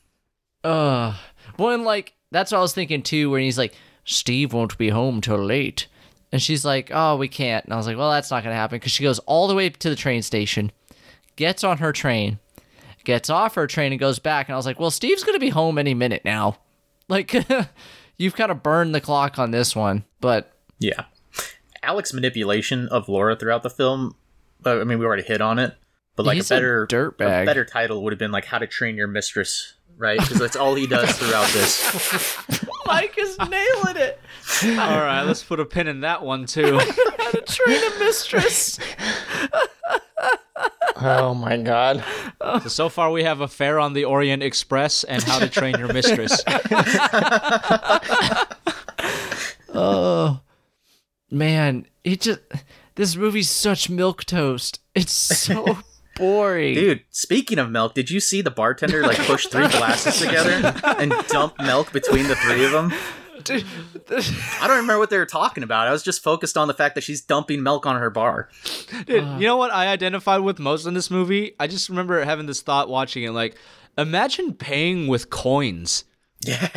Uh, 0.64 1.14
well, 1.58 1.70
and 1.70 1.84
like 1.84 2.14
that's 2.32 2.50
what 2.50 2.58
I 2.58 2.62
was 2.62 2.74
thinking 2.74 3.02
too. 3.02 3.30
When 3.30 3.42
he's 3.42 3.56
like, 3.58 3.74
"Steve 4.04 4.52
won't 4.52 4.76
be 4.76 4.88
home 4.88 5.20
till 5.20 5.36
late," 5.38 5.86
and 6.32 6.42
she's 6.42 6.64
like, 6.64 6.90
"Oh, 6.92 7.16
we 7.16 7.28
can't." 7.28 7.64
And 7.64 7.72
I 7.72 7.76
was 7.76 7.86
like, 7.86 7.96
"Well, 7.96 8.10
that's 8.10 8.30
not 8.32 8.42
gonna 8.42 8.56
happen," 8.56 8.76
because 8.76 8.90
she 8.92 9.04
goes 9.04 9.20
all 9.20 9.46
the 9.46 9.54
way 9.54 9.70
to 9.70 9.88
the 9.90 9.94
train 9.96 10.22
station, 10.22 10.72
gets 11.36 11.62
on 11.62 11.78
her 11.78 11.92
train, 11.92 12.40
gets 13.04 13.30
off 13.30 13.54
her 13.54 13.68
train, 13.68 13.92
and 13.92 14.00
goes 14.00 14.18
back. 14.18 14.48
And 14.48 14.54
I 14.54 14.56
was 14.56 14.66
like, 14.66 14.80
"Well, 14.80 14.90
Steve's 14.90 15.22
gonna 15.22 15.38
be 15.38 15.50
home 15.50 15.78
any 15.78 15.94
minute 15.94 16.24
now." 16.24 16.58
Like, 17.06 17.34
you've 18.16 18.34
kind 18.34 18.50
of 18.50 18.62
burned 18.62 18.94
the 18.94 19.00
clock 19.00 19.38
on 19.38 19.50
this 19.50 19.76
one, 19.76 20.04
but 20.22 20.50
Yeah. 20.78 21.04
Alec's 21.82 22.14
manipulation 22.14 22.88
of 22.88 23.10
Laura 23.10 23.36
throughout 23.36 23.62
the 23.62 23.68
film. 23.68 24.16
I 24.66 24.84
mean, 24.84 24.98
we 24.98 25.04
already 25.06 25.22
hit 25.22 25.40
on 25.40 25.58
it, 25.58 25.74
but 26.16 26.26
like 26.26 26.36
He's 26.36 26.50
a 26.50 26.54
a 26.54 26.56
better 26.56 26.86
dirtbag. 26.86 27.42
a 27.42 27.46
better 27.46 27.64
title 27.64 28.02
would 28.04 28.12
have 28.12 28.18
been 28.18 28.32
like 28.32 28.44
"How 28.44 28.58
to 28.58 28.66
Train 28.66 28.96
Your 28.96 29.06
Mistress," 29.08 29.74
right? 29.96 30.18
Because 30.18 30.38
that's 30.38 30.56
all 30.56 30.74
he 30.74 30.86
does 30.86 31.16
throughout 31.18 31.48
this. 31.48 32.36
Mike 32.86 33.14
is 33.18 33.38
nailing 33.38 33.96
it. 33.96 34.20
All 34.64 35.00
right, 35.00 35.22
let's 35.22 35.42
put 35.42 35.58
a 35.60 35.64
pin 35.64 35.86
in 35.88 36.00
that 36.00 36.22
one 36.22 36.46
too. 36.46 36.78
How 37.18 37.30
to 37.30 37.40
train 37.42 37.80
a 37.82 37.98
mistress. 37.98 38.78
oh 40.96 41.34
my 41.34 41.56
god. 41.56 42.04
so, 42.62 42.68
so 42.68 42.88
far 42.88 43.10
we 43.10 43.24
have 43.24 43.40
Affair 43.40 43.80
on 43.80 43.92
the 43.94 44.04
Orient 44.04 44.42
Express 44.42 45.02
and 45.04 45.22
How 45.22 45.38
to 45.38 45.48
Train 45.48 45.76
Your 45.78 45.92
Mistress. 45.92 46.42
Oh 49.76 50.40
man, 51.30 51.86
it 52.04 52.20
just 52.20 52.40
this 52.96 53.16
movie's 53.16 53.50
such 53.50 53.88
milk 53.90 54.24
toast. 54.24 54.80
It's 54.94 55.12
so 55.12 55.78
boring. 56.16 56.74
Dude, 56.74 57.02
speaking 57.10 57.58
of 57.58 57.70
milk, 57.70 57.94
did 57.94 58.10
you 58.10 58.20
see 58.20 58.40
the 58.42 58.50
bartender 58.50 59.02
like 59.02 59.18
push 59.18 59.46
three 59.46 59.68
glasses 59.68 60.18
together 60.20 60.72
and 60.98 61.12
dump 61.28 61.54
milk 61.60 61.92
between 61.92 62.28
the 62.28 62.36
three 62.36 62.64
of 62.64 62.72
them? 62.72 62.92
Dude, 63.42 63.64
I 64.10 64.66
don't 64.68 64.76
remember 64.76 64.98
what 64.98 65.10
they 65.10 65.18
were 65.18 65.26
talking 65.26 65.64
about. 65.64 65.86
I 65.88 65.90
was 65.92 66.02
just 66.02 66.22
focused 66.22 66.56
on 66.56 66.68
the 66.68 66.72
fact 66.74 66.94
that 66.94 67.02
she's 67.02 67.20
dumping 67.20 67.62
milk 67.62 67.84
on 67.84 68.00
her 68.00 68.08
bar. 68.08 68.48
Dude, 69.06 69.24
you 69.40 69.46
know 69.46 69.56
what 69.56 69.72
I 69.72 69.88
identified 69.88 70.40
with 70.40 70.58
most 70.58 70.86
in 70.86 70.94
this 70.94 71.10
movie? 71.10 71.54
I 71.60 71.66
just 71.66 71.88
remember 71.88 72.24
having 72.24 72.46
this 72.46 72.62
thought 72.62 72.88
watching 72.88 73.24
it 73.24 73.32
like, 73.32 73.56
imagine 73.98 74.54
paying 74.54 75.08
with 75.08 75.28
coins. 75.30 76.04
Yeah. 76.40 76.68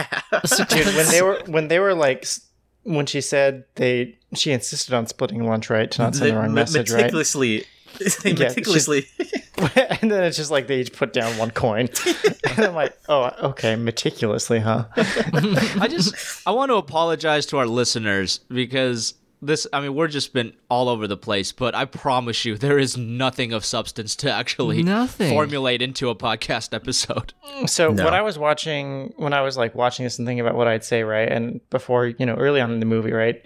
Dude, 0.70 0.88
when 0.96 1.08
they 1.12 1.22
were 1.22 1.42
when 1.46 1.68
they 1.68 1.80
were 1.80 1.94
like 1.94 2.24
s- 2.24 2.47
when 2.88 3.06
she 3.06 3.20
said 3.22 3.66
they 3.76 4.18
she 4.34 4.52
insisted 4.52 4.94
on 4.94 5.06
splitting 5.08 5.46
lunch 5.46 5.70
right 5.70 5.92
to 5.92 6.02
not 6.02 6.16
send 6.16 6.32
the 6.32 6.36
wrong 6.36 6.48
Me- 6.50 6.56
message 6.56 6.90
right 6.90 6.98
meticulously, 7.02 7.66
Yeah, 8.26 8.34
meticulously. 8.34 9.08
and 10.02 10.10
then 10.12 10.24
it's 10.24 10.38
just 10.38 10.52
like 10.52 10.68
they 10.68 10.80
each 10.82 10.94
put 10.94 11.14
down 11.14 11.38
one 11.38 11.52
coin. 11.52 11.90
and 12.50 12.60
I'm 12.60 12.76
like, 12.76 12.98
oh, 13.10 13.32
okay, 13.50 13.76
meticulously, 13.76 14.60
huh? 14.60 14.86
I 14.96 15.88
just 15.90 16.16
I 16.48 16.52
want 16.52 16.70
to 16.70 16.76
apologize 16.76 17.46
to 17.48 17.58
our 17.58 17.68
listeners 17.68 18.40
because 18.50 19.16
this 19.42 19.68
I 19.72 19.82
mean 19.82 19.94
we're 19.94 20.08
just 20.08 20.34
been 20.34 20.54
all 20.70 20.90
over 20.90 21.08
the 21.08 21.18
place, 21.18 21.52
but 21.52 21.76
I 21.76 21.86
promise 21.86 22.46
you 22.46 22.58
there 22.58 22.80
is 22.80 22.98
nothing 22.98 23.54
of 23.54 23.64
substance 23.64 24.16
to 24.18 24.32
actually 24.32 24.84
Nothing. 24.84 25.32
formulate 25.32 25.82
into 25.82 26.10
a 26.10 26.16
podcast 26.16 26.74
episode. 26.74 27.34
So 27.66 27.92
No. 27.92 28.06
when 28.06 28.14
I 28.14 28.22
was 28.22 28.38
watching, 28.38 29.14
when 29.18 29.34
I 29.34 29.42
was 29.42 29.58
like 29.58 29.74
watching 29.74 30.04
this 30.04 30.20
and 30.20 30.28
thinking 30.28 30.42
about 30.42 30.56
what 30.56 30.68
I'd 30.68 30.84
say, 30.84 31.04
right, 31.04 31.28
and 31.32 31.60
before 31.70 32.08
you 32.08 32.26
know, 32.26 32.36
early 32.36 32.62
on 32.62 32.72
in 32.72 32.80
the 32.80 32.86
movie, 32.86 33.12
right, 33.12 33.42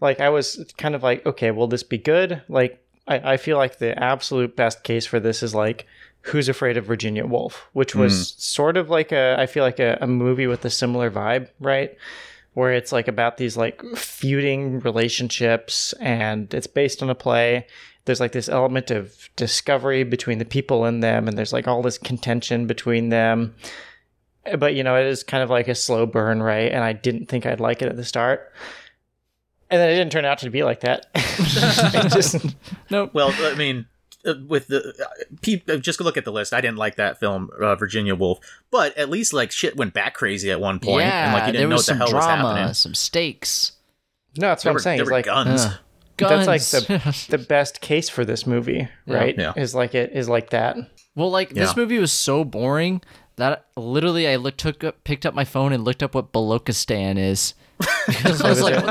like 0.00 0.20
I 0.20 0.28
was 0.28 0.64
kind 0.76 0.94
of 0.94 1.02
like, 1.02 1.24
okay, 1.24 1.50
will 1.50 1.66
this 1.66 1.82
be 1.82 1.98
good? 1.98 2.42
Like 2.48 2.82
I, 3.06 3.32
I 3.32 3.36
feel 3.36 3.56
like 3.56 3.78
the 3.78 3.98
absolute 3.98 4.54
best 4.54 4.82
case 4.84 5.06
for 5.06 5.18
this 5.18 5.42
is 5.42 5.54
like 5.54 5.86
Who's 6.22 6.48
Afraid 6.48 6.76
of 6.76 6.84
Virginia 6.84 7.26
Woolf, 7.26 7.68
which 7.72 7.94
was 7.94 8.12
mm. 8.12 8.40
sort 8.40 8.76
of 8.76 8.90
like 8.90 9.12
a, 9.12 9.36
I 9.38 9.46
feel 9.46 9.64
like 9.64 9.78
a, 9.78 9.98
a 10.00 10.06
movie 10.06 10.46
with 10.46 10.64
a 10.64 10.70
similar 10.70 11.10
vibe, 11.10 11.48
right? 11.58 11.96
Where 12.58 12.72
it's 12.72 12.90
like 12.90 13.06
about 13.06 13.36
these 13.36 13.56
like 13.56 13.80
feuding 13.94 14.80
relationships 14.80 15.92
and 16.00 16.52
it's 16.52 16.66
based 16.66 17.04
on 17.04 17.08
a 17.08 17.14
play. 17.14 17.68
There's 18.04 18.18
like 18.18 18.32
this 18.32 18.48
element 18.48 18.90
of 18.90 19.30
discovery 19.36 20.02
between 20.02 20.38
the 20.38 20.44
people 20.44 20.84
in 20.84 20.98
them, 20.98 21.28
and 21.28 21.38
there's 21.38 21.52
like 21.52 21.68
all 21.68 21.82
this 21.82 21.98
contention 21.98 22.66
between 22.66 23.10
them. 23.10 23.54
But 24.58 24.74
you 24.74 24.82
know, 24.82 24.96
it 24.96 25.06
is 25.06 25.22
kind 25.22 25.44
of 25.44 25.50
like 25.50 25.68
a 25.68 25.74
slow 25.76 26.04
burn, 26.04 26.42
right? 26.42 26.72
And 26.72 26.82
I 26.82 26.94
didn't 26.94 27.26
think 27.26 27.46
I'd 27.46 27.60
like 27.60 27.80
it 27.80 27.88
at 27.88 27.94
the 27.94 28.04
start. 28.04 28.52
And 29.70 29.80
then 29.80 29.90
it 29.90 29.94
didn't 29.94 30.10
turn 30.10 30.24
out 30.24 30.38
to 30.38 30.50
be 30.50 30.64
like 30.64 30.80
that. 30.80 31.06
it 31.14 32.12
just 32.12 32.44
Well, 32.90 33.32
I 33.38 33.54
mean, 33.54 33.86
with 34.34 34.68
the 34.68 34.88
uh, 34.88 35.24
peop, 35.42 35.68
uh, 35.68 35.76
just 35.76 36.00
look 36.00 36.16
at 36.16 36.24
the 36.24 36.32
list. 36.32 36.52
I 36.52 36.60
didn't 36.60 36.78
like 36.78 36.96
that 36.96 37.18
film, 37.20 37.50
uh, 37.60 37.74
Virginia 37.76 38.14
Woolf, 38.14 38.38
but 38.70 38.96
at 38.98 39.08
least 39.10 39.32
like 39.32 39.50
shit 39.50 39.76
went 39.76 39.94
back 39.94 40.14
crazy 40.14 40.50
at 40.50 40.60
one 40.60 40.78
point, 40.80 41.04
yeah, 41.06 41.24
and 41.26 41.32
like 41.34 41.46
you 41.46 41.52
didn't 41.52 41.68
know 41.70 41.76
was 41.76 41.88
what 41.88 41.98
the 41.98 41.98
some 42.04 42.08
hell 42.08 42.16
was 42.16 42.24
drama, 42.24 42.48
happening. 42.54 42.74
some 42.74 42.94
stakes. 42.94 43.72
No, 44.36 44.48
that's 44.48 44.62
There 44.62 44.72
what 44.72 44.74
were, 44.74 44.78
I'm 44.80 44.82
saying. 44.82 44.96
there 44.98 45.02
It's 45.04 45.10
were 45.10 45.16
like 45.16 45.24
guns. 45.26 45.64
Uh, 45.64 45.76
that's 46.18 46.46
like 46.46 46.62
the 46.62 47.26
the 47.30 47.38
best 47.38 47.80
case 47.80 48.08
for 48.08 48.24
this 48.24 48.46
movie, 48.46 48.88
right? 49.06 49.36
Yeah. 49.38 49.52
Is 49.56 49.74
like 49.74 49.94
it 49.94 50.12
is 50.12 50.28
like 50.28 50.50
that. 50.50 50.76
well, 51.14 51.30
like 51.30 51.50
this 51.50 51.76
movie 51.76 51.98
was 51.98 52.12
so 52.12 52.44
boring 52.44 53.00
that 53.36 53.66
literally 53.76 54.26
I 54.26 54.34
looked, 54.34 54.58
took 54.58 54.82
up, 54.82 55.04
picked 55.04 55.24
up 55.24 55.32
my 55.32 55.44
phone 55.44 55.72
and 55.72 55.84
looked 55.84 56.02
up 56.02 56.14
what 56.16 56.32
Balochistan 56.32 57.18
is. 57.18 57.54
Because 58.08 58.42
I 58.44 58.48
was 58.50 58.60
like, 58.60 58.82
what 58.84 58.86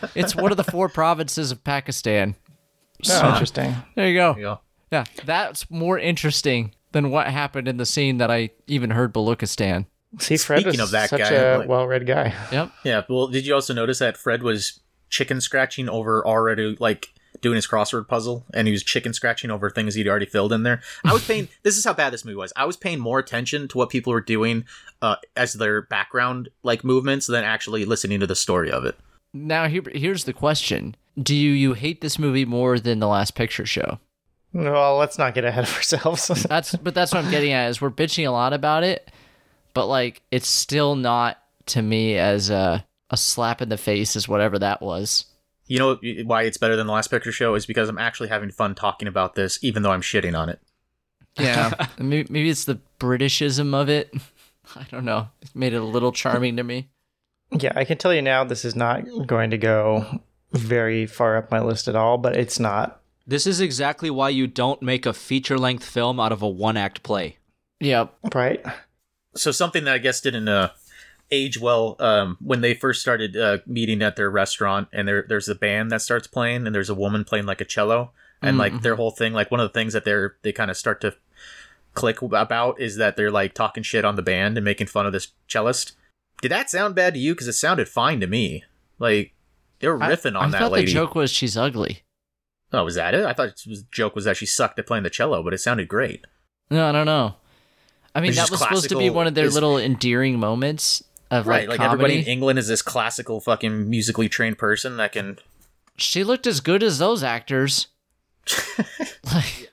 the? 0.00 0.10
It's 0.14 0.34
one 0.34 0.50
of 0.52 0.56
the 0.56 0.64
four 0.64 0.88
provinces 0.88 1.52
of 1.52 1.62
Pakistan. 1.64 2.34
Oh, 3.10 3.28
interesting. 3.32 3.74
There 3.96 4.08
you 4.08 4.14
go. 4.14 4.36
Yeah. 4.38 4.56
Yeah, 4.90 5.04
that's 5.24 5.70
more 5.70 5.98
interesting 5.98 6.74
than 6.92 7.10
what 7.10 7.28
happened 7.28 7.68
in 7.68 7.76
the 7.76 7.86
scene 7.86 8.18
that 8.18 8.30
I 8.30 8.50
even 8.66 8.90
heard 8.90 9.14
Balochistan. 9.14 9.86
See, 10.18 10.36
Fred 10.36 10.62
Speaking 10.62 10.80
was 10.80 10.88
of 10.88 10.90
that 10.90 11.10
such 11.10 11.20
guy, 11.20 11.30
a 11.30 11.58
like- 11.58 11.68
well-read 11.68 12.06
guy. 12.06 12.34
Yep. 12.50 12.72
Yeah. 12.84 13.02
Well, 13.08 13.28
did 13.28 13.46
you 13.46 13.54
also 13.54 13.72
notice 13.72 14.00
that 14.00 14.16
Fred 14.16 14.42
was 14.42 14.80
chicken 15.08 15.40
scratching 15.40 15.88
over 15.88 16.26
already 16.26 16.76
like 16.80 17.08
doing 17.40 17.54
his 17.56 17.66
crossword 17.66 18.08
puzzle, 18.08 18.44
and 18.52 18.66
he 18.66 18.72
was 18.72 18.82
chicken 18.82 19.12
scratching 19.14 19.50
over 19.50 19.70
things 19.70 19.94
he'd 19.94 20.08
already 20.08 20.26
filled 20.26 20.52
in 20.52 20.64
there? 20.64 20.82
I 21.04 21.12
was 21.12 21.24
paying. 21.24 21.48
this 21.62 21.76
is 21.76 21.84
how 21.84 21.94
bad 21.94 22.12
this 22.12 22.24
movie 22.24 22.36
was. 22.36 22.52
I 22.56 22.64
was 22.64 22.76
paying 22.76 22.98
more 22.98 23.20
attention 23.20 23.68
to 23.68 23.78
what 23.78 23.90
people 23.90 24.12
were 24.12 24.20
doing 24.20 24.64
uh, 25.00 25.16
as 25.36 25.52
their 25.52 25.82
background 25.82 26.48
like 26.64 26.82
movements 26.82 27.28
than 27.28 27.44
actually 27.44 27.84
listening 27.84 28.18
to 28.18 28.26
the 28.26 28.34
story 28.34 28.70
of 28.70 28.84
it. 28.84 28.96
Now 29.32 29.68
here, 29.68 29.82
here's 29.92 30.24
the 30.24 30.32
question: 30.32 30.96
Do 31.22 31.36
you, 31.36 31.52
you 31.52 31.74
hate 31.74 32.00
this 32.00 32.18
movie 32.18 32.44
more 32.44 32.80
than 32.80 32.98
the 32.98 33.06
Last 33.06 33.36
Picture 33.36 33.64
Show? 33.64 34.00
Well, 34.52 34.96
let's 34.96 35.18
not 35.18 35.34
get 35.34 35.44
ahead 35.44 35.64
of 35.64 35.74
ourselves. 35.76 36.26
That's 36.48 36.74
but 36.74 36.94
that's 36.94 37.12
what 37.12 37.24
I'm 37.24 37.30
getting 37.30 37.52
at 37.52 37.68
is 37.70 37.80
we're 37.80 37.90
bitching 37.90 38.26
a 38.26 38.30
lot 38.30 38.52
about 38.52 38.82
it, 38.82 39.10
but 39.74 39.86
like 39.86 40.22
it's 40.30 40.48
still 40.48 40.96
not 40.96 41.38
to 41.66 41.82
me 41.82 42.16
as 42.16 42.50
a 42.50 42.84
a 43.10 43.16
slap 43.16 43.60
in 43.62 43.68
the 43.68 43.76
face 43.76 44.16
as 44.16 44.28
whatever 44.28 44.58
that 44.58 44.80
was. 44.82 45.26
You 45.66 45.78
know 45.78 45.98
why 46.24 46.42
it's 46.42 46.56
better 46.58 46.74
than 46.74 46.88
the 46.88 46.92
last 46.92 47.10
picture 47.10 47.30
show 47.30 47.54
is 47.54 47.64
because 47.66 47.88
I'm 47.88 47.98
actually 47.98 48.28
having 48.28 48.50
fun 48.50 48.74
talking 48.74 49.06
about 49.06 49.36
this, 49.36 49.58
even 49.62 49.82
though 49.82 49.92
I'm 49.92 50.02
shitting 50.02 50.36
on 50.38 50.48
it. 50.48 50.60
Yeah, 51.38 51.86
maybe, 51.96 52.26
maybe 52.30 52.50
it's 52.50 52.64
the 52.64 52.80
Britishism 52.98 53.72
of 53.72 53.88
it. 53.88 54.12
I 54.74 54.84
don't 54.90 55.04
know. 55.04 55.28
It 55.40 55.50
made 55.54 55.72
it 55.72 55.80
a 55.80 55.84
little 55.84 56.10
charming 56.10 56.56
to 56.56 56.64
me. 56.64 56.90
yeah, 57.52 57.72
I 57.76 57.84
can 57.84 57.98
tell 57.98 58.12
you 58.12 58.20
now 58.20 58.42
this 58.42 58.64
is 58.64 58.74
not 58.74 59.04
going 59.28 59.50
to 59.50 59.56
go 59.58 60.22
very 60.50 61.06
far 61.06 61.36
up 61.36 61.52
my 61.52 61.60
list 61.60 61.86
at 61.86 61.94
all, 61.94 62.18
but 62.18 62.36
it's 62.36 62.58
not. 62.58 62.99
This 63.30 63.46
is 63.46 63.60
exactly 63.60 64.10
why 64.10 64.30
you 64.30 64.48
don't 64.48 64.82
make 64.82 65.06
a 65.06 65.12
feature-length 65.12 65.84
film 65.84 66.18
out 66.18 66.32
of 66.32 66.42
a 66.42 66.48
one-act 66.48 67.04
play. 67.04 67.36
Yep. 67.78 68.12
Right? 68.34 68.60
So 69.36 69.52
something 69.52 69.84
that 69.84 69.94
I 69.94 69.98
guess 69.98 70.20
didn't 70.20 70.48
uh, 70.48 70.70
age 71.30 71.56
well 71.56 71.94
um, 72.00 72.38
when 72.40 72.60
they 72.60 72.74
first 72.74 73.00
started 73.00 73.36
uh, 73.36 73.58
meeting 73.66 74.02
at 74.02 74.16
their 74.16 74.28
restaurant, 74.28 74.88
and 74.92 75.06
there 75.06 75.24
there's 75.28 75.48
a 75.48 75.54
band 75.54 75.92
that 75.92 76.02
starts 76.02 76.26
playing, 76.26 76.66
and 76.66 76.74
there's 76.74 76.90
a 76.90 76.94
woman 76.94 77.22
playing 77.22 77.46
like 77.46 77.60
a 77.60 77.64
cello, 77.64 78.10
and 78.42 78.58
like 78.58 78.82
their 78.82 78.96
whole 78.96 79.12
thing, 79.12 79.32
like 79.32 79.48
one 79.52 79.60
of 79.60 79.68
the 79.68 79.78
things 79.78 79.92
that 79.92 80.04
they're 80.04 80.34
they 80.42 80.50
kind 80.50 80.68
of 80.68 80.76
start 80.76 81.00
to 81.02 81.14
click 81.94 82.20
about 82.22 82.80
is 82.80 82.96
that 82.96 83.16
they're 83.16 83.30
like 83.30 83.54
talking 83.54 83.84
shit 83.84 84.04
on 84.04 84.16
the 84.16 84.22
band 84.22 84.58
and 84.58 84.64
making 84.64 84.88
fun 84.88 85.06
of 85.06 85.12
this 85.12 85.28
cellist. 85.48 85.92
Did 86.42 86.50
that 86.50 86.68
sound 86.68 86.96
bad 86.96 87.14
to 87.14 87.20
you? 87.20 87.34
Because 87.34 87.46
it 87.46 87.52
sounded 87.52 87.88
fine 87.88 88.18
to 88.18 88.26
me. 88.26 88.64
Like 88.98 89.34
they 89.78 89.86
were 89.86 90.02
I- 90.02 90.10
riffing 90.10 90.36
on 90.36 90.48
I 90.48 90.50
that 90.50 90.58
thought 90.58 90.72
lady. 90.72 90.86
the 90.86 90.92
joke 90.92 91.14
was 91.14 91.30
she's 91.30 91.56
ugly. 91.56 92.02
Oh, 92.72 92.84
was 92.84 92.94
that 92.94 93.14
it? 93.14 93.24
I 93.24 93.32
thought 93.32 93.48
it 93.48 93.60
the 93.66 93.84
joke 93.90 94.14
was 94.14 94.24
that 94.26 94.36
she 94.36 94.46
sucked 94.46 94.78
at 94.78 94.86
playing 94.86 95.02
the 95.04 95.10
cello, 95.10 95.42
but 95.42 95.52
it 95.54 95.58
sounded 95.58 95.88
great. 95.88 96.24
No, 96.70 96.88
I 96.88 96.92
don't 96.92 97.06
know. 97.06 97.34
I 98.14 98.20
mean, 98.20 98.30
It's 98.30 98.38
that 98.40 98.50
was 98.50 98.60
supposed 98.60 98.88
to 98.90 98.98
be 98.98 99.10
one 99.10 99.26
of 99.26 99.34
their 99.34 99.44
it's- 99.46 99.54
little 99.54 99.76
endearing 99.78 100.38
moments 100.38 101.02
of 101.30 101.46
Right, 101.46 101.68
like, 101.68 101.78
like 101.78 101.86
everybody 101.86 102.18
in. 102.20 102.24
England 102.26 102.58
is 102.58 102.66
this 102.68 102.82
classical 102.82 103.40
fucking 103.40 103.88
musically 103.90 104.28
trained 104.28 104.58
person 104.58 104.96
that 104.98 105.12
can. 105.12 105.38
She 105.96 106.24
looked 106.24 106.46
as 106.46 106.60
good 106.60 106.82
as 106.82 106.98
those 106.98 107.22
actors. 107.22 107.88
like 109.32 109.70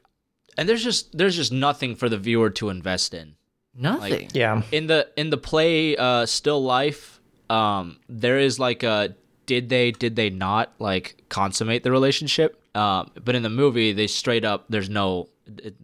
And 0.57 0.67
there's 0.67 0.83
just 0.83 1.15
there's 1.17 1.35
just 1.35 1.51
nothing 1.51 1.95
for 1.95 2.09
the 2.09 2.17
viewer 2.17 2.49
to 2.51 2.69
invest 2.69 3.13
in. 3.13 3.35
nothing. 3.75 4.29
Yeah. 4.33 4.61
in 4.71 4.87
the 4.87 5.07
in 5.15 5.29
the 5.29 5.37
play 5.37 5.95
uh 5.95 6.25
still 6.25 6.61
life 6.63 7.19
um 7.49 7.99
there 8.09 8.37
is 8.39 8.59
like 8.59 8.83
a 8.83 9.15
did 9.45 9.69
they 9.69 9.91
did 9.91 10.15
they 10.15 10.29
not 10.29 10.73
like 10.79 11.23
consummate 11.29 11.83
the 11.83 11.91
relationship 11.91 12.61
um 12.77 13.09
but 13.25 13.33
in 13.35 13.43
the 13.43 13.49
movie 13.49 13.91
they 13.93 14.07
straight 14.07 14.45
up 14.45 14.65
there's 14.69 14.89
no 14.89 15.27
it, 15.57 15.75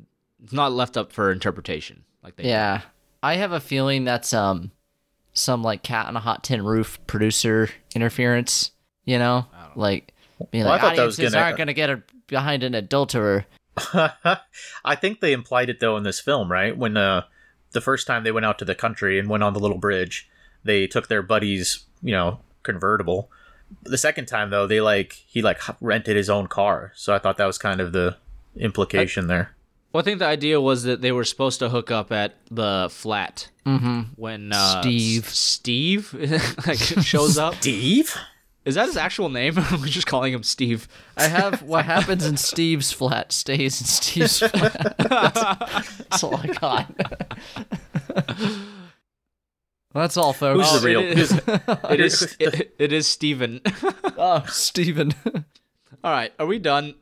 it's 0.44 0.54
not 0.54 0.72
left 0.72 0.96
up 0.98 1.12
for 1.12 1.32
interpretation 1.32 2.04
like 2.24 2.36
they 2.36 2.44
Yeah. 2.48 2.82
I 3.22 3.36
have 3.36 3.52
a 3.54 3.60
feeling 3.60 4.04
that's 4.04 4.34
um 4.34 4.72
some 5.34 5.64
like 5.64 5.82
cat 5.84 6.08
on 6.08 6.16
a 6.16 6.20
hot 6.20 6.44
tin 6.44 6.64
roof 6.64 7.00
producer 7.08 7.70
interference, 7.96 8.72
you 9.06 9.18
know? 9.18 9.46
Like 9.76 10.14
being 10.52 10.64
Well, 10.66 10.74
like 10.74 10.82
thought 10.82 10.94
audiences 11.00 11.32
gonna- 11.34 11.44
aren't 11.44 11.58
gonna 11.58 11.74
get 11.74 11.90
her 11.90 12.04
behind 12.28 12.64
an 12.64 12.76
adulterer. 12.76 13.46
I 14.86 14.96
think 14.96 15.20
they 15.20 15.34
implied 15.34 15.70
it 15.70 15.80
though 15.80 15.98
in 15.98 16.04
this 16.04 16.20
film, 16.20 16.52
right? 16.52 16.78
When 16.78 16.98
uh, 16.98 17.24
the 17.72 17.82
first 17.82 18.06
time 18.08 18.24
they 18.24 18.32
went 18.32 18.46
out 18.46 18.60
to 18.60 18.66
the 18.66 18.76
country 18.76 19.18
and 19.18 19.30
went 19.30 19.44
on 19.44 19.54
the 19.54 19.60
little 19.60 19.78
bridge, 19.80 20.30
they 20.64 20.86
took 20.88 21.08
their 21.08 21.22
buddies, 21.24 21.86
you 22.02 22.12
know, 22.12 22.40
convertible. 22.64 23.32
The 23.84 23.98
second 23.98 24.28
time 24.28 24.50
though, 24.52 24.68
they 24.68 24.80
like 24.82 25.14
he 25.28 25.42
like 25.42 25.60
rented 25.82 26.16
his 26.16 26.30
own 26.30 26.48
car. 26.48 26.92
So 26.96 27.14
I 27.14 27.20
thought 27.20 27.38
that 27.38 27.46
was 27.46 27.58
kind 27.58 27.82
of 27.82 27.92
the 27.94 28.18
implication 28.56 29.26
there. 29.28 29.56
well 29.92 30.02
i 30.02 30.04
think 30.04 30.20
the 30.20 30.26
idea 30.28 30.62
was 30.62 30.84
that 30.84 31.02
they 31.02 31.12
were 31.12 31.24
supposed 31.24 31.58
to 31.60 31.70
hook 31.70 31.90
up 31.90 32.12
at 32.12 32.36
the 32.52 32.88
flat 32.92 33.50
Mm-hmm. 33.66 34.02
when 34.16 34.52
uh 34.54 34.82
Steve. 34.82 35.26
S- 35.26 35.38
steve 35.38 36.14
like 36.68 36.78
shows 36.78 37.38
up 37.40 37.56
Steve? 37.56 38.16
is 38.66 38.76
that 38.76 38.86
his 38.86 38.96
actual 38.98 39.30
name 39.30 39.56
we're 39.72 39.88
just 39.88 40.06
calling 40.06 40.34
him 40.34 40.44
steve 40.44 40.88
I 41.18 41.24
have 41.30 41.64
what 41.64 41.86
happens 41.86 42.26
in 42.28 42.38
Steve's 42.38 42.92
flat 42.92 43.32
stays 43.32 43.82
in 43.82 43.88
Steve's 43.88 44.38
flat. 44.40 44.96
that's, 45.00 45.42
that's 46.10 46.24
all 46.24 46.36
I 46.36 46.48
got. 46.48 46.86
That's 49.94 50.18
all, 50.18 50.34
folks. 50.34 50.70
Who's 50.72 50.82
the 50.82 50.88
oh, 50.88 50.92
real? 50.92 51.00
It 51.02 51.20
is, 52.00 52.36
it, 52.40 52.76
it 52.80 52.94
is 52.94 53.08
steven 53.08 53.62
Oh, 54.18 54.44
Steven. 54.48 55.14
all 56.04 56.12
right 56.12 56.34
are 56.40 56.46
we 56.46 56.60
done 56.60 56.96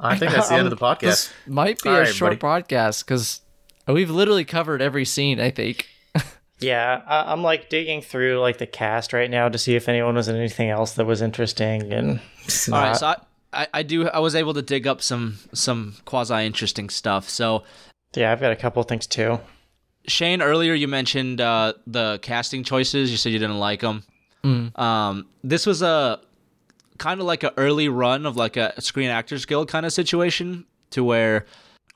I 0.00 0.16
think 0.16 0.32
that's 0.32 0.48
the 0.48 0.54
end 0.54 0.68
of 0.68 0.78
the 0.78 0.84
um, 0.84 0.94
podcast. 0.96 1.00
This 1.00 1.32
might 1.46 1.82
be 1.82 1.90
All 1.90 1.96
a 1.96 2.00
right, 2.00 2.14
short 2.14 2.38
buddy. 2.38 2.62
podcast 2.62 3.04
because 3.04 3.40
we've 3.86 4.10
literally 4.10 4.44
covered 4.44 4.80
every 4.80 5.04
scene, 5.04 5.40
I 5.40 5.50
think. 5.50 5.88
Yeah, 6.60 7.02
I, 7.06 7.32
I'm 7.32 7.42
like 7.42 7.68
digging 7.68 8.02
through 8.02 8.40
like 8.40 8.58
the 8.58 8.66
cast 8.66 9.12
right 9.12 9.30
now 9.30 9.48
to 9.48 9.58
see 9.58 9.76
if 9.76 9.88
anyone 9.88 10.14
was 10.14 10.28
in 10.28 10.36
anything 10.36 10.70
else 10.70 10.92
that 10.94 11.04
was 11.04 11.22
interesting, 11.22 11.92
and 11.92 12.20
All 12.72 12.80
right, 12.80 12.96
so 12.96 13.06
I, 13.06 13.16
I, 13.52 13.68
I 13.74 13.82
do. 13.82 14.08
I 14.08 14.18
was 14.18 14.34
able 14.34 14.54
to 14.54 14.62
dig 14.62 14.86
up 14.86 15.00
some 15.00 15.38
some 15.52 15.94
quasi 16.04 16.44
interesting 16.44 16.90
stuff. 16.90 17.28
So 17.28 17.62
yeah, 18.14 18.32
I've 18.32 18.40
got 18.40 18.50
a 18.52 18.56
couple 18.56 18.82
things 18.82 19.06
too. 19.06 19.38
Shane, 20.08 20.42
earlier 20.42 20.74
you 20.74 20.88
mentioned 20.88 21.40
uh, 21.40 21.74
the 21.86 22.18
casting 22.22 22.64
choices. 22.64 23.10
You 23.10 23.16
said 23.16 23.32
you 23.32 23.38
didn't 23.38 23.58
like 23.60 23.80
them. 23.80 24.02
Um, 24.76 25.26
this 25.44 25.66
was 25.66 25.82
a 25.82 26.20
kind 26.96 27.20
of 27.20 27.26
like 27.26 27.42
an 27.42 27.50
early 27.58 27.88
run 27.88 28.24
of 28.26 28.36
like 28.36 28.56
a 28.56 28.80
Screen 28.80 29.10
Actors 29.10 29.44
Guild 29.44 29.68
kind 29.68 29.84
of 29.84 29.92
situation, 29.92 30.64
to 30.90 31.04
where 31.04 31.44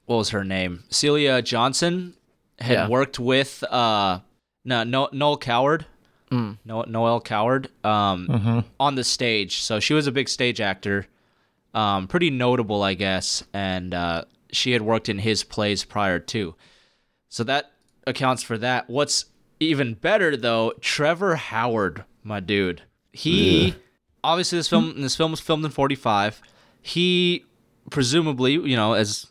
what 0.06 0.16
was 0.16 0.30
her 0.30 0.44
name? 0.44 0.84
Celia 0.90 1.40
Johnson 1.42 2.14
had 2.58 2.72
Yeah. 2.74 2.88
worked 2.88 3.18
with 3.18 3.64
uh 3.64 4.20
no, 4.64 4.84
no 4.84 5.08
Noel 5.12 5.38
Coward. 5.38 5.86
Mm. 6.30 6.58
No, 6.64 6.82
Noel 6.82 7.20
Coward 7.20 7.68
um 7.84 8.64
on 8.78 8.94
the 8.96 9.04
stage. 9.04 9.62
So 9.62 9.80
she 9.80 9.94
was 9.94 10.06
a 10.06 10.12
big 10.12 10.28
stage 10.28 10.60
actor. 10.60 11.06
Um 11.74 12.06
pretty 12.06 12.28
notable, 12.30 12.82
I 12.82 12.92
guess, 12.94 13.42
and 13.54 13.94
uh 13.94 14.24
she 14.52 14.72
had 14.72 14.82
worked 14.82 15.08
in 15.08 15.18
his 15.20 15.42
plays 15.42 15.84
prior 15.84 16.18
too. 16.18 16.54
So 17.30 17.44
that 17.44 17.71
accounts 18.06 18.42
for 18.42 18.58
that. 18.58 18.88
What's 18.90 19.26
even 19.60 19.94
better 19.94 20.36
though, 20.36 20.72
Trevor 20.80 21.36
Howard, 21.36 22.04
my 22.22 22.40
dude. 22.40 22.82
He 23.12 23.74
obviously 24.24 24.58
this 24.58 24.68
film 24.68 25.00
this 25.02 25.16
film 25.16 25.30
was 25.30 25.40
filmed 25.40 25.64
in 25.64 25.70
45. 25.70 26.40
He 26.80 27.44
presumably, 27.90 28.52
you 28.52 28.76
know, 28.76 28.94
as 28.94 29.26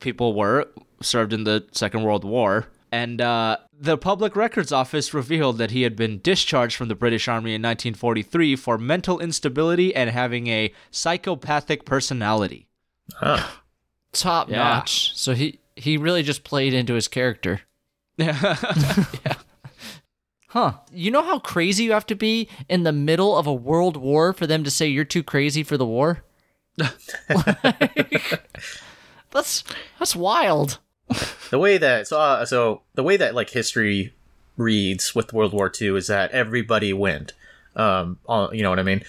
people 0.00 0.34
were, 0.34 0.66
served 1.02 1.32
in 1.32 1.44
the 1.44 1.66
Second 1.72 2.02
World 2.02 2.24
War. 2.24 2.66
And 2.92 3.20
uh, 3.20 3.58
the 3.78 3.98
Public 3.98 4.36
Records 4.36 4.72
Office 4.72 5.12
revealed 5.12 5.58
that 5.58 5.72
he 5.72 5.82
had 5.82 5.96
been 5.96 6.20
discharged 6.20 6.76
from 6.76 6.88
the 6.88 6.94
British 6.94 7.28
Army 7.28 7.50
in 7.50 7.60
1943 7.62 8.56
for 8.56 8.78
mental 8.78 9.18
instability 9.18 9.94
and 9.94 10.08
having 10.08 10.46
a 10.46 10.72
psychopathic 10.90 11.84
personality. 11.84 12.68
Oh. 13.20 13.60
Top 14.12 14.48
Yeah. 14.48 14.56
notch. 14.58 15.16
So 15.16 15.34
he 15.34 15.58
he 15.74 15.96
really 15.98 16.22
just 16.22 16.42
played 16.42 16.72
into 16.72 16.94
his 16.94 17.06
character. 17.08 17.60
Huh. 20.48 20.74
You 20.90 21.10
know 21.10 21.22
how 21.22 21.38
crazy 21.38 21.84
you 21.84 21.92
have 21.92 22.06
to 22.06 22.14
be 22.14 22.48
in 22.68 22.82
the 22.84 22.92
middle 22.92 23.36
of 23.36 23.46
a 23.46 23.52
world 23.52 23.96
war 23.96 24.32
for 24.32 24.46
them 24.46 24.64
to 24.64 24.70
say 24.70 24.86
you're 24.86 25.04
too 25.04 25.22
crazy 25.22 25.62
for 25.62 25.76
the 25.76 25.84
war? 25.84 26.24
Like, 26.78 26.94
that's 29.32 29.64
that's 29.98 30.16
wild. 30.16 30.78
The 31.50 31.58
way 31.58 31.76
that 31.78 32.08
so 32.08 32.18
uh, 32.18 32.46
so 32.46 32.82
the 32.94 33.02
way 33.02 33.16
that 33.18 33.34
like 33.34 33.50
history 33.50 34.14
reads 34.56 35.14
with 35.14 35.32
World 35.34 35.52
War 35.52 35.70
II 35.78 35.96
is 35.96 36.06
that 36.06 36.30
everybody 36.30 36.92
went. 36.94 37.34
Um, 37.74 38.18
all- 38.24 38.54
you 38.54 38.62
know 38.62 38.70
what 38.70 38.78
I 38.78 38.84
mean? 38.84 39.02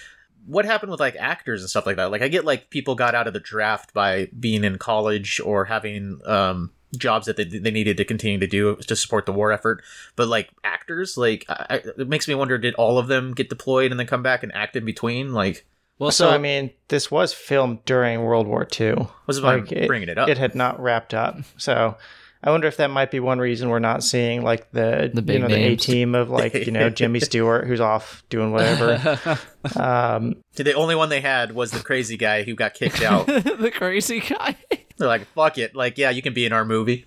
What 0.47 0.65
happened 0.65 0.91
with 0.91 0.99
like 0.99 1.15
actors 1.17 1.61
and 1.61 1.69
stuff 1.69 1.85
like 1.85 1.95
that? 1.95 2.11
Like 2.11 2.21
I 2.23 2.27
get 2.27 2.43
like 2.45 2.69
people 2.71 2.95
got 2.95 3.15
out 3.15 3.27
of 3.27 3.33
the 3.33 3.39
draft 3.39 3.93
by 3.93 4.27
being 4.37 4.63
in 4.65 4.77
college 4.77 5.39
or 5.39 5.65
having 5.65 6.19
um 6.25 6.71
jobs 6.95 7.25
that 7.25 7.35
they, 7.37 7.43
they 7.43 7.71
needed 7.71 7.97
to 7.97 8.05
continue 8.05 8.37
to 8.39 8.47
do 8.47 8.75
to 8.75 8.95
support 8.95 9.25
the 9.25 9.33
war 9.33 9.51
effort. 9.51 9.83
But 10.15 10.27
like 10.27 10.49
actors, 10.63 11.17
like 11.17 11.45
I, 11.49 11.65
I- 11.69 12.01
it 12.01 12.07
makes 12.07 12.27
me 12.27 12.35
wonder: 12.35 12.57
did 12.57 12.75
all 12.75 12.97
of 12.97 13.07
them 13.07 13.33
get 13.33 13.49
deployed 13.49 13.91
and 13.91 13.99
then 13.99 14.07
come 14.07 14.23
back 14.23 14.43
and 14.43 14.53
act 14.55 14.75
in 14.75 14.85
between? 14.85 15.33
Like 15.33 15.65
well, 15.99 16.11
So, 16.11 16.25
so, 16.25 16.29
I 16.29 16.37
mean, 16.37 16.69
this 16.89 17.09
was 17.09 17.33
filmed 17.33 17.83
during 17.85 18.21
World 18.21 18.45
War 18.47 18.67
II. 18.79 19.07
was 19.25 19.41
why 19.41 19.55
I'm 19.55 19.65
Like, 19.65 19.87
bringing 19.87 20.09
it 20.09 20.17
up. 20.17 20.29
It 20.29 20.37
had 20.37 20.53
not 20.55 20.79
wrapped 20.79 21.13
up. 21.15 21.37
So 21.57 21.97
I 22.43 22.51
wonder 22.51 22.67
if 22.67 22.77
that 22.77 22.91
might 22.91 23.09
be 23.09 23.19
one 23.19 23.39
reason 23.39 23.69
we're 23.69 23.79
not 23.79 24.03
seeing 24.03 24.43
like 24.43 24.69
the, 24.71 25.09
The 25.11 25.21
you 25.21 25.21
big 25.23 25.41
know 25.41 25.47
the 25.47 25.55
A 25.55 25.75
team 25.75 26.13
of 26.13 26.29
like 26.29 26.53
you 26.53 26.71
know 26.71 26.89
Jimmy 26.91 27.19
Stewart 27.19 27.65
who's 27.65 27.81
off 27.81 28.23
doing 28.29 28.51
whatever. 28.51 29.39
um, 29.75 30.35
the 30.55 30.73
only 30.73 30.93
one 30.95 31.09
they 31.09 31.21
had 31.21 31.51
was 31.53 31.71
the 31.71 31.79
crazy 31.79 32.15
guy 32.15 32.43
who 32.43 32.53
got 32.53 32.75
kicked 32.75 33.01
out. 33.01 33.25
the 33.25 33.71
crazy 33.73 34.19
guy. 34.19 34.55
They're 34.97 35.07
like, 35.07 35.25
"Fuck 35.33 35.57
it!" 35.57 35.75
Like, 35.75 35.97
yeah, 35.97 36.09
you 36.09 36.21
can 36.21 36.33
be 36.33 36.45
in 36.45 36.53
our 36.53 36.65
movie. 36.65 37.05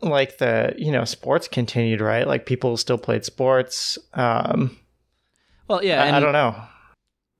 like 0.00 0.38
the 0.38 0.74
you 0.76 0.92
know 0.92 1.04
sports 1.04 1.48
continued 1.48 2.00
right. 2.00 2.26
Like 2.26 2.46
people 2.46 2.76
still 2.76 2.98
played 2.98 3.24
sports. 3.24 3.98
Um, 4.12 4.78
well, 5.68 5.82
yeah, 5.82 6.02
I, 6.02 6.06
and 6.06 6.16
I 6.16 6.20
don't 6.20 6.32
know. 6.32 6.56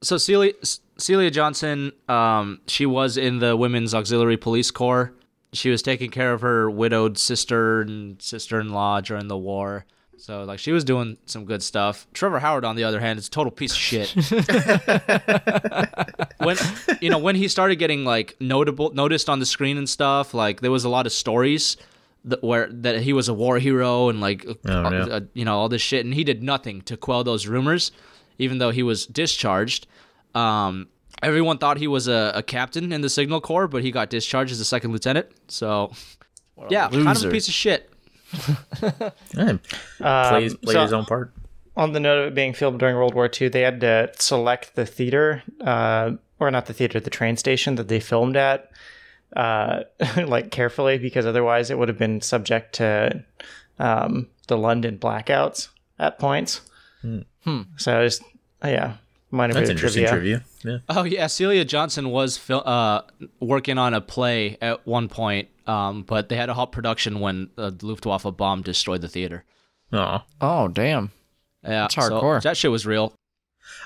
so 0.03 0.17
Celia 0.17 0.53
Celia 0.99 1.31
Johnson, 1.31 1.93
um, 2.09 2.61
she 2.67 2.87
was 2.87 3.17
in 3.17 3.39
the 3.41 3.57
Women's 3.57 3.95
Auxiliary 3.95 4.37
Police 4.37 4.71
Corps. 4.71 5.13
She 5.53 5.71
was 5.71 5.83
taking 5.83 6.11
care 6.11 6.33
of 6.33 6.41
her 6.41 6.71
widowed 6.71 7.19
sister 7.19 7.83
and 7.83 8.21
sister-in-law 8.21 9.03
during 9.03 9.29
the 9.29 9.37
war. 9.37 9.87
So 10.19 10.45
like 10.45 10.59
she 10.59 10.73
was 10.73 10.85
doing 10.85 11.17
some 11.27 11.45
good 11.45 11.63
stuff. 11.63 12.07
Trevor 12.13 12.39
Howard, 12.39 12.65
on 12.65 12.77
the 12.77 12.85
other 12.85 13.01
hand, 13.01 13.19
is 13.19 13.29
a 13.29 13.31
total 13.31 13.51
piece 13.51 13.73
of 13.73 13.79
shit. 13.79 14.15
when 16.39 16.57
you 17.01 17.11
know 17.11 17.19
when 17.19 17.37
he 17.37 17.49
started 17.49 17.77
getting 17.77 18.05
like 18.05 18.37
notable 18.41 18.93
noticed 18.95 19.29
on 19.29 19.39
the 19.41 19.47
screen 19.47 19.77
and 19.79 19.89
stuff, 19.89 20.35
like 20.35 20.61
there 20.61 20.71
was 20.71 20.85
a 20.85 20.89
lot 20.89 21.07
of 21.07 21.13
stories 21.13 21.77
that 22.25 22.43
where 22.43 22.69
that 22.71 23.03
he 23.03 23.13
was 23.13 23.29
a 23.29 23.35
war 23.35 23.59
hero 23.59 24.09
and 24.09 24.21
like 24.21 24.45
Oh, 24.47 24.57
yeah. 24.65 25.05
uh, 25.05 25.21
you 25.35 25.45
know 25.45 25.57
all 25.59 25.69
this 25.69 25.83
shit, 25.83 26.05
and 26.05 26.15
he 26.15 26.25
did 26.25 26.43
nothing 26.43 26.83
to 26.83 26.97
quell 26.97 27.25
those 27.25 27.47
rumors, 27.47 27.93
even 28.39 28.59
though 28.59 28.71
he 28.71 28.83
was 28.83 29.07
discharged. 29.07 29.87
Um, 30.35 30.89
everyone 31.23 31.59
thought 31.59 31.79
he 31.79 31.87
was 31.87 32.09
a, 32.09 32.33
a 32.35 32.43
captain 32.43 32.93
in 32.93 33.01
the 33.01 33.11
Signal 33.11 33.41
Corps, 33.41 33.69
but 33.69 33.83
he 33.83 33.91
got 33.91 34.11
discharged 34.11 34.53
as 34.53 34.61
a 34.61 34.65
second 34.65 34.93
lieutenant. 34.93 35.29
So, 35.49 35.93
yeah, 36.71 36.89
kind 36.89 37.17
of 37.17 37.25
a 37.25 37.31
piece 37.31 37.49
of 37.49 37.55
shit. 37.55 37.91
Yeah, 38.83 38.91
plays 39.31 40.53
Um, 40.53 40.59
played 40.59 40.75
so- 40.75 40.83
his 40.83 40.93
own 40.93 41.05
part. 41.05 41.33
on 41.77 41.93
the 41.93 42.01
note 42.01 42.19
of 42.21 42.27
it 42.29 42.35
being 42.35 42.53
filmed 42.53 42.79
during 42.79 42.95
World 42.97 43.15
War 43.15 43.29
II, 43.41 43.49
they 43.49 43.63
had 43.63 43.81
to 43.81 44.11
select 44.19 44.75
the 44.77 44.87
theater, 44.87 45.43
uh, 45.61 46.13
or 46.39 46.51
not 46.51 46.67
the 46.67 46.73
theater, 46.73 47.01
the 47.01 47.11
train 47.11 47.37
station 47.37 47.75
that 47.77 47.89
they 47.89 47.99
filmed 48.01 48.37
at, 48.37 48.71
uh, 49.37 49.81
like 50.27 50.51
carefully 50.51 50.99
because 50.99 51.27
otherwise 51.27 51.71
it 51.71 51.79
would 51.79 51.89
have 51.89 51.99
been 51.99 52.21
subject 52.21 52.75
to 52.77 53.25
um, 53.79 54.29
the 54.47 54.57
London 54.57 54.99
blackouts 54.99 55.69
at 55.99 56.19
points. 56.19 56.61
So 57.77 58.03
just 58.05 58.23
yeah, 58.65 58.95
minor 59.31 59.53
That's 59.55 59.65
bit 59.69 59.71
of 59.71 59.77
interesting 59.77 60.07
trivia. 60.07 60.39
trivia. 60.41 60.45
Yeah. 60.65 60.79
Oh 60.89 61.05
yeah, 61.05 61.27
Celia 61.27 61.65
Johnson 61.65 62.11
was 62.11 62.37
fil- 62.39 62.63
uh, 62.65 63.03
working 63.41 63.77
on 63.79 63.93
a 63.95 64.01
play 64.01 64.57
at 64.63 64.87
one 64.87 65.09
point, 65.09 65.49
um, 65.67 66.03
but 66.03 66.29
they 66.29 66.37
had 66.37 66.47
to 66.47 66.55
halt 66.55 66.73
production 66.73 67.21
when 67.21 67.51
the 67.57 67.71
Luftwaffe 67.83 68.27
bomb 68.37 68.63
destroyed 68.63 69.03
the 69.03 69.09
theater. 69.09 69.45
Aw. 69.93 70.25
Oh 70.41 70.69
damn. 70.69 71.13
Yeah, 71.63 71.83
That's 71.83 71.95
so 71.95 72.01
hardcore. 72.03 72.43
that 72.43 72.57
shit 72.57 72.71
was 72.71 72.87
real. 72.87 73.15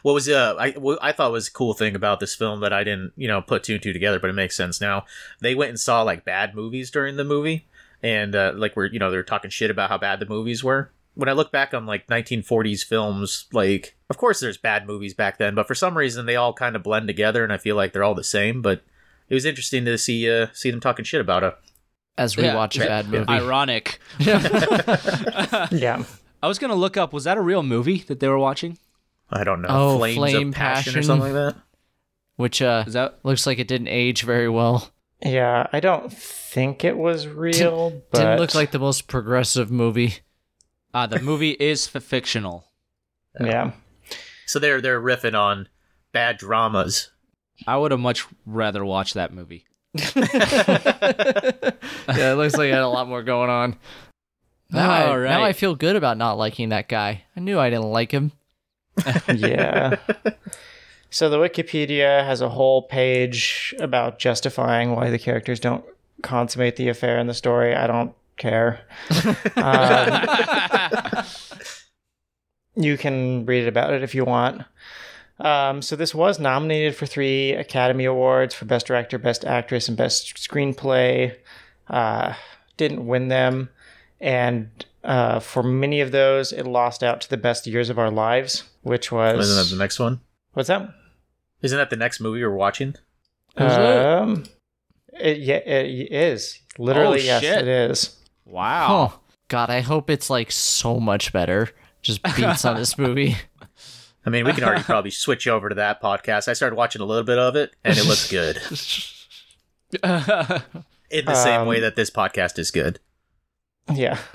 What 0.02 0.12
was 0.12 0.28
uh 0.28 0.54
I 0.58 0.70
what 0.72 0.98
I 1.02 1.12
thought 1.12 1.32
was 1.32 1.48
a 1.48 1.52
cool 1.52 1.74
thing 1.74 1.94
about 1.94 2.20
this 2.20 2.34
film 2.34 2.60
that 2.60 2.72
I 2.72 2.84
didn't 2.84 3.12
you 3.16 3.28
know 3.28 3.40
put 3.42 3.62
two 3.64 3.74
and 3.74 3.82
two 3.82 3.92
together, 3.92 4.18
but 4.18 4.30
it 4.30 4.34
makes 4.34 4.56
sense 4.56 4.80
now. 4.80 5.04
They 5.40 5.54
went 5.54 5.70
and 5.70 5.80
saw 5.80 6.02
like 6.02 6.24
bad 6.24 6.54
movies 6.54 6.90
during 6.90 7.16
the 7.16 7.24
movie, 7.24 7.66
and 8.02 8.34
uh, 8.34 8.52
like 8.54 8.76
we're 8.76 8.86
you 8.86 8.98
know 8.98 9.10
they're 9.10 9.22
talking 9.22 9.50
shit 9.50 9.70
about 9.70 9.90
how 9.90 9.98
bad 9.98 10.20
the 10.20 10.26
movies 10.26 10.62
were. 10.64 10.90
When 11.18 11.28
I 11.28 11.32
look 11.32 11.50
back 11.50 11.74
on 11.74 11.84
like 11.84 12.06
1940s 12.06 12.84
films, 12.84 13.46
like 13.52 13.96
of 14.08 14.16
course 14.16 14.38
there's 14.38 14.56
bad 14.56 14.86
movies 14.86 15.14
back 15.14 15.36
then, 15.38 15.54
but 15.56 15.66
for 15.66 15.74
some 15.74 15.98
reason 15.98 16.26
they 16.26 16.36
all 16.36 16.52
kind 16.52 16.76
of 16.76 16.84
blend 16.84 17.08
together, 17.08 17.42
and 17.42 17.52
I 17.52 17.58
feel 17.58 17.74
like 17.74 17.92
they're 17.92 18.04
all 18.04 18.14
the 18.14 18.22
same. 18.22 18.62
But 18.62 18.82
it 19.28 19.34
was 19.34 19.44
interesting 19.44 19.84
to 19.86 19.98
see 19.98 20.30
uh 20.30 20.46
see 20.52 20.70
them 20.70 20.78
talking 20.80 21.04
shit 21.04 21.20
about 21.20 21.42
it. 21.42 21.54
As 22.16 22.36
we 22.36 22.44
Yeah, 22.44 22.54
watch 22.54 22.76
a 22.76 22.80
yeah, 22.82 22.86
bad 22.86 23.08
movie. 23.08 23.32
Ironic. 23.32 23.98
Yeah. 25.72 26.04
I 26.40 26.46
was 26.46 26.58
gonna 26.60 26.76
look 26.76 26.96
up. 26.96 27.12
Was 27.12 27.24
that 27.24 27.36
a 27.36 27.40
real 27.40 27.62
movie 27.64 27.98
that 28.06 28.20
they 28.20 28.28
were 28.28 28.38
watching? 28.38 28.78
I 29.30 29.42
don't 29.44 29.60
know, 29.60 29.68
Oh, 29.70 29.98
flames 29.98 30.16
Flame 30.16 30.48
of 30.50 30.54
passion, 30.54 30.96
or 30.96 31.02
something 31.02 31.34
like 31.34 31.54
that. 31.54 31.56
Which 32.36 32.62
uh 32.62 32.84
Is 32.86 32.92
that? 32.92 33.18
looks 33.24 33.44
like 33.46 33.58
it 33.58 33.66
didn't 33.68 33.88
age 33.88 34.22
very 34.22 34.48
well. 34.48 34.90
Yeah, 35.20 35.66
I 35.72 35.80
don't 35.80 36.12
think 36.12 36.84
it 36.84 36.96
was 36.96 37.26
real, 37.26 38.02
but 38.12 38.18
Didn't 38.18 38.38
look 38.38 38.54
like 38.54 38.70
the 38.70 38.78
most 38.78 39.08
progressive 39.08 39.68
movie. 39.70 40.14
Ah, 40.94 41.06
the 41.06 41.20
movie 41.20 41.50
is 41.60 41.90
f- 41.94 42.02
fictional. 42.02 42.64
yeah. 43.40 43.72
So 44.46 44.58
they're 44.58 44.80
they're 44.80 45.00
riffing 45.00 45.38
on 45.38 45.68
bad 46.12 46.38
dramas. 46.38 47.10
I 47.66 47.76
would 47.76 47.90
have 47.90 48.00
much 48.00 48.26
rather 48.46 48.84
watched 48.84 49.14
that 49.14 49.32
movie. 49.32 49.66
yeah, 49.94 50.32
it 52.32 52.36
looks 52.36 52.56
like 52.56 52.68
it 52.68 52.72
had 52.74 52.82
a 52.82 52.88
lot 52.88 53.08
more 53.08 53.22
going 53.22 53.50
on. 53.50 53.76
Now, 54.70 54.90
I, 54.90 55.06
All 55.06 55.18
now. 55.18 55.42
I 55.42 55.52
feel 55.52 55.74
good 55.74 55.96
about 55.96 56.16
not 56.18 56.38
liking 56.38 56.68
that 56.70 56.88
guy. 56.88 57.24
I 57.36 57.40
knew 57.40 57.58
I 57.58 57.70
didn't 57.70 57.90
like 57.90 58.12
him. 58.12 58.32
yeah. 59.34 59.96
So 61.10 61.30
the 61.30 61.38
Wikipedia 61.38 62.24
has 62.24 62.40
a 62.42 62.50
whole 62.50 62.82
page 62.82 63.74
about 63.80 64.18
justifying 64.18 64.92
why 64.94 65.08
the 65.10 65.18
characters 65.18 65.58
don't 65.58 65.84
consummate 66.22 66.76
the 66.76 66.88
affair 66.88 67.18
in 67.18 67.26
the 67.28 67.34
story. 67.34 67.74
I 67.74 67.86
don't 67.86 68.14
care. 68.38 68.80
Um, 69.56 71.24
you 72.76 72.96
can 72.96 73.44
read 73.46 73.66
about 73.68 73.92
it 73.92 74.02
if 74.02 74.14
you 74.14 74.24
want. 74.24 74.62
Um, 75.40 75.82
so 75.82 75.94
this 75.96 76.14
was 76.14 76.38
nominated 76.40 76.96
for 76.96 77.06
three 77.06 77.52
Academy 77.52 78.04
Awards 78.04 78.54
for 78.54 78.64
Best 78.64 78.86
Director, 78.86 79.18
Best 79.18 79.44
Actress, 79.44 79.88
and 79.88 79.96
Best 79.96 80.36
Screenplay. 80.36 81.36
Uh, 81.88 82.34
didn't 82.76 83.06
win 83.06 83.28
them, 83.28 83.68
and 84.20 84.68
uh, 85.04 85.38
for 85.40 85.62
many 85.62 86.00
of 86.00 86.10
those, 86.12 86.52
it 86.52 86.64
lost 86.66 87.02
out 87.02 87.20
to 87.22 87.30
the 87.30 87.36
Best 87.36 87.66
Years 87.66 87.88
of 87.88 87.98
Our 87.98 88.10
Lives, 88.10 88.64
which 88.82 89.10
was 89.12 89.38
Isn't 89.48 89.56
that 89.68 89.74
the 89.74 89.82
next 89.82 89.98
one? 89.98 90.20
what's 90.54 90.68
that? 90.68 90.92
Isn't 91.62 91.78
that 91.78 91.90
the 91.90 91.96
next 91.96 92.20
movie 92.20 92.42
we're 92.42 92.54
watching? 92.54 92.90
Is 93.56 93.72
it? 93.72 93.80
um, 93.80 94.44
it, 95.18 95.38
yeah, 95.38 95.56
it 95.56 96.12
is 96.12 96.60
literally 96.78 97.20
Oh, 97.20 97.24
yes, 97.24 97.42
shit. 97.42 97.58
it 97.66 97.68
is. 97.68 98.16
Wow. 98.48 99.12
Oh 99.14 99.20
God, 99.48 99.70
I 99.70 99.80
hope 99.80 100.08
it's 100.10 100.30
like 100.30 100.50
so 100.50 100.98
much 100.98 101.32
better. 101.32 101.68
Just 102.02 102.22
beats 102.22 102.64
on 102.64 102.76
this 102.76 102.96
movie. 102.98 103.36
I 104.26 104.30
mean, 104.30 104.44
we 104.44 104.52
can 104.52 104.64
already 104.64 104.82
probably 104.82 105.10
switch 105.10 105.46
over 105.46 105.68
to 105.68 105.74
that 105.76 106.02
podcast. 106.02 106.48
I 106.48 106.52
started 106.52 106.76
watching 106.76 107.00
a 107.00 107.04
little 107.04 107.24
bit 107.24 107.38
of 107.38 107.56
it, 107.56 107.74
and 107.84 107.96
it 107.96 108.04
looks 108.06 108.30
good. 108.30 108.56
In 111.10 111.24
the 111.24 111.34
same 111.34 111.62
Um, 111.62 111.66
way 111.68 111.80
that 111.80 111.96
this 111.96 112.10
podcast 112.10 112.58
is 112.58 112.70
good. 112.70 113.00
Yeah. 113.94 114.18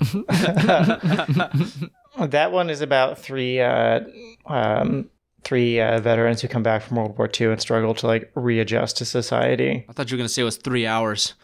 that 2.18 2.50
one 2.52 2.70
is 2.70 2.80
about 2.80 3.18
three 3.18 3.60
uh, 3.60 4.00
um, 4.46 5.10
three 5.44 5.80
uh, 5.80 6.00
veterans 6.00 6.40
who 6.40 6.48
come 6.48 6.62
back 6.64 6.82
from 6.82 6.96
World 6.96 7.16
War 7.16 7.28
II 7.40 7.48
and 7.52 7.60
struggle 7.60 7.94
to 7.94 8.06
like 8.06 8.32
readjust 8.34 8.96
to 8.98 9.04
society. 9.04 9.84
I 9.88 9.92
thought 9.92 10.10
you 10.10 10.16
were 10.16 10.18
gonna 10.18 10.28
say 10.28 10.42
it 10.42 10.46
was 10.46 10.56
three 10.56 10.86
hours. 10.86 11.34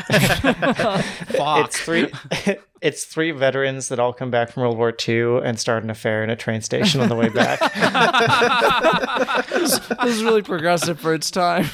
Fuck. 1.36 1.66
It's 1.66 1.80
three. 1.80 2.10
It's 2.80 3.06
three 3.06 3.32
veterans 3.32 3.88
that 3.88 3.98
all 3.98 4.12
come 4.12 4.30
back 4.30 4.52
from 4.52 4.62
World 4.62 4.78
War 4.78 4.94
II 5.08 5.38
and 5.42 5.58
start 5.58 5.82
an 5.82 5.90
affair 5.90 6.22
in 6.22 6.30
a 6.30 6.36
train 6.36 6.60
station 6.60 7.00
on 7.00 7.08
the 7.08 7.16
way 7.16 7.28
back. 7.28 7.58
This 9.48 9.80
is 10.16 10.22
really 10.22 10.42
progressive 10.42 11.00
for 11.00 11.12
its 11.12 11.28
time. 11.32 11.66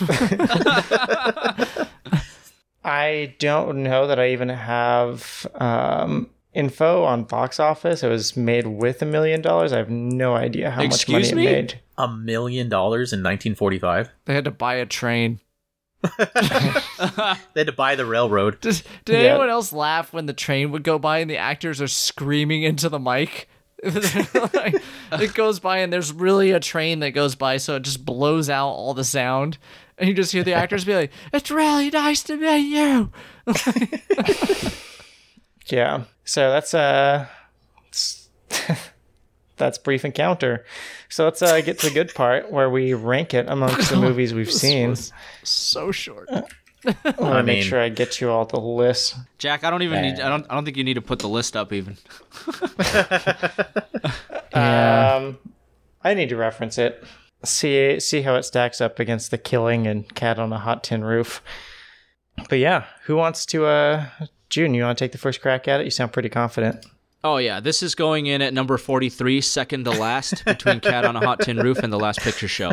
I 2.85 3.35
don't 3.39 3.83
know 3.83 4.07
that 4.07 4.19
I 4.19 4.31
even 4.31 4.49
have 4.49 5.47
um, 5.57 6.31
info 6.53 7.05
on 7.05 7.25
box 7.25 7.59
office. 7.61 8.03
It 8.03 8.09
was 8.09 8.37
made 8.37 8.67
with 8.67 9.01
a 9.03 9.07
million 9.07 9.41
dollars. 9.43 9.73
I 9.73 9.79
have 9.79 9.91
no 9.91 10.35
idea 10.35 10.71
how 10.71 10.83
Excuse 10.83 11.27
much 11.29 11.35
money 11.35 11.47
me? 11.47 11.53
it 11.53 11.55
made. 11.57 11.81
A 11.97 12.09
million 12.09 12.69
dollars 12.69 13.13
in 13.13 13.19
1945. 13.21 14.11
they 14.25 14.35
had 14.35 14.45
to 14.45 14.51
buy 14.51 14.75
a 14.77 14.87
train. 14.87 15.41
They 17.55 17.61
had 17.61 17.67
to 17.67 17.73
buy 17.73 17.95
the 17.95 18.05
railroad. 18.07 18.61
Did, 18.61 18.83
did 19.05 19.23
Yeah. 19.23 19.31
anyone 19.31 19.51
else 19.51 19.73
laugh 19.73 20.13
when 20.13 20.27
the 20.27 20.33
train 20.33 20.71
would 20.73 20.83
go 20.85 20.99
by 20.99 21.19
and 21.19 21.31
the 21.31 21.37
actors 21.39 21.81
are 21.81 21.89
screaming 21.89 22.63
into 22.63 22.89
the 22.89 22.99
mic? 22.99 23.49
Like, 24.55 24.83
it 25.13 25.35
goes 25.35 25.61
by 25.61 25.79
and 25.79 25.93
there's 25.93 26.11
really 26.13 26.53
a 26.53 26.61
train 26.61 27.01
that 27.01 27.11
goes 27.11 27.35
by, 27.35 27.59
so 27.59 27.77
it 27.77 27.83
just 27.83 28.05
blows 28.05 28.49
out 28.49 28.69
all 28.71 28.95
the 28.95 29.05
sound. 29.05 29.59
And 29.99 30.09
you 30.09 30.15
just 30.15 30.33
hear 30.33 30.43
the 30.43 30.55
actors 30.63 30.85
be 30.85 30.95
like, 30.95 31.13
It's 31.33 31.51
really 31.51 31.91
nice 31.91 32.23
to 32.25 32.37
meet 32.37 32.61
you. 32.75 33.11
Yeah. 35.67 36.05
So 36.25 36.51
that's 36.51 36.75
uh 36.75 37.27
s- 37.93 38.29
that's 39.57 39.79
brief 39.79 40.05
encounter. 40.05 40.65
So 41.09 41.25
let's 41.25 41.43
uh, 41.43 41.61
get 41.61 41.79
to 41.81 41.89
the 41.89 41.95
good 41.95 42.15
part 42.15 42.51
where 42.51 42.69
we 42.71 42.95
rank 42.95 43.35
it 43.35 43.49
amongst 43.49 43.91
the 43.91 43.97
movies 44.01 44.35
we've 44.35 44.53
seen. 44.53 44.91
was 44.91 45.13
so 45.43 45.91
short. 45.93 46.29
I 46.87 46.93
want 47.19 47.39
to 47.39 47.43
make 47.45 47.59
mean- 47.61 47.63
sure 47.65 47.81
I 47.81 47.89
get 47.89 48.21
you 48.21 48.31
all 48.31 48.45
the 48.45 48.61
list. 48.61 49.15
Jack, 49.39 49.65
I 49.65 49.71
don't 49.71 49.83
even 49.83 50.03
need. 50.03 50.21
I 50.21 50.29
don't. 50.29 50.45
I 50.51 50.55
don't 50.55 50.65
think 50.65 50.77
you 50.77 50.85
need 50.85 50.95
to 50.95 51.01
put 51.03 51.19
the 51.21 51.29
list 51.29 51.57
up 51.57 51.73
even. 51.73 51.97
Yeah. 54.55 55.17
Um, 55.17 55.39
I 56.03 56.15
need 56.15 56.29
to 56.29 56.37
reference 56.37 56.79
it. 56.79 57.03
See 57.45 57.99
see 58.01 58.23
how 58.23 58.37
it 58.37 58.45
stacks 58.45 58.81
up 58.81 58.99
against 59.01 59.31
the 59.31 59.39
killing 59.39 59.87
and 59.87 60.13
cat 60.15 60.39
on 60.39 60.53
a 60.53 60.59
hot 60.59 60.85
tin 60.85 61.03
roof. 61.05 61.43
But 62.49 62.59
yeah, 62.59 62.85
who 63.07 63.17
wants 63.17 63.45
to? 63.47 63.67
uh 63.67 64.07
June, 64.51 64.75
you 64.75 64.85
want 64.85 64.97
to 64.97 65.05
take 65.05 65.13
the 65.13 65.19
first 65.19 65.41
crack 65.41 65.67
at 65.67 65.81
it? 65.81 65.85
You 65.85 65.91
sound 65.91 66.13
pretty 66.13 66.29
confident. 66.29 66.87
Oh 67.25 67.39
yeah, 67.39 67.59
this 67.61 67.83
is 67.83 67.95
going 67.95 68.27
in 68.27 68.43
at 68.43 68.53
number 68.55 68.77
forty-three, 68.79 69.41
second 69.41 69.85
to 69.85 69.91
last, 69.91 70.45
between 70.47 70.81
Cat 70.81 71.05
on 71.07 71.17
a 71.17 71.21
Hot 71.25 71.41
Tin 71.41 71.57
Roof 71.59 71.79
and 71.79 71.93
The 71.93 71.99
Last 71.99 72.21
Picture 72.21 72.47
Show. 72.49 72.73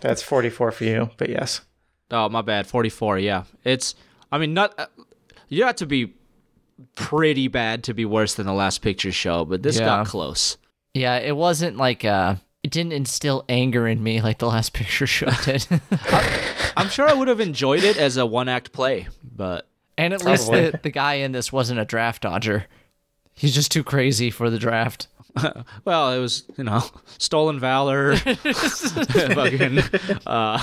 That's 0.00 0.22
forty 0.22 0.50
four 0.50 0.70
for 0.70 0.84
you, 0.84 1.10
but 1.16 1.30
yes. 1.30 1.62
Oh 2.10 2.28
my 2.28 2.42
bad, 2.42 2.66
forty-four. 2.66 3.18
Yeah, 3.18 3.44
it's. 3.64 3.94
I 4.30 4.38
mean, 4.38 4.52
not. 4.54 4.78
Uh, 4.78 4.86
you 5.48 5.64
have 5.64 5.76
to 5.76 5.86
be 5.86 6.12
pretty 6.94 7.48
bad 7.48 7.84
to 7.84 7.94
be 7.94 8.04
worse 8.04 8.34
than 8.34 8.46
The 8.46 8.52
Last 8.52 8.82
Picture 8.82 9.12
Show, 9.12 9.44
but 9.44 9.62
this 9.62 9.78
Yeah. 9.78 9.86
got 9.86 10.06
close. 10.06 10.58
Yeah, 10.94 11.16
it 11.16 11.34
wasn't 11.36 11.76
like 11.78 12.04
uh 12.04 12.34
it 12.62 12.70
didn't 12.70 12.92
instill 12.92 13.44
anger 13.48 13.88
in 13.88 14.02
me 14.02 14.20
like 14.20 14.38
the 14.38 14.46
last 14.46 14.72
picture 14.72 15.06
show 15.06 15.30
did. 15.44 15.66
I'm 16.76 16.88
sure 16.90 17.08
I 17.08 17.14
would 17.14 17.28
have 17.28 17.40
enjoyed 17.40 17.82
it 17.82 17.96
as 17.96 18.16
a 18.18 18.24
one-act 18.26 18.72
play, 18.72 19.08
but 19.24 19.66
and 19.98 20.12
at 20.14 20.24
least 20.24 20.50
the, 20.50 20.78
the 20.82 20.90
guy 20.90 21.14
in 21.14 21.32
this 21.32 21.50
wasn't 21.52 21.80
a 21.80 21.84
draft 21.84 22.22
dodger. 22.22 22.66
He's 23.42 23.56
just 23.56 23.72
too 23.72 23.82
crazy 23.82 24.30
for 24.30 24.50
the 24.50 24.58
draft. 24.60 25.08
well, 25.84 26.12
it 26.12 26.20
was 26.20 26.44
you 26.56 26.62
know 26.62 26.80
stolen 27.18 27.58
valor. 27.58 28.14
fucking, 28.16 29.80
uh, 30.24 30.62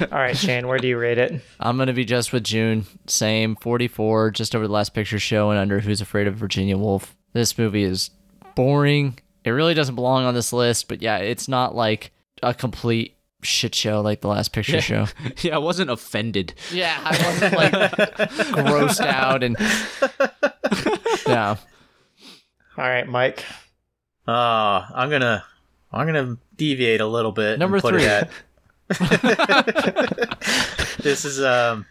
All 0.00 0.08
right, 0.10 0.34
Shane, 0.34 0.66
where 0.66 0.78
do 0.78 0.88
you 0.88 0.96
rate 0.96 1.18
it? 1.18 1.42
I'm 1.60 1.76
gonna 1.76 1.92
be 1.92 2.06
just 2.06 2.32
with 2.32 2.44
June. 2.44 2.86
Same, 3.06 3.56
44, 3.56 4.30
just 4.30 4.56
over 4.56 4.66
the 4.66 4.72
last 4.72 4.94
picture 4.94 5.18
show 5.18 5.50
and 5.50 5.58
under 5.58 5.80
Who's 5.80 6.00
Afraid 6.00 6.26
of 6.26 6.36
Virginia 6.36 6.78
Woolf. 6.78 7.14
This 7.34 7.58
movie 7.58 7.84
is 7.84 8.08
boring. 8.54 9.18
It 9.44 9.50
really 9.50 9.74
doesn't 9.74 9.96
belong 9.96 10.24
on 10.24 10.32
this 10.32 10.54
list, 10.54 10.88
but 10.88 11.02
yeah, 11.02 11.18
it's 11.18 11.48
not 11.48 11.74
like 11.74 12.12
a 12.42 12.54
complete 12.54 13.18
shit 13.42 13.74
show 13.74 14.00
like 14.00 14.20
the 14.20 14.28
last 14.28 14.52
picture 14.52 14.80
show. 14.80 15.06
yeah, 15.42 15.56
I 15.56 15.58
wasn't 15.58 15.90
offended. 15.90 16.54
Yeah, 16.72 16.98
I 17.04 17.10
wasn't 17.24 17.54
like 17.54 17.72
grossed 18.52 19.04
out 19.04 19.42
and 19.42 19.56
yeah. 21.26 21.56
All 22.78 22.84
right, 22.84 23.06
Mike. 23.06 23.44
Uh, 24.26 24.86
I'm 24.94 25.10
gonna 25.10 25.44
I'm 25.92 26.06
gonna 26.06 26.38
deviate 26.56 27.00
a 27.00 27.06
little 27.06 27.32
bit. 27.32 27.58
Number 27.58 27.80
three. 27.80 28.04
It 28.04 28.08
at, 28.08 28.30
this 30.98 31.24
is 31.24 31.42
um 31.42 31.86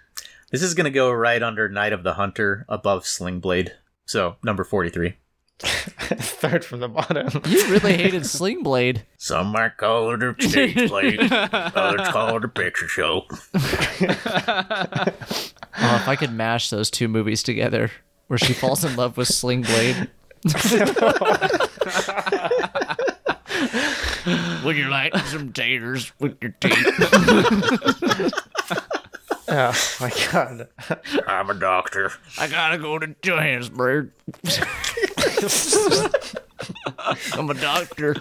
this 0.51 0.63
is 0.63 0.73
gonna 0.73 0.89
go 0.89 1.11
right 1.11 1.41
under 1.41 1.69
Night 1.69 1.93
of 1.93 2.03
the 2.03 2.13
Hunter 2.13 2.65
above 2.69 3.05
Sling 3.05 3.39
Blade. 3.39 3.73
So 4.05 4.37
number 4.43 4.63
forty 4.63 4.89
three. 4.89 5.15
Third 6.18 6.66
from 6.66 6.80
the 6.80 6.88
bottom. 6.88 7.41
You 7.45 7.68
really 7.68 7.93
hated 7.95 8.26
Sling 8.28 8.64
Blade. 8.64 9.05
Some 9.18 9.47
might 9.47 9.78
call 9.78 10.14
it 10.14 10.24
a 10.24 10.36
stage 10.41 10.89
play, 10.89 11.18
others 11.51 12.07
call 12.09 12.38
it 12.38 12.43
a 12.45 12.47
picture 12.47 12.88
show. 12.88 13.26
Oh, 15.84 15.95
if 15.95 16.07
I 16.07 16.16
could 16.18 16.34
mash 16.34 16.70
those 16.70 16.89
two 16.89 17.07
movies 17.07 17.43
together, 17.43 17.91
where 18.28 18.39
she 18.39 18.53
falls 18.53 18.84
in 18.84 18.95
love 18.95 19.18
with 19.18 19.28
Sling 19.28 19.62
Blade. 19.62 20.09
Would 24.64 24.78
you 24.78 24.89
like 24.89 25.16
some 25.28 25.53
taters 25.53 26.12
with 26.20 26.38
your 26.41 26.55
teeth? 26.59 28.34
Oh 29.53 29.97
my 29.99 30.09
god. 30.31 30.69
I'm 31.27 31.49
a 31.49 31.53
doctor. 31.53 32.13
I 32.39 32.47
gotta 32.47 32.77
go 32.77 32.97
to 32.97 33.07
Johannesburg. 33.21 34.11
I'm 37.33 37.49
a 37.49 37.53
doctor. 37.53 38.15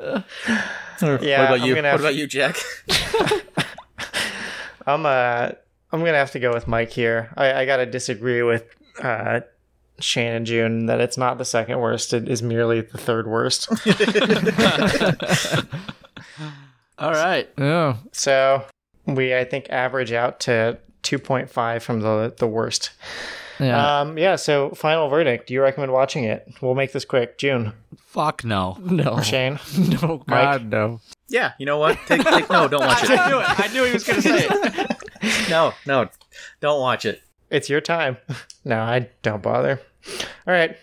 Yeah, 0.00 0.22
what 1.00 1.20
about 1.20 1.60
I'm 1.60 1.66
you? 1.66 1.74
What 1.74 1.84
have 1.84 2.00
about 2.00 2.14
you, 2.14 2.26
Jack? 2.26 2.56
I'm 4.86 5.06
uh 5.06 5.50
I'm 5.92 6.00
gonna 6.00 6.14
have 6.14 6.32
to 6.32 6.40
go 6.40 6.52
with 6.52 6.68
Mike 6.68 6.90
here. 6.90 7.32
I, 7.36 7.62
I 7.62 7.66
gotta 7.66 7.86
disagree 7.86 8.42
with 8.42 8.64
uh 9.02 9.40
Shane 9.98 10.32
and 10.32 10.46
June 10.46 10.86
that 10.86 11.00
it's 11.00 11.18
not 11.18 11.38
the 11.38 11.44
second 11.44 11.78
worst, 11.80 12.12
it 12.12 12.28
is 12.28 12.42
merely 12.42 12.80
the 12.80 12.98
third 12.98 13.26
worst. 13.26 13.68
All 17.00 17.12
right. 17.12 17.48
Oh, 17.58 17.96
so 18.12 18.64
we 19.06 19.34
I 19.34 19.44
think 19.44 19.68
average 19.70 20.12
out 20.12 20.40
to 20.40 20.78
two 21.02 21.18
point 21.18 21.50
five 21.50 21.82
from 21.82 22.00
the 22.00 22.34
the 22.38 22.46
worst. 22.46 22.90
yeah. 23.58 24.00
Um 24.00 24.18
yeah, 24.18 24.36
so 24.36 24.70
final 24.70 25.08
verdict. 25.08 25.46
Do 25.48 25.54
you 25.54 25.62
recommend 25.62 25.92
watching 25.92 26.24
it? 26.24 26.46
We'll 26.60 26.74
make 26.74 26.92
this 26.92 27.04
quick. 27.04 27.38
June. 27.38 27.72
Fuck 27.98 28.44
no. 28.44 28.76
no. 28.82 29.20
Shane. 29.22 29.58
No, 30.02 30.22
God, 30.28 30.70
no. 30.70 31.00
Yeah, 31.28 31.52
you 31.58 31.66
know 31.66 31.78
what? 31.78 31.96
Take, 32.06 32.24
take 32.24 32.50
no, 32.50 32.66
don't 32.68 32.84
watch 32.84 33.04
it. 33.04 33.10
I 33.10 33.28
knew 33.28 33.38
it. 33.38 33.46
I 33.60 33.66
knew 33.72 33.84
he 33.84 33.92
was 33.92 34.04
gonna 34.04 34.22
say 34.22 34.46
it. 34.50 35.48
No, 35.50 35.72
no, 35.86 36.08
don't 36.60 36.80
watch 36.80 37.04
it. 37.04 37.22
It's 37.50 37.68
your 37.70 37.80
time. 37.80 38.16
no, 38.64 38.80
I 38.80 39.08
don't 39.22 39.42
bother. 39.42 39.80
All 40.46 40.52
right. 40.54 40.76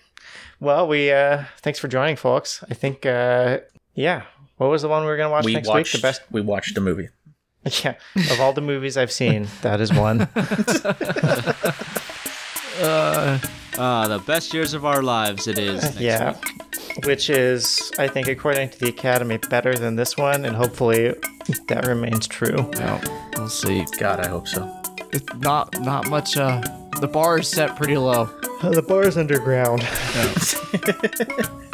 Well, 0.60 0.88
we 0.88 1.12
uh 1.12 1.44
thanks 1.60 1.80
for 1.80 1.88
joining, 1.88 2.16
folks. 2.16 2.64
I 2.70 2.74
think 2.74 3.06
uh 3.06 3.60
yeah. 3.94 4.24
What 4.58 4.70
was 4.70 4.82
the 4.82 4.88
one 4.88 5.04
we 5.04 5.08
were 5.08 5.18
gonna 5.18 5.30
watch 5.30 5.46
We 5.46 5.54
next 5.54 5.68
watched 5.68 5.94
week? 5.94 6.02
The 6.02 6.08
best 6.08 6.22
we 6.32 6.42
watched 6.42 6.78
a 6.78 6.82
movie. 6.82 7.10
Yeah. 7.84 7.96
Of 8.16 8.40
all 8.40 8.54
the 8.54 8.62
movies 8.62 8.96
I've 8.96 9.12
seen, 9.12 9.46
that 9.62 9.82
is 9.82 9.92
one. 9.92 10.30
Ah, 12.80 14.08
the 14.08 14.24
best 14.26 14.54
years 14.54 14.74
of 14.74 14.86
our 14.86 15.02
lives. 15.02 15.48
It 15.48 15.58
is. 15.58 15.84
next 15.84 16.00
yeah. 16.00 16.38
week. 16.38 17.06
Which 17.06 17.30
is, 17.30 17.92
I 18.00 18.08
think, 18.08 18.30
according 18.30 18.70
to 18.70 18.80
the 18.80 18.88
Academy, 18.88 19.38
better 19.50 19.76
than 19.76 19.98
this 19.98 20.16
one, 20.16 20.46
and 20.46 20.56
hopefully 20.56 21.14
that 21.68 21.86
remains 21.86 22.26
true. 22.26 22.72
No, 22.80 23.02
we'll 23.36 23.50
see. 23.50 23.86
God, 24.00 24.22
I 24.22 24.30
hope 24.30 24.48
so. 24.48 24.66
It's 25.12 25.34
not 25.36 25.78
not 25.82 26.10
much. 26.10 26.38
Uh, 26.38 26.62
the 27.02 27.08
bar 27.08 27.40
is 27.40 27.50
set 27.50 27.76
pretty 27.76 27.98
low. 27.98 28.26
The 28.62 28.82
bar 28.82 29.04
is 29.04 29.18
underground. 29.18 29.82